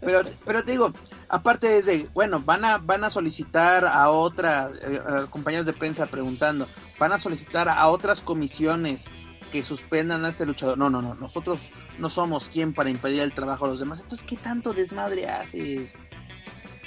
[0.00, 0.92] Pero, pero te digo,
[1.28, 6.06] aparte desde, bueno, van a, van a solicitar a otras, eh, a compañeros de prensa
[6.06, 6.66] preguntando,
[6.98, 9.10] van a solicitar a otras comisiones
[9.50, 10.76] que suspendan a este luchador.
[10.78, 14.00] No, no, no, nosotros no somos quien para impedir el trabajo a los demás.
[14.00, 15.94] Entonces, ¿qué tanto desmadre haces?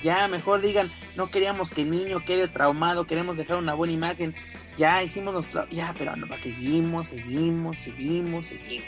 [0.03, 4.35] Ya, mejor digan, no queríamos que el niño quede traumado, queremos dejar una buena imagen.
[4.77, 5.67] Ya hicimos nuestro...
[5.69, 8.87] Ya, pero no, seguimos, seguimos, seguimos, seguimos.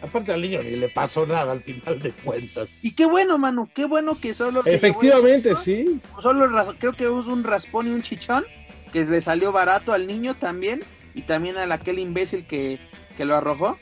[0.00, 2.76] Aparte al niño ni le pasó nada al final de cuentas.
[2.82, 4.62] Y qué bueno, Manu, qué bueno que solo...
[4.64, 6.00] Efectivamente, sí.
[6.20, 6.46] Solo
[6.78, 8.44] creo que hubo un raspón y un chichón
[8.92, 10.82] que le salió barato al niño también
[11.14, 12.78] y también a aquel imbécil que,
[13.16, 13.78] que lo arrojó.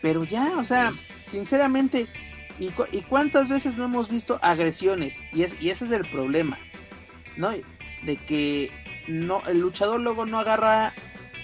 [0.00, 0.92] Pero ya, o sea,
[1.30, 2.08] sinceramente,
[2.58, 5.20] ¿y, cu- y cuántas veces no hemos visto agresiones?
[5.32, 6.58] Y, es, y ese es el problema,
[7.36, 7.50] ¿no?
[7.50, 8.70] De que
[9.08, 10.92] no el luchador luego no agarra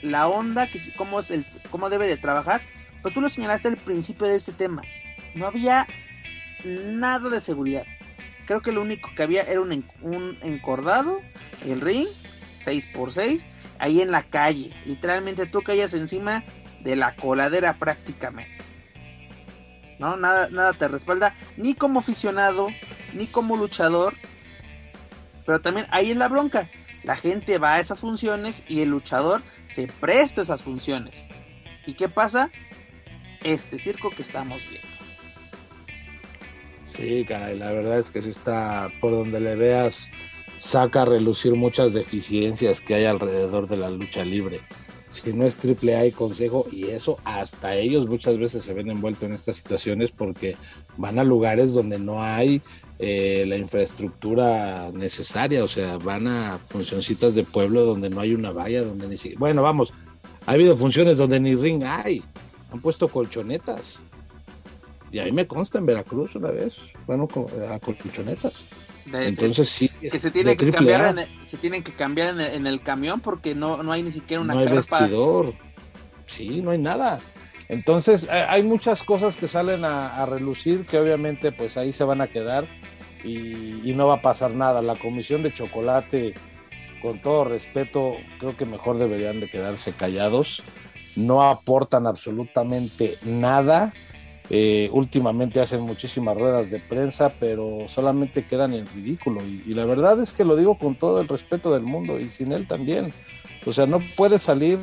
[0.02, 2.62] la onda, que cómo, es el, cómo debe de trabajar.
[3.02, 4.82] Pero tú lo señalaste al principio de este tema.
[5.34, 5.86] No había
[6.64, 7.84] nada de seguridad.
[8.46, 11.20] Creo que lo único que había era un, un encordado,
[11.64, 12.08] el ring,
[12.68, 13.42] 6x6,
[13.78, 14.72] ahí en la calle.
[14.84, 16.44] Literalmente tú caías encima
[16.80, 18.64] de la coladera prácticamente.
[19.98, 20.16] ¿No?
[20.16, 22.68] Nada, nada te respalda, ni como aficionado,
[23.14, 24.14] ni como luchador.
[25.44, 26.70] Pero también ahí es la bronca.
[27.02, 31.26] La gente va a esas funciones y el luchador se presta esas funciones.
[31.86, 32.50] ¿Y qué pasa?
[33.42, 34.88] Este circo que estamos viendo.
[36.84, 40.10] Sí, caray, la verdad es que sí está por donde le veas,
[40.68, 44.60] saca a relucir muchas deficiencias que hay alrededor de la lucha libre.
[45.08, 48.90] Si no es triple A y consejo, y eso hasta ellos muchas veces se ven
[48.90, 50.56] envueltos en estas situaciones porque
[50.98, 52.60] van a lugares donde no hay
[52.98, 58.50] eh, la infraestructura necesaria, o sea, van a funcioncitas de pueblo donde no hay una
[58.50, 59.38] valla, donde ni siquiera...
[59.38, 59.94] Bueno, vamos,
[60.44, 62.22] ha habido funciones donde ni ring hay,
[62.70, 63.94] han puesto colchonetas.
[65.10, 66.76] Y ahí me consta en Veracruz una vez,
[67.06, 68.64] bueno, con- a colchonetas.
[69.10, 70.72] De- Entonces sí, que es se tienen de que A.
[70.72, 73.92] cambiar en el, se tienen que cambiar en el, en el camión porque no, no
[73.92, 75.00] hay ni siquiera una no hay carpa.
[75.00, 75.54] vestidor.
[76.26, 77.20] Sí, no hay nada.
[77.68, 82.26] Entonces, hay muchas cosas que salen a, relucir que obviamente pues ahí se van a
[82.26, 82.66] quedar
[83.22, 84.80] y, no va a pasar nada.
[84.80, 86.34] La comisión de chocolate,
[87.02, 90.62] con todo respeto, creo que mejor deberían de quedarse callados.
[91.14, 93.92] No aportan absolutamente nada.
[94.50, 99.42] Eh, últimamente hacen muchísimas ruedas de prensa, pero solamente quedan en ridículo.
[99.44, 102.52] Y, la verdad es que lo digo con todo el respeto del mundo y sin
[102.52, 103.12] él también.
[103.66, 104.78] O sea, no puede salir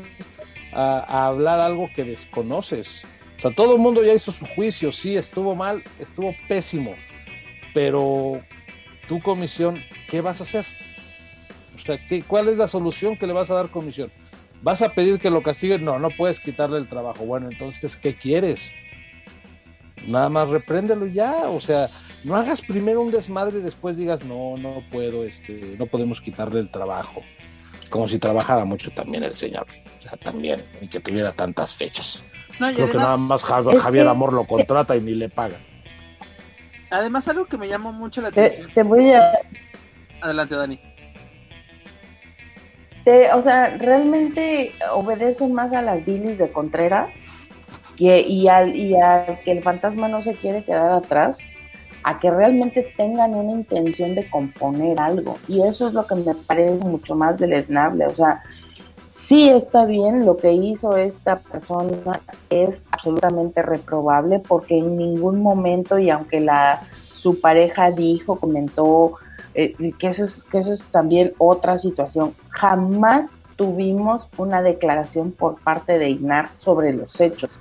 [0.71, 3.05] a, hablar algo que desconoces.
[3.37, 6.93] O sea, todo el mundo ya hizo su juicio, sí, estuvo mal, estuvo pésimo,
[7.73, 8.41] pero
[9.07, 10.65] tu comisión, ¿qué vas a hacer?
[11.75, 14.11] O sea, ¿qué, ¿cuál es la solución que le vas a dar comisión?
[14.61, 15.83] ¿Vas a pedir que lo castiguen?
[15.83, 17.25] No, no puedes quitarle el trabajo.
[17.25, 18.71] Bueno, entonces, ¿qué quieres?
[20.07, 21.89] Nada más repréndelo ya, o sea,
[22.23, 26.59] no hagas primero un desmadre y después digas, no, no puedo, este, no podemos quitarle
[26.59, 27.21] el trabajo
[27.89, 29.65] como si trabajara mucho también el señor,
[29.99, 32.23] o sea, también, y que tuviera tantas fechas.
[32.57, 35.57] Creo que nada más Javier Amor lo contrata y ni le paga.
[36.89, 38.71] Además, algo que me llamó mucho la atención.
[38.73, 39.21] Te, voy a.
[40.21, 40.79] Adelante, Dani.
[43.33, 47.11] o sea, realmente obedecen más a las bilis de Contreras
[47.95, 51.39] que, y, al, y al que el fantasma no se quiere quedar atrás
[52.03, 55.37] a que realmente tengan una intención de componer algo.
[55.47, 58.05] Y eso es lo que me parece mucho más deleznable.
[58.05, 58.43] O sea,
[59.09, 65.97] sí está bien lo que hizo esta persona, es absolutamente reprobable porque en ningún momento,
[65.97, 66.81] y aunque la
[67.25, 69.13] su pareja dijo, comentó,
[69.55, 75.59] eh, que, eso es, que eso es también otra situación, jamás tuvimos una declaración por
[75.59, 77.57] parte de IGNAR sobre los hechos.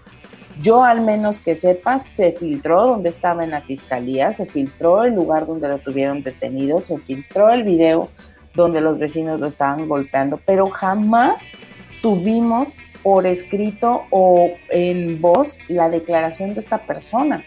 [0.63, 5.15] Yo al menos que sepa, se filtró donde estaba en la fiscalía, se filtró el
[5.15, 8.09] lugar donde lo tuvieron detenido, se filtró el video
[8.55, 11.55] donde los vecinos lo estaban golpeando, pero jamás
[12.01, 17.45] tuvimos por escrito o en voz la declaración de esta persona.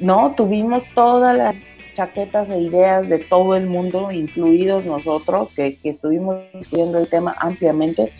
[0.00, 1.56] No, tuvimos todas las
[1.92, 7.36] chaquetas e ideas de todo el mundo, incluidos nosotros, que, que estuvimos discutiendo el tema
[7.38, 8.12] ampliamente,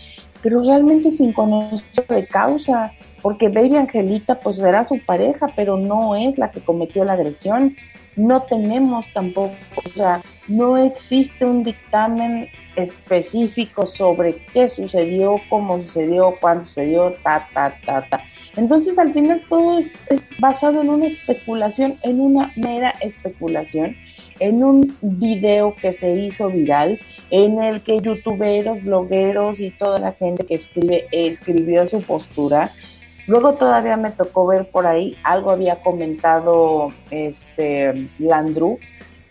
[0.43, 6.15] pero realmente sin conocer de causa porque Baby Angelita pues será su pareja, pero no
[6.15, 7.75] es la que cometió la agresión.
[8.17, 16.35] No tenemos tampoco, o sea, no existe un dictamen específico sobre qué sucedió, cómo sucedió,
[16.41, 18.23] cuándo sucedió, ta, ta, ta, ta.
[18.57, 19.89] Entonces al final todo es,
[20.39, 23.95] basado en una especulación, en una mera especulación,
[24.39, 30.11] en un video que se hizo viral, en el que youtuberos, blogueros y toda la
[30.11, 32.71] gente que escribe escribió su postura
[33.27, 38.79] Luego todavía me tocó ver por ahí, algo había comentado este Landru,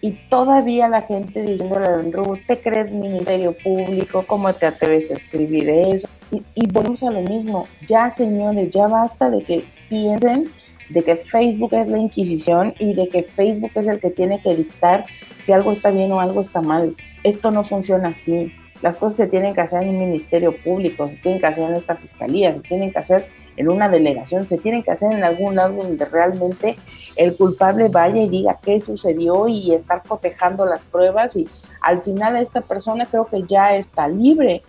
[0.00, 4.24] y todavía la gente diciéndole a Landru, ¿te crees ministerio público?
[4.26, 6.08] ¿Cómo te atreves a escribir eso?
[6.32, 10.50] Y, y volvemos a lo mismo, ya señores, ya basta de que piensen
[10.88, 14.54] de que Facebook es la Inquisición y de que Facebook es el que tiene que
[14.54, 15.06] dictar
[15.40, 16.96] si algo está bien o algo está mal.
[17.22, 18.52] Esto no funciona así.
[18.82, 21.76] Las cosas se tienen que hacer en un ministerio público, se tienen que hacer en
[21.76, 23.26] esta fiscalía, se tienen que hacer
[23.56, 26.76] en una delegación, se tiene que hacer en algún lado donde realmente
[27.16, 31.48] el culpable vaya y diga qué sucedió y estar cotejando las pruebas y
[31.80, 34.62] al final esta persona creo que ya está libre.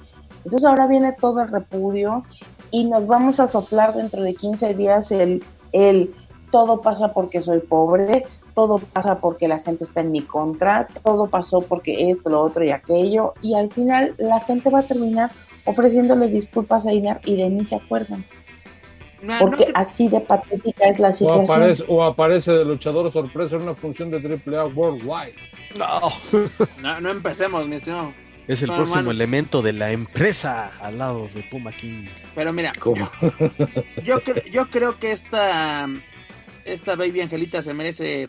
[0.43, 2.23] Entonces ahora viene todo el repudio
[2.71, 6.13] y nos vamos a soplar dentro de 15 días el, el
[6.51, 11.27] todo pasa porque soy pobre, todo pasa porque la gente está en mi contra, todo
[11.27, 15.31] pasó porque esto, lo otro y aquello, y al final la gente va a terminar
[15.65, 18.25] ofreciéndole disculpas a Inar y de mí se acuerdan
[19.39, 21.45] porque así de patética es la situación.
[21.47, 25.35] O aparece, o aparece de luchador sorpresa en una función de AAA Worldwide.
[25.77, 26.99] No.
[27.01, 28.13] no, empecemos, mi estimado.
[28.47, 32.07] Es el próximo elemento de la empresa al lado de Puma King.
[32.35, 32.73] Pero mira,
[34.03, 34.19] yo,
[34.51, 35.87] yo creo que esta,
[36.65, 38.27] esta Baby Angelita se merece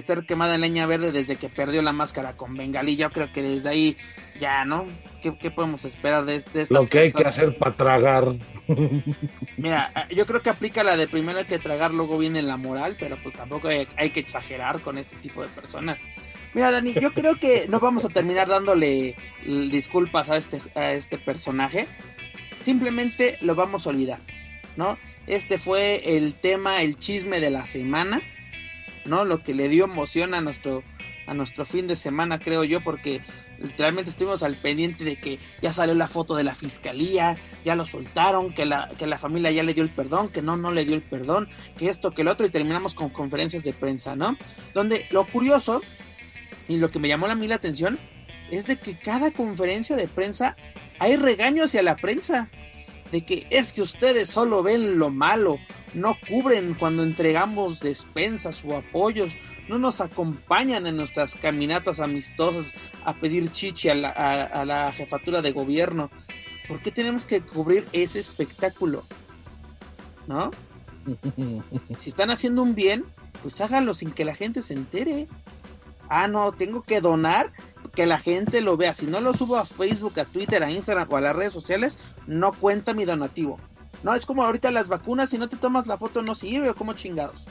[0.00, 2.96] ser quemada en leña verde desde que perdió la máscara con Bengalí.
[2.96, 3.96] Yo creo que desde ahí
[4.40, 4.86] ya, ¿no?
[5.20, 8.24] ¿Qué, podemos esperar de, de esta Lo que hay que hacer para tragar.
[9.56, 12.96] Mira, yo creo que aplica la de primero hay que tragar, luego viene la moral,
[12.98, 15.98] pero pues tampoco hay, que exagerar con este tipo de personas.
[16.54, 21.18] Mira, Dani, yo creo que no vamos a terminar dándole disculpas a este, a este
[21.18, 21.86] personaje.
[22.62, 24.20] Simplemente lo vamos a olvidar,
[24.76, 24.98] ¿no?
[25.26, 28.20] Este fue el tema, el chisme de la semana,
[29.04, 29.24] ¿no?
[29.24, 30.82] Lo que le dio emoción a nuestro,
[31.26, 33.20] a nuestro fin de semana, creo yo, porque
[33.58, 37.86] literalmente estuvimos al pendiente de que ya salió la foto de la fiscalía, ya lo
[37.86, 40.84] soltaron, que la, que la familia ya le dio el perdón, que no, no le
[40.84, 44.36] dio el perdón, que esto, que el otro, y terminamos con conferencias de prensa, ¿no?
[44.74, 45.80] Donde lo curioso
[46.68, 47.98] y lo que me llamó a mí la atención
[48.50, 50.56] es de que cada conferencia de prensa
[50.98, 52.50] hay regaño hacia la prensa,
[53.10, 55.58] de que es que ustedes solo ven lo malo,
[55.94, 59.32] no cubren cuando entregamos despensas o apoyos,
[59.68, 62.72] no nos acompañan en nuestras caminatas amistosas
[63.04, 66.10] a pedir chichi a la, a la jefatura de gobierno.
[66.68, 69.04] ¿Por qué tenemos que cubrir ese espectáculo?
[70.26, 70.50] ¿No?
[71.98, 73.04] si están haciendo un bien,
[73.42, 75.28] pues háganlo sin que la gente se entere.
[76.08, 77.52] Ah, no, tengo que donar
[77.94, 78.94] que la gente lo vea.
[78.94, 81.98] Si no lo subo a Facebook, a Twitter, a Instagram o a las redes sociales,
[82.26, 83.58] no cuenta mi donativo.
[84.02, 86.74] No, es como ahorita las vacunas, si no te tomas la foto no sirve o
[86.74, 87.44] como chingados.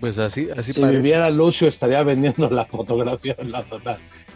[0.00, 3.64] Pues así, así si viviera Lucio estaría vendiendo la fotografía en la,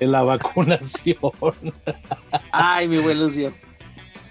[0.01, 1.19] en la vacunación.
[2.51, 3.53] Ay, mi buen Lucio.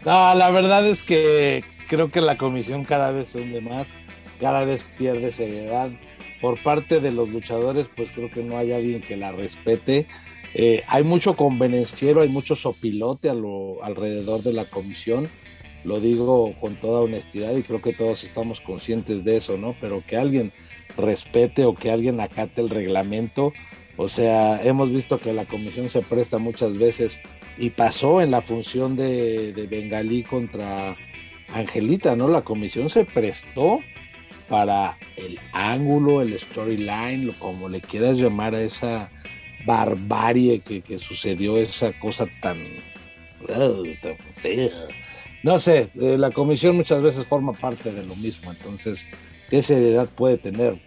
[0.05, 3.93] No, la verdad es que creo que la comisión cada vez se hunde más,
[4.39, 5.89] cada vez pierde seriedad.
[6.41, 10.07] Por parte de los luchadores, pues creo que no hay alguien que la respete.
[10.53, 15.29] Eh, hay mucho convenenciero, hay mucho sopilote a lo, alrededor de la comisión.
[15.83, 19.75] Lo digo con toda honestidad y creo que todos estamos conscientes de eso, ¿no?
[19.79, 20.51] Pero que alguien
[20.97, 23.53] respete o que alguien acate el reglamento.
[23.95, 27.21] O sea, hemos visto que la comisión se presta muchas veces
[27.57, 30.95] y pasó en la función de, de Bengalí contra
[31.49, 32.27] Angelita, ¿no?
[32.27, 33.79] La comisión se prestó
[34.49, 39.11] para el ángulo, el storyline, como le quieras llamar a esa
[39.65, 42.57] barbarie que, sucedió, esa cosa tan,
[44.35, 44.69] fea.
[45.43, 49.07] No sé, eh, la comisión muchas veces forma parte de lo mismo, entonces,
[49.49, 50.81] ¿qué seriedad puede tener?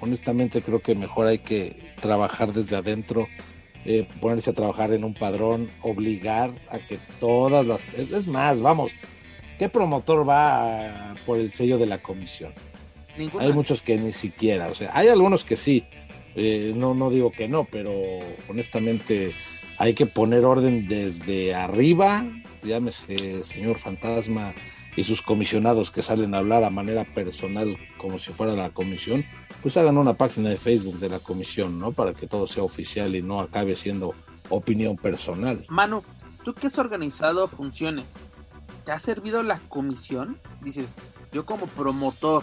[0.00, 3.26] Honestamente creo que mejor hay que trabajar desde adentro,
[3.84, 7.80] eh, ponerse a trabajar en un padrón, obligar a que todas las...
[7.94, 8.92] Es más, vamos,
[9.58, 12.54] ¿qué promotor va por el sello de la comisión?
[13.38, 15.84] Hay muchos que ni siquiera, o sea, hay algunos que sí,
[16.34, 17.92] eh, no, no digo que no, pero
[18.48, 19.32] honestamente
[19.78, 22.24] hay que poner orden desde arriba,
[22.62, 24.54] llámese señor fantasma
[24.96, 29.24] y sus comisionados que salen a hablar a manera personal como si fuera la comisión,
[29.62, 31.92] pues hagan una página de Facebook de la comisión, ¿no?
[31.92, 34.14] Para que todo sea oficial y no acabe siendo
[34.48, 35.64] opinión personal.
[35.68, 36.02] Manu,
[36.44, 38.20] tú que has organizado funciones,
[38.84, 40.38] ¿te ha servido la comisión?
[40.60, 40.94] Dices,
[41.32, 42.42] yo como promotor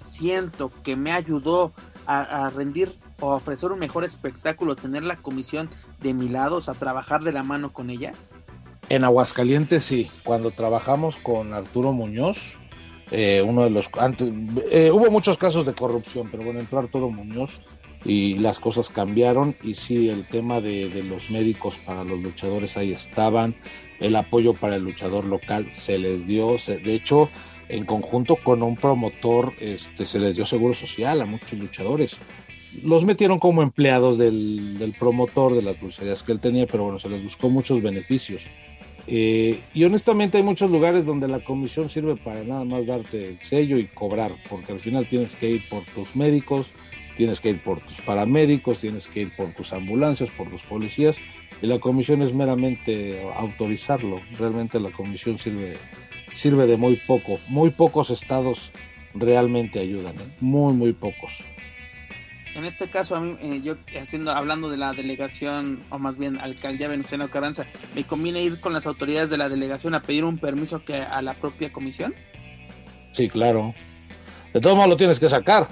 [0.00, 1.72] siento que me ayudó
[2.06, 5.70] a, rendir o ofrecer un mejor espectáculo, tener la comisión
[6.00, 8.12] de mi lado, o sea, trabajar de la mano con ella?
[8.88, 12.58] En Aguascalientes sí, cuando trabajamos con Arturo Muñoz,
[13.10, 14.30] eh, uno de los antes
[14.70, 17.60] eh, hubo muchos casos de corrupción, pero bueno, entró Arturo Muñoz
[18.04, 22.76] y las cosas cambiaron y sí, el tema de, de los médicos para los luchadores
[22.76, 23.56] ahí estaban,
[24.00, 27.30] el apoyo para el luchador local se les dio, de hecho,
[27.74, 32.18] en conjunto con un promotor, este, se les dio seguro social a muchos luchadores.
[32.84, 37.08] Los metieron como empleados del, promotor de las dulcerías que él tenía, pero bueno, se
[37.08, 38.46] les buscó muchos beneficios.
[39.08, 43.38] Eh, y honestamente hay muchos lugares donde la comisión sirve para nada más darte el
[43.40, 46.72] sello y cobrar, porque al final tienes que ir por tus médicos,
[47.16, 51.16] tienes que ir por tus paramédicos, tienes que ir por tus ambulancias, por tus policías,
[51.60, 54.20] y la comisión es meramente autorizarlo.
[54.38, 55.76] Realmente la comisión sirve
[56.44, 57.40] sirve de muy poco.
[57.48, 58.70] Muy pocos estados
[59.14, 60.28] realmente ayudan, ¿eh?
[60.40, 61.42] muy, muy pocos.
[62.54, 66.38] En este caso, a mí, eh, yo haciendo, hablando de la delegación, o más bien
[66.38, 67.64] alcaldía Venustiano Carranza,
[67.94, 71.22] ¿me conviene ir con las autoridades de la delegación a pedir un permiso que a
[71.22, 72.14] la propia comisión?
[73.14, 73.74] Sí, claro.
[74.52, 75.68] De todos modos lo tienes que sacar,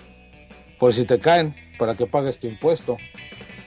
[0.79, 2.97] por si te caen, para que pagues tu impuesto.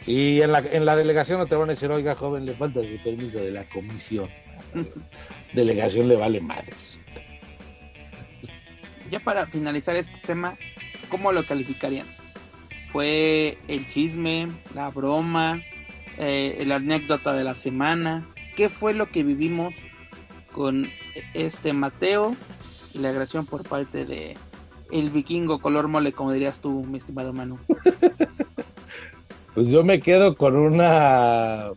[0.07, 2.82] Y en la, en la delegación no te van a decir, oiga, joven, le falta
[2.82, 4.27] su permiso de la comisión.
[5.56, 6.99] delegación le vale madres.
[9.10, 10.57] Ya para finalizar este tema,
[11.10, 12.07] ¿cómo lo calificarían?
[12.91, 15.61] ¿Fue el chisme, la broma,
[16.18, 18.30] eh, la anécdota de la semana?
[18.56, 19.76] ¿Qué fue lo que vivimos
[20.52, 20.88] con
[21.34, 22.36] este Mateo
[22.94, 24.38] y la agresión por parte de
[24.91, 27.60] el vikingo color mole, como dirías tú, mi estimado Manu?
[29.56, 31.69] Pues yo me quedo con una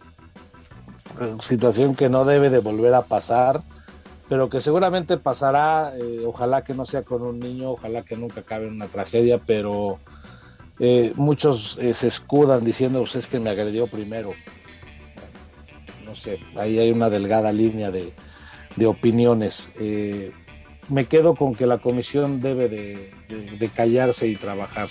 [1.40, 3.62] situación que no debe de volver a pasar,
[4.28, 8.40] pero que seguramente pasará, eh, ojalá que no sea con un niño, ojalá que nunca
[8.40, 9.98] acabe una tragedia, pero
[10.78, 14.32] eh, muchos eh, se escudan diciendo, usted pues es que me agredió primero.
[16.04, 18.12] No sé, ahí hay una delgada línea de,
[18.76, 19.70] de opiniones.
[20.88, 23.12] me quedo con que la comisión debe de,
[23.58, 24.88] de callarse y trabajar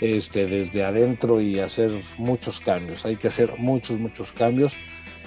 [0.00, 3.06] este, desde adentro y hacer muchos cambios.
[3.06, 4.74] Hay que hacer muchos, muchos cambios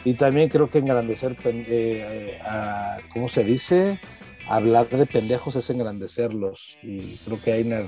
[0.08, 4.00] y también creo que engrandecer, eh, a, ¿cómo se dice?
[4.48, 6.78] Hablar de pendejos es engrandecerlos.
[6.82, 7.86] Y creo que a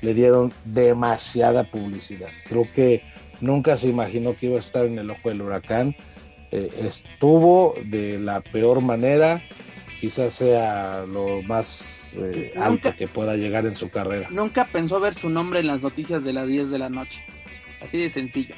[0.00, 2.28] le dieron demasiada publicidad.
[2.48, 3.02] Creo que
[3.40, 5.96] nunca se imaginó que iba a estar en el ojo del huracán.
[6.52, 9.42] Eh, estuvo de la peor manera.
[10.00, 14.28] quizás sea lo más eh, alto que pueda llegar en su carrera.
[14.30, 17.24] Nunca pensó ver su nombre en las noticias de las 10 de la noche.
[17.82, 18.54] Así de sencillo.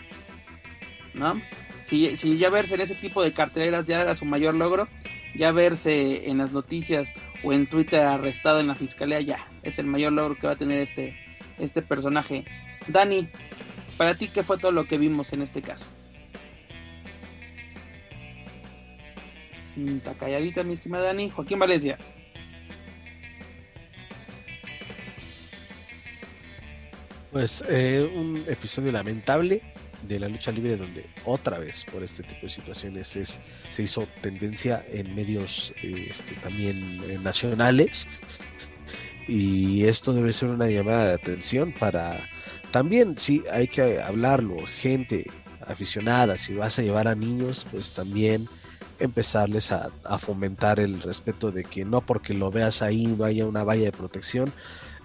[1.15, 1.41] ¿No?
[1.89, 4.89] Si, si ya verse en ese tipo de carteleras ya era su mayor logro,
[5.35, 9.87] ya verse en las noticias o en Twitter arrestado en la fiscalía ya es el
[9.87, 11.17] mayor logro que va a tener este,
[11.59, 12.45] este personaje.
[12.89, 13.31] Dani,
[13.97, 15.87] para ti, ¿qué fue todo lo que vimos en este caso?
[19.79, 21.31] Está calladita, mi estimada Dani.
[21.31, 21.97] Joaquín Valencia.
[27.33, 29.63] Pues eh, un episodio lamentable
[30.03, 34.07] de la lucha libre donde otra vez por este tipo de situaciones es, se hizo
[34.21, 38.07] tendencia en medios este, también eh, nacionales.
[39.27, 42.19] Y esto debe ser una llamada de atención para
[42.71, 45.27] también sí hay que hablarlo gente
[45.67, 48.49] aficionada si vas a llevar a niños pues también
[48.99, 53.65] empezarles a, fomentar el respeto de que no porque lo veas ahí no haya una
[53.65, 54.53] valla de protección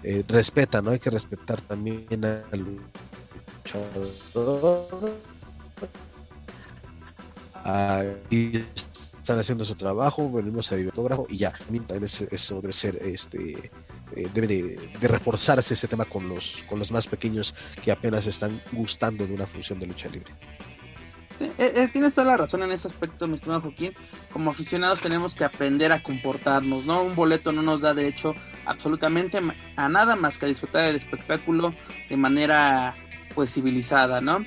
[0.02, 2.80] eh, respeta no hay que respetar también al
[9.24, 11.52] están haciendo su trabajo, venimos a fotógrafo y ya.
[12.30, 13.70] Eso debe ser, este,
[14.16, 18.60] eh, debe de, reforzarse ese tema con los, con los más pequeños que apenas están
[18.72, 20.32] gustando de una función de lucha libre.
[21.40, 23.92] Eh, eh, tienes toda la razón en ese aspecto, mi estimado Joaquín.
[24.32, 27.02] Como aficionados tenemos que aprender a comportarnos, ¿no?
[27.02, 28.34] Un boleto no nos da derecho
[28.66, 29.40] absolutamente
[29.76, 31.74] a nada más que a disfrutar el espectáculo
[32.08, 32.94] de manera
[33.34, 34.44] pues civilizada, ¿no?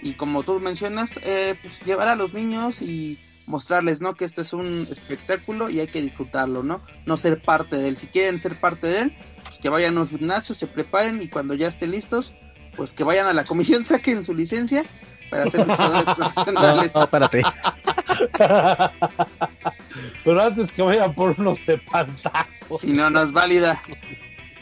[0.00, 4.14] Y como tú mencionas, eh, pues llevar a los niños y mostrarles, ¿no?
[4.14, 6.82] Que este es un espectáculo y hay que disfrutarlo, ¿no?
[7.06, 7.96] No ser parte de él.
[7.96, 11.28] Si quieren ser parte de él, pues que vayan a un gimnasio, se preparen y
[11.28, 12.32] cuando ya estén listos,
[12.76, 14.84] pues que vayan a la comisión, saquen su licencia
[15.32, 16.94] para ser luchadores profesionales.
[16.94, 17.42] No, espérate.
[20.24, 22.82] Pero antes que vayan por unos tepantacos.
[22.82, 23.82] Si no, no es válida.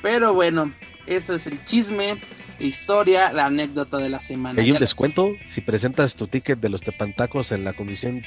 [0.01, 0.73] Pero bueno,
[1.07, 2.21] este es el chisme
[2.61, 4.63] historia, la anécdota de la semana.
[4.63, 8.23] ¿Hay un descuento si presentas tu ticket de los tepantacos en la comisión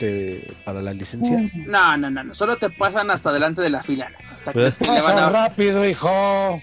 [0.65, 1.49] para la licencia?
[1.53, 4.11] No, no, no, no, solo te pasan hasta delante de la fila.
[4.33, 5.29] Hasta que, a...
[5.29, 6.61] rápido, hijo.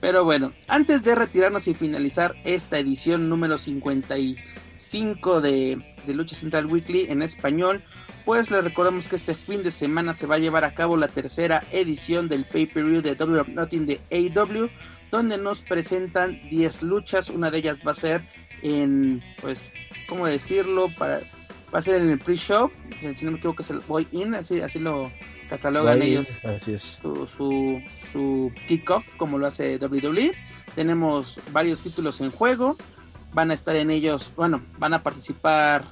[0.00, 6.66] Pero bueno, antes de retirarnos y finalizar esta edición número 55 de, de Lucha Central
[6.66, 7.82] Weekly en español,
[8.24, 11.08] pues les recordamos que este fin de semana se va a llevar a cabo la
[11.08, 14.68] tercera edición del pay-per-view de W Nothing de AW
[15.10, 17.30] donde nos presentan 10 luchas.
[17.30, 18.22] Una de ellas va a ser
[18.62, 19.64] en, pues,
[20.08, 20.88] ¿cómo decirlo?
[20.98, 21.22] Para,
[21.74, 22.70] va a ser en el pre-show,
[23.16, 25.10] si no me equivoco es el Boy In, así, así lo
[25.48, 26.36] catalogan ellos.
[26.44, 27.00] así es.
[27.02, 27.82] Su, su,
[28.12, 30.32] su kickoff, como lo hace WWE.
[30.74, 32.76] Tenemos varios títulos en juego.
[33.32, 35.84] Van a estar en ellos, bueno, van a participar.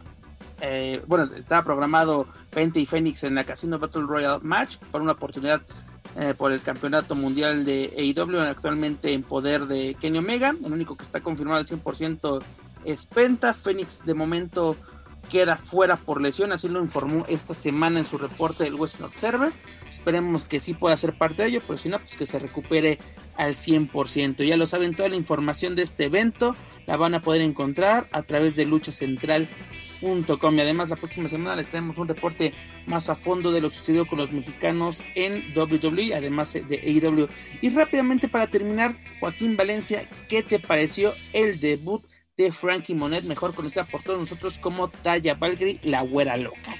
[0.61, 5.13] Eh, bueno, estaba programado Pente y Phoenix en la Casino Battle Royale Match por una
[5.13, 5.61] oportunidad
[6.19, 10.55] eh, por el campeonato mundial de AEW, actualmente en poder de Kenny Omega.
[10.65, 12.43] El único que está confirmado al 100%
[12.87, 13.53] es Penta.
[13.53, 14.77] Fénix de momento
[15.31, 19.53] queda fuera por lesión, así lo informó esta semana en su reporte del Western Observer.
[19.91, 22.99] Esperemos que sí pueda ser parte de ello, pero si no, pues que se recupere
[23.37, 24.45] al 100%.
[24.45, 28.23] Ya lo saben, toda la información de este evento la van a poder encontrar a
[28.23, 29.49] través de Lucha Central
[30.03, 32.53] y además la próxima semana les traemos un reporte
[32.87, 37.29] más a fondo de lo sucedido con los mexicanos en WWE, además de AEW.
[37.63, 42.05] Y rápidamente para terminar, Joaquín Valencia, ¿qué te pareció el debut
[42.37, 46.77] de Frankie Monet, mejor conocida por todos nosotros como Taya Valkyrie, la güera loca?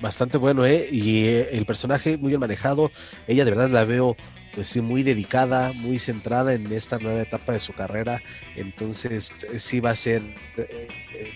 [0.00, 0.88] Bastante bueno, ¿eh?
[0.90, 2.92] Y eh, el personaje muy bien manejado.
[3.26, 4.16] Ella de verdad la veo
[4.54, 8.22] pues sí, muy dedicada, muy centrada en esta nueva etapa de su carrera.
[8.54, 10.22] Entonces, eh, sí va a ser
[10.56, 11.32] eh,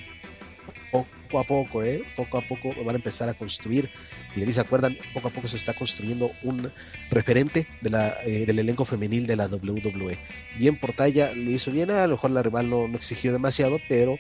[0.93, 2.05] poco a poco, ¿eh?
[2.16, 3.90] Poco a poco van a empezar a construir.
[4.36, 6.70] Y de se acuerdan, poco a poco se está construyendo un
[7.11, 10.19] referente la, del elenco femenil de la WWE.
[10.59, 14.19] Bien por talla, lo hizo bien, a lo mejor la rival no, exigió demasiado, pero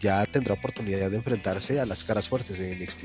[0.00, 3.04] ya tendrá oportunidad de enfrentarse a las caras fuertes de NXT.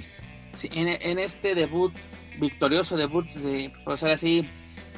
[0.56, 1.94] Sí, en, este debut,
[2.40, 4.48] victorioso debut, de, por ser así,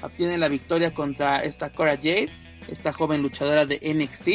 [0.02, 2.30] obtiene la victoria contra esta Cora Jade,
[2.70, 4.28] esta joven luchadora de NXT.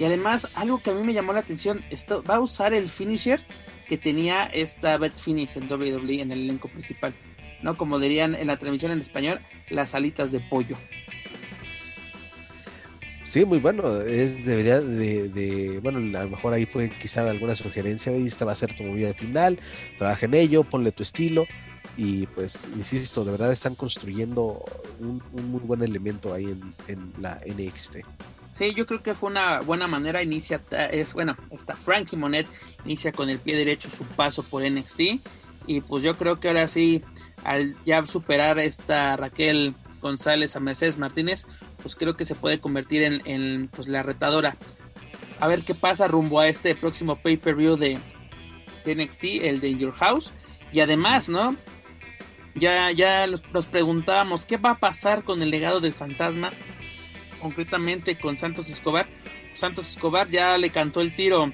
[0.00, 2.88] Y además, algo que a mí me llamó la atención, esto, va a usar el
[2.88, 3.40] finisher
[3.90, 7.12] que tenía esta Beth Finish en WWE en el elenco principal.
[7.60, 7.76] ¿no?
[7.76, 10.76] Como dirían en la transmisión en español, las alitas de pollo.
[13.24, 14.00] Sí, muy bueno.
[14.02, 18.12] Es debería de, bueno, a lo mejor ahí puede quizá alguna sugerencia.
[18.12, 19.58] Esta va a ser tu movida de final.
[19.98, 21.48] Trabaja en ello, ponle tu estilo
[21.96, 24.64] y pues insisto, de verdad están construyendo
[25.00, 26.56] un, muy buen elemento ahí
[26.86, 27.96] en, la NXT.
[28.60, 30.22] Sí, yo creo que fue una buena manera.
[30.22, 30.60] Inicia,
[30.92, 32.46] es bueno, está Frankie Monet
[32.84, 35.00] inicia con el pie derecho su paso por NXT
[35.66, 37.02] Y pues yo creo que ahora sí,
[37.42, 41.46] al ya superar esta Raquel González a Mercedes Martínez,
[41.80, 44.58] pues creo que se puede convertir en, en pues, la retadora.
[45.40, 47.98] A ver qué pasa rumbo a este próximo pay-per-view de,
[48.84, 50.32] de NXT, el de Your House.
[50.70, 51.56] Y además, ¿no?
[52.54, 56.50] Ya, ya nos preguntábamos qué va a pasar con el legado del fantasma,
[57.40, 59.06] concretamente con Santos Escobar.
[59.54, 61.52] Santos Escobar ya le cantó el tiro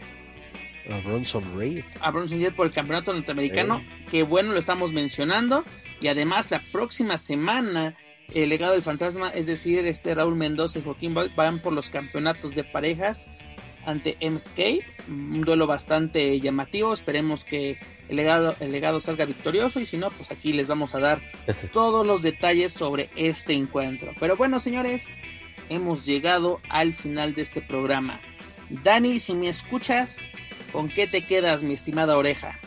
[0.91, 1.85] a Bronson Reed.
[2.01, 3.83] A Bronson Reed por el campeonato norteamericano.
[4.11, 5.65] Que bueno, lo estamos mencionando.
[6.01, 7.97] Y además, la próxima semana,
[8.35, 12.55] el legado del fantasma, es decir, este Raúl Mendoza y Joaquín van por los campeonatos
[12.55, 13.29] de parejas
[13.85, 14.85] ante MSK.
[15.09, 16.93] Un duelo bastante llamativo.
[16.93, 19.81] Esperemos que el legado, el legado salga victorioso.
[19.81, 21.21] Y si no, pues aquí les vamos a dar
[21.73, 24.13] todos los detalles sobre este encuentro.
[24.21, 25.15] Pero bueno, señores,
[25.69, 28.21] hemos llegado al final de este programa.
[28.71, 30.21] Dani, si me escuchas,
[30.73, 32.59] ¿con qué te quedas, mi estimada oreja?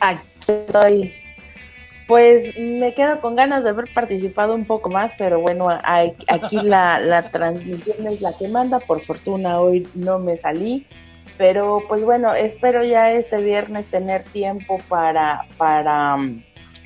[0.00, 1.14] Aquí estoy.
[2.06, 6.98] Pues me quedo con ganas de haber participado un poco más, pero bueno, aquí la,
[6.98, 8.80] la transmisión es la que manda.
[8.80, 10.86] Por fortuna hoy no me salí,
[11.36, 16.42] pero pues bueno, espero ya este viernes tener tiempo para, para um,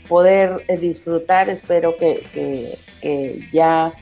[0.09, 1.49] poder eh, disfrutar.
[1.49, 3.93] Espero que, que, que ya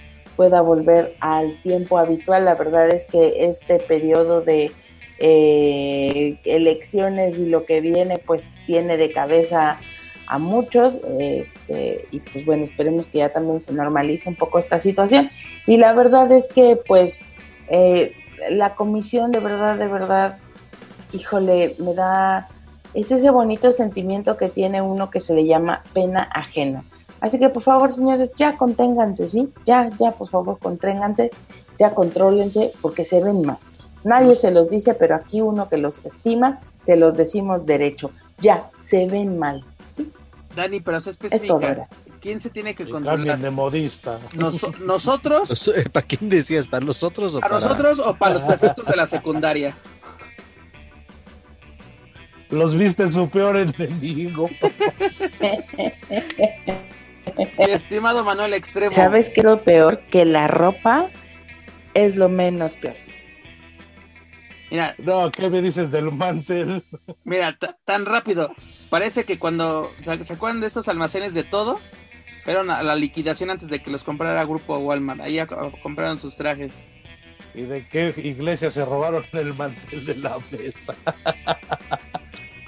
[0.41, 2.47] pueda volver al tiempo habitual.
[2.47, 4.73] La verdad es que este periodo de
[5.19, 9.77] eh, elecciones y lo que viene, pues tiene de cabeza
[10.27, 10.99] a muchos.
[11.19, 15.31] Este, y pues bueno, esperemos que ya también se normalice un poco esta situación.
[15.67, 17.29] Y la verdad es que, pues,
[17.69, 18.15] eh,
[18.49, 20.39] la comisión de verdad, de verdad,
[21.13, 22.49] híjole, me da.
[22.95, 26.83] Es ese bonito sentimiento que tiene uno que se le llama pena ajena
[27.21, 29.49] Así que por favor, señores, ya conténganse, ¿sí?
[29.67, 31.31] Ya, ya, por favor, conténganse,
[31.79, 33.59] ya contrólense, porque se ven mal.
[34.05, 38.11] Nadie se los dice, pero aquí uno que los estima, se los decimos derecho.
[38.39, 39.65] Ya, se ven mal.
[39.95, 40.11] ¿sí?
[40.57, 41.87] Dani, pero se especifica.
[42.21, 43.39] ¿Quién se tiene que controlar?
[43.39, 44.19] de modista.
[44.81, 45.71] ¿Nosotros?
[45.93, 46.69] ¿Para quién decías?
[46.69, 47.55] ¿Para nosotros o para...
[47.55, 49.77] nosotros o para los prefectos de la secundaria?
[52.51, 54.51] Los viste su peor enemigo.
[57.59, 58.93] estimado Manuel Extremo.
[58.93, 60.01] ¿Sabes qué es lo peor?
[60.11, 61.09] Que la ropa
[61.95, 62.97] es lo menos peor.
[64.71, 66.85] Mira, no, ¿qué me dices del mantel?
[67.25, 68.55] Mira, tan rápido.
[68.89, 71.81] Parece que cuando se acuerdan de estos almacenes de todo,
[72.45, 75.21] fueron a la liquidación antes de que los comprara Grupo Walmart.
[75.21, 75.41] Ahí
[75.83, 76.89] compraron sus trajes.
[77.55, 80.95] ¿Y de qué iglesia se robaron el mantel de la mesa?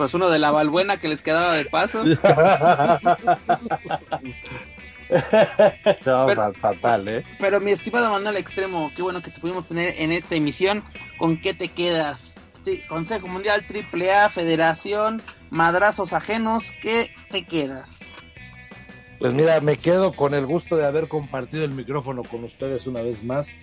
[0.03, 2.03] Pues uno de la Valbuena que les quedaba de paso.
[6.05, 7.25] no, fatal, ¿eh?
[7.39, 10.83] Pero mi estimado Manuel Extremo, qué bueno que te pudimos tener en esta emisión.
[11.19, 12.35] ¿Con qué te quedas?
[12.89, 18.13] Consejo Mundial, AAA, Federación, Madrazos Ajenos, ¿qué te quedas?
[19.21, 23.03] Pues mira, me quedo con el gusto de haber compartido el micrófono con ustedes una
[23.03, 23.57] vez más.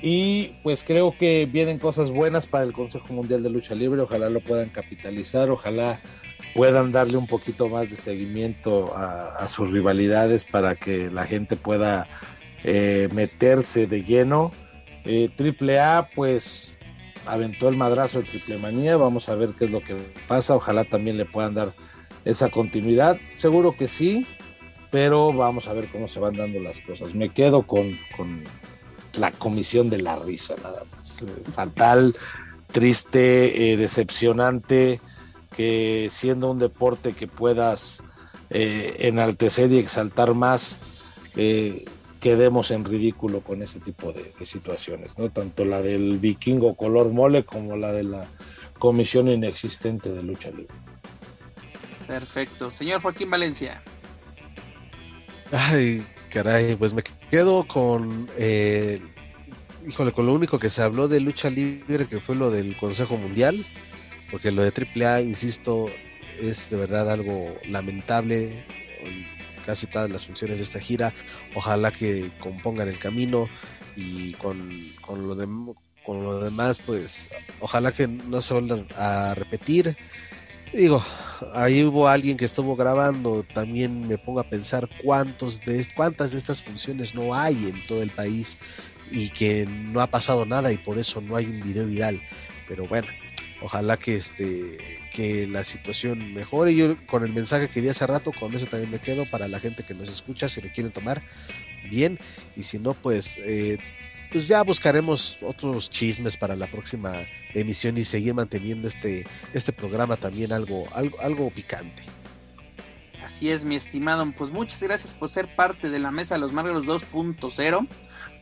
[0.00, 4.02] Y pues creo que vienen cosas buenas para el Consejo Mundial de Lucha Libre.
[4.02, 6.00] Ojalá lo puedan capitalizar, ojalá
[6.54, 12.06] puedan darle un poquito más de seguimiento a, sus rivalidades para que la gente pueda
[12.62, 14.52] eh, meterse de lleno.
[15.04, 16.78] Eh, Triple A, pues
[17.26, 18.96] aventó el madrazo de Triple Manía.
[18.96, 19.96] Vamos a ver qué es lo que
[20.28, 20.54] pasa.
[20.54, 21.74] Ojalá también le puedan dar
[22.24, 23.18] esa continuidad.
[23.34, 24.26] Seguro que sí,
[24.90, 27.14] pero vamos a ver cómo se van dando las cosas.
[27.14, 28.44] Me quedo con, con
[29.14, 31.16] la comisión de la risa, nada más.
[31.54, 32.14] Fatal,
[32.72, 35.00] triste, eh, decepcionante,
[35.56, 38.02] que siendo un deporte que puedas
[38.50, 40.78] eh, enaltecer y exaltar más,
[41.36, 41.84] eh,
[42.20, 45.30] quedemos en ridículo con ese tipo de, situaciones, ¿no?
[45.30, 48.26] Tanto la del vikingo color mole como la de la
[48.78, 50.74] comisión inexistente de lucha libre.
[52.06, 52.70] Perfecto.
[52.70, 53.82] Señor Joaquín Valencia.
[55.52, 59.00] Ay, caray, pues me quedo con, eh,
[59.86, 63.16] híjole, con lo único que se habló de lucha libre, que fue lo del Consejo
[63.16, 63.64] Mundial,
[64.30, 65.86] porque lo de AAA, insisto,
[66.40, 68.64] es de verdad algo lamentable.
[69.64, 71.12] Casi todas las funciones de esta gira,
[71.54, 73.48] ojalá que compongan el camino
[73.96, 74.70] y con,
[75.02, 75.46] con, lo, de,
[76.06, 77.28] con lo demás, pues
[77.60, 79.96] ojalá que no se vuelvan a repetir
[80.72, 81.04] digo,
[81.52, 86.38] ahí hubo alguien que estuvo grabando, también me pongo a pensar cuántos de cuántas de
[86.38, 88.58] estas funciones no hay en todo el país
[89.10, 92.20] y que no ha pasado nada y por eso no hay un video viral.
[92.68, 93.08] Pero bueno,
[93.62, 94.78] ojalá que este
[95.18, 96.74] que la situación mejore.
[96.76, 99.58] Yo con el mensaje que di hace rato, con eso también me quedo para la
[99.58, 101.22] gente que nos escucha, si lo quieren tomar
[101.90, 102.18] bien
[102.56, 103.78] y si no, pues eh,
[104.30, 107.22] pues ya buscaremos otros chismes para la próxima
[107.54, 112.02] emisión y seguir manteniendo este, este programa también algo, algo, algo picante.
[113.24, 114.30] Así es, mi estimado.
[114.36, 117.86] Pues muchas gracias por ser parte de la mesa de los Márgaros 2.0.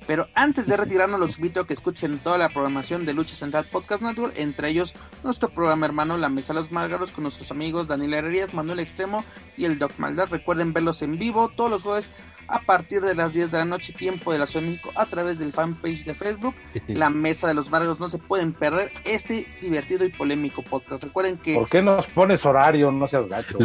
[0.06, 3.64] Pero antes de retirarnos, los invito a que escuchen toda la programación de Lucha Central
[3.64, 4.94] Podcast Network, entre ellos
[5.24, 9.24] nuestro programa hermano La Mesa de los Márgaros con nuestros amigos Daniel Herrerías, Manuel Extremo
[9.56, 10.28] y el Doc Maldad.
[10.28, 12.12] Recuerden verlos en vivo todos los jueves
[12.48, 15.06] a partir de las 10 de la noche, tiempo de la Ciudad de México, a
[15.06, 16.54] través del fanpage de Facebook,
[16.88, 18.00] La Mesa de los Márgaros.
[18.00, 21.02] No se pueden perder este divertido y polémico podcast.
[21.02, 21.54] Recuerden que.
[21.54, 22.90] ¿Por qué nos pones horario?
[22.92, 23.58] No seas gacho.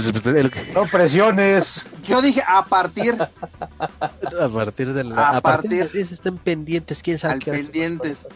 [0.73, 1.89] No presiones.
[2.03, 3.17] Yo dije a partir.
[3.21, 5.29] a partir de la.
[5.29, 7.33] A, partir, de estén pendientes, quién sabe.
[7.35, 8.27] Al pendientes.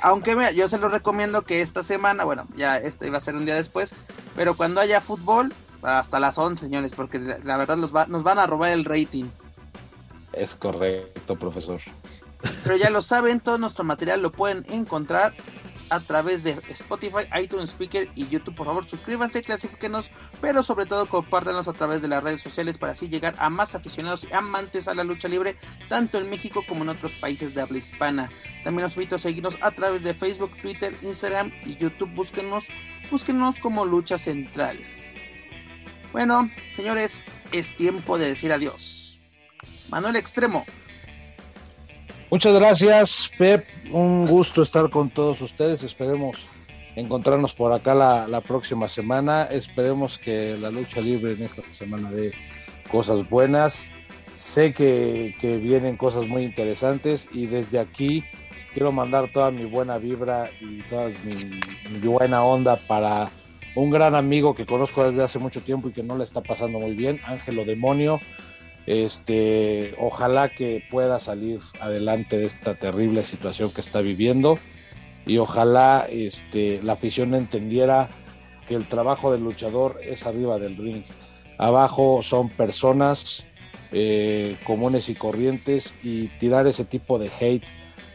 [0.00, 3.36] Aunque mira, yo se los recomiendo que esta semana, bueno, ya este iba a ser
[3.36, 3.94] un día después,
[4.36, 8.38] pero cuando haya fútbol, hasta las 11, señores, porque la, verdad nos, va, nos van
[8.38, 9.26] a robar el rating.
[10.36, 11.80] Es correcto, profesor.
[12.62, 15.34] Pero ya lo saben, todo nuestro material lo pueden encontrar
[15.90, 18.54] a través de Spotify, iTunes Speaker y YouTube.
[18.54, 22.92] Por favor, suscríbanse, clasifíquenos, pero sobre todo compártanos a través de las redes sociales para
[22.92, 25.56] así llegar a más aficionados y amantes a la lucha libre,
[25.88, 28.30] tanto en México como en otros países de habla hispana.
[28.62, 32.10] También los invito a seguirnos a través de Facebook, Twitter, Instagram y YouTube.
[32.14, 32.64] Búsquenos,
[33.10, 34.78] búsquenos como Lucha Central.
[36.12, 39.03] Bueno, señores, es tiempo de decir adiós.
[39.94, 40.66] Manuel Extremo.
[42.28, 43.64] Muchas gracias, Pep.
[43.92, 45.84] Un gusto estar con todos ustedes.
[45.84, 46.46] Esperemos
[46.96, 49.44] encontrarnos por acá la, próxima semana.
[49.44, 52.32] Esperemos que la lucha libre en esta semana dé
[52.90, 53.88] cosas buenas.
[54.34, 58.24] Sé que, vienen cosas muy interesantes y desde aquí
[58.72, 63.30] quiero mandar toda mi buena vibra y toda mi, mi buena onda para
[63.76, 66.80] un gran amigo que conozco desde hace mucho tiempo y que no le está pasando
[66.80, 68.20] muy bien, Ángelo Demonio
[68.86, 74.58] este, ojalá que pueda salir adelante de esta terrible situación que está viviendo
[75.26, 78.10] y ojalá este, la afición entendiera
[78.68, 81.04] que el trabajo del luchador es arriba del ring.
[81.58, 83.44] Abajo son personas
[83.92, 87.68] eh, comunes y corrientes y tirar ese tipo de hate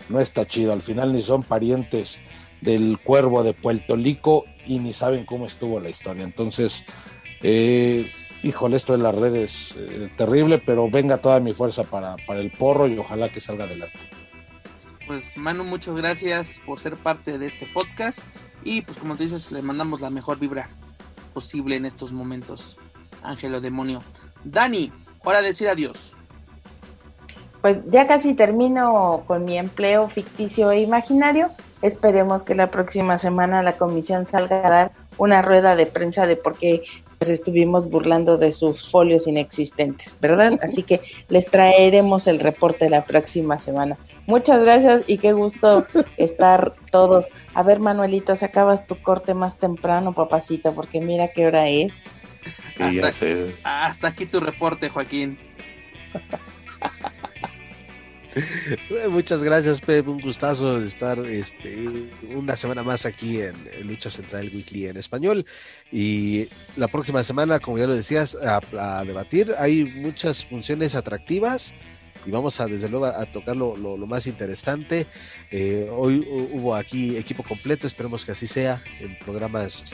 [0.10, 0.74] no está chido.
[0.74, 2.20] Al final ni son parientes
[2.62, 6.24] del cuervo de Puerto Rico y ni saben cómo estuvo la historia.
[6.24, 6.84] Entonces,
[7.42, 8.10] eh,
[8.44, 12.52] híjole, esto de las redes eh, terrible, pero venga toda mi fuerza para, para el
[12.52, 13.98] porro y ojalá que salga adelante.
[15.08, 18.20] Pues Manu, muchas gracias por ser parte de este podcast
[18.64, 20.70] y pues como tú dices, le mandamos la mejor vibra
[21.34, 22.78] posible en estos momentos.
[23.24, 24.02] Ángelo Demonio.
[24.44, 24.92] Dani,
[25.24, 26.16] hora de decir adiós.
[27.62, 31.50] Pues ya casi termino con mi empleo ficticio e imaginario.
[31.82, 36.36] Esperemos que la próxima semana la comisión salga a dar una rueda de prensa de
[36.38, 36.84] por qué
[37.20, 40.58] pues estuvimos burlando de sus folios inexistentes, ¿verdad?
[40.64, 43.98] Así que les traeremos el reporte la próxima semana.
[44.26, 45.86] Muchas gracias y qué gusto
[46.18, 47.28] estar todos.
[47.54, 51.94] A ver, Manuelito, se acabas tu corte más temprano, papacito, porque mira qué hora es.
[52.80, 53.12] Hasta,
[53.64, 55.38] hasta aquí tu reporte, Joaquín.
[59.10, 60.08] Muchas gracias, Pep.
[60.08, 61.86] Un gustazo estar este,
[62.36, 65.46] una semana más aquí en, Lucha Central Weekly en español.
[65.92, 69.54] Y la próxima semana, como ya lo decías, a, debatir.
[69.58, 71.76] Hay muchas funciones atractivas
[72.26, 73.76] y vamos a desde luego a tocar lo,
[74.08, 75.08] más interesante.
[75.52, 79.86] Eh, hoy hubo aquí equipo completo, esperemos que así sea en programas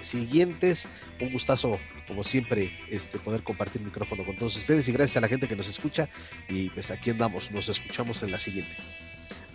[0.00, 0.88] siguientes.
[1.20, 1.78] Un gustazo,
[2.10, 5.54] como siempre, este, poder compartir micrófono con todos ustedes y gracias a la gente que
[5.54, 6.08] nos escucha.
[6.48, 8.74] Y pues aquí andamos, nos escuchamos en la siguiente.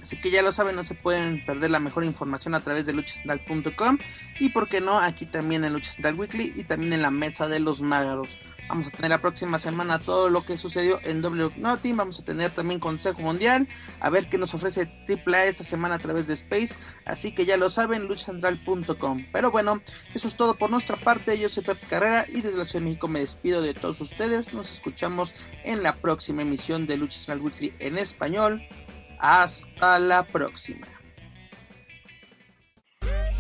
[0.02, 2.94] Así que ya lo saben, no se pueden perder la mejor información a través de
[2.94, 3.98] luchacentral.com
[4.40, 7.60] y por qué no, aquí también en Lucha Weekly y también en la mesa de
[7.60, 8.30] los mágaros.
[8.68, 11.98] Vamos a tener la próxima semana todo lo que sucedió en W Nothing.
[11.98, 13.68] Vamos a tener también Consejo Mundial.
[14.00, 16.76] A ver qué nos ofrece AAA esta semana a través de Space.
[17.06, 19.26] Así que ya lo saben, luchacentral.com.
[19.32, 19.82] Pero bueno,
[20.14, 21.38] eso es todo por nuestra parte.
[21.38, 24.54] Yo soy Pep Carrera y desde la Ciudad de México me despido de todos ustedes.
[24.54, 28.68] Nos escuchamos en la próxima emisión de Lucha Central Weekly en español.
[29.20, 30.95] Hasta la próxima.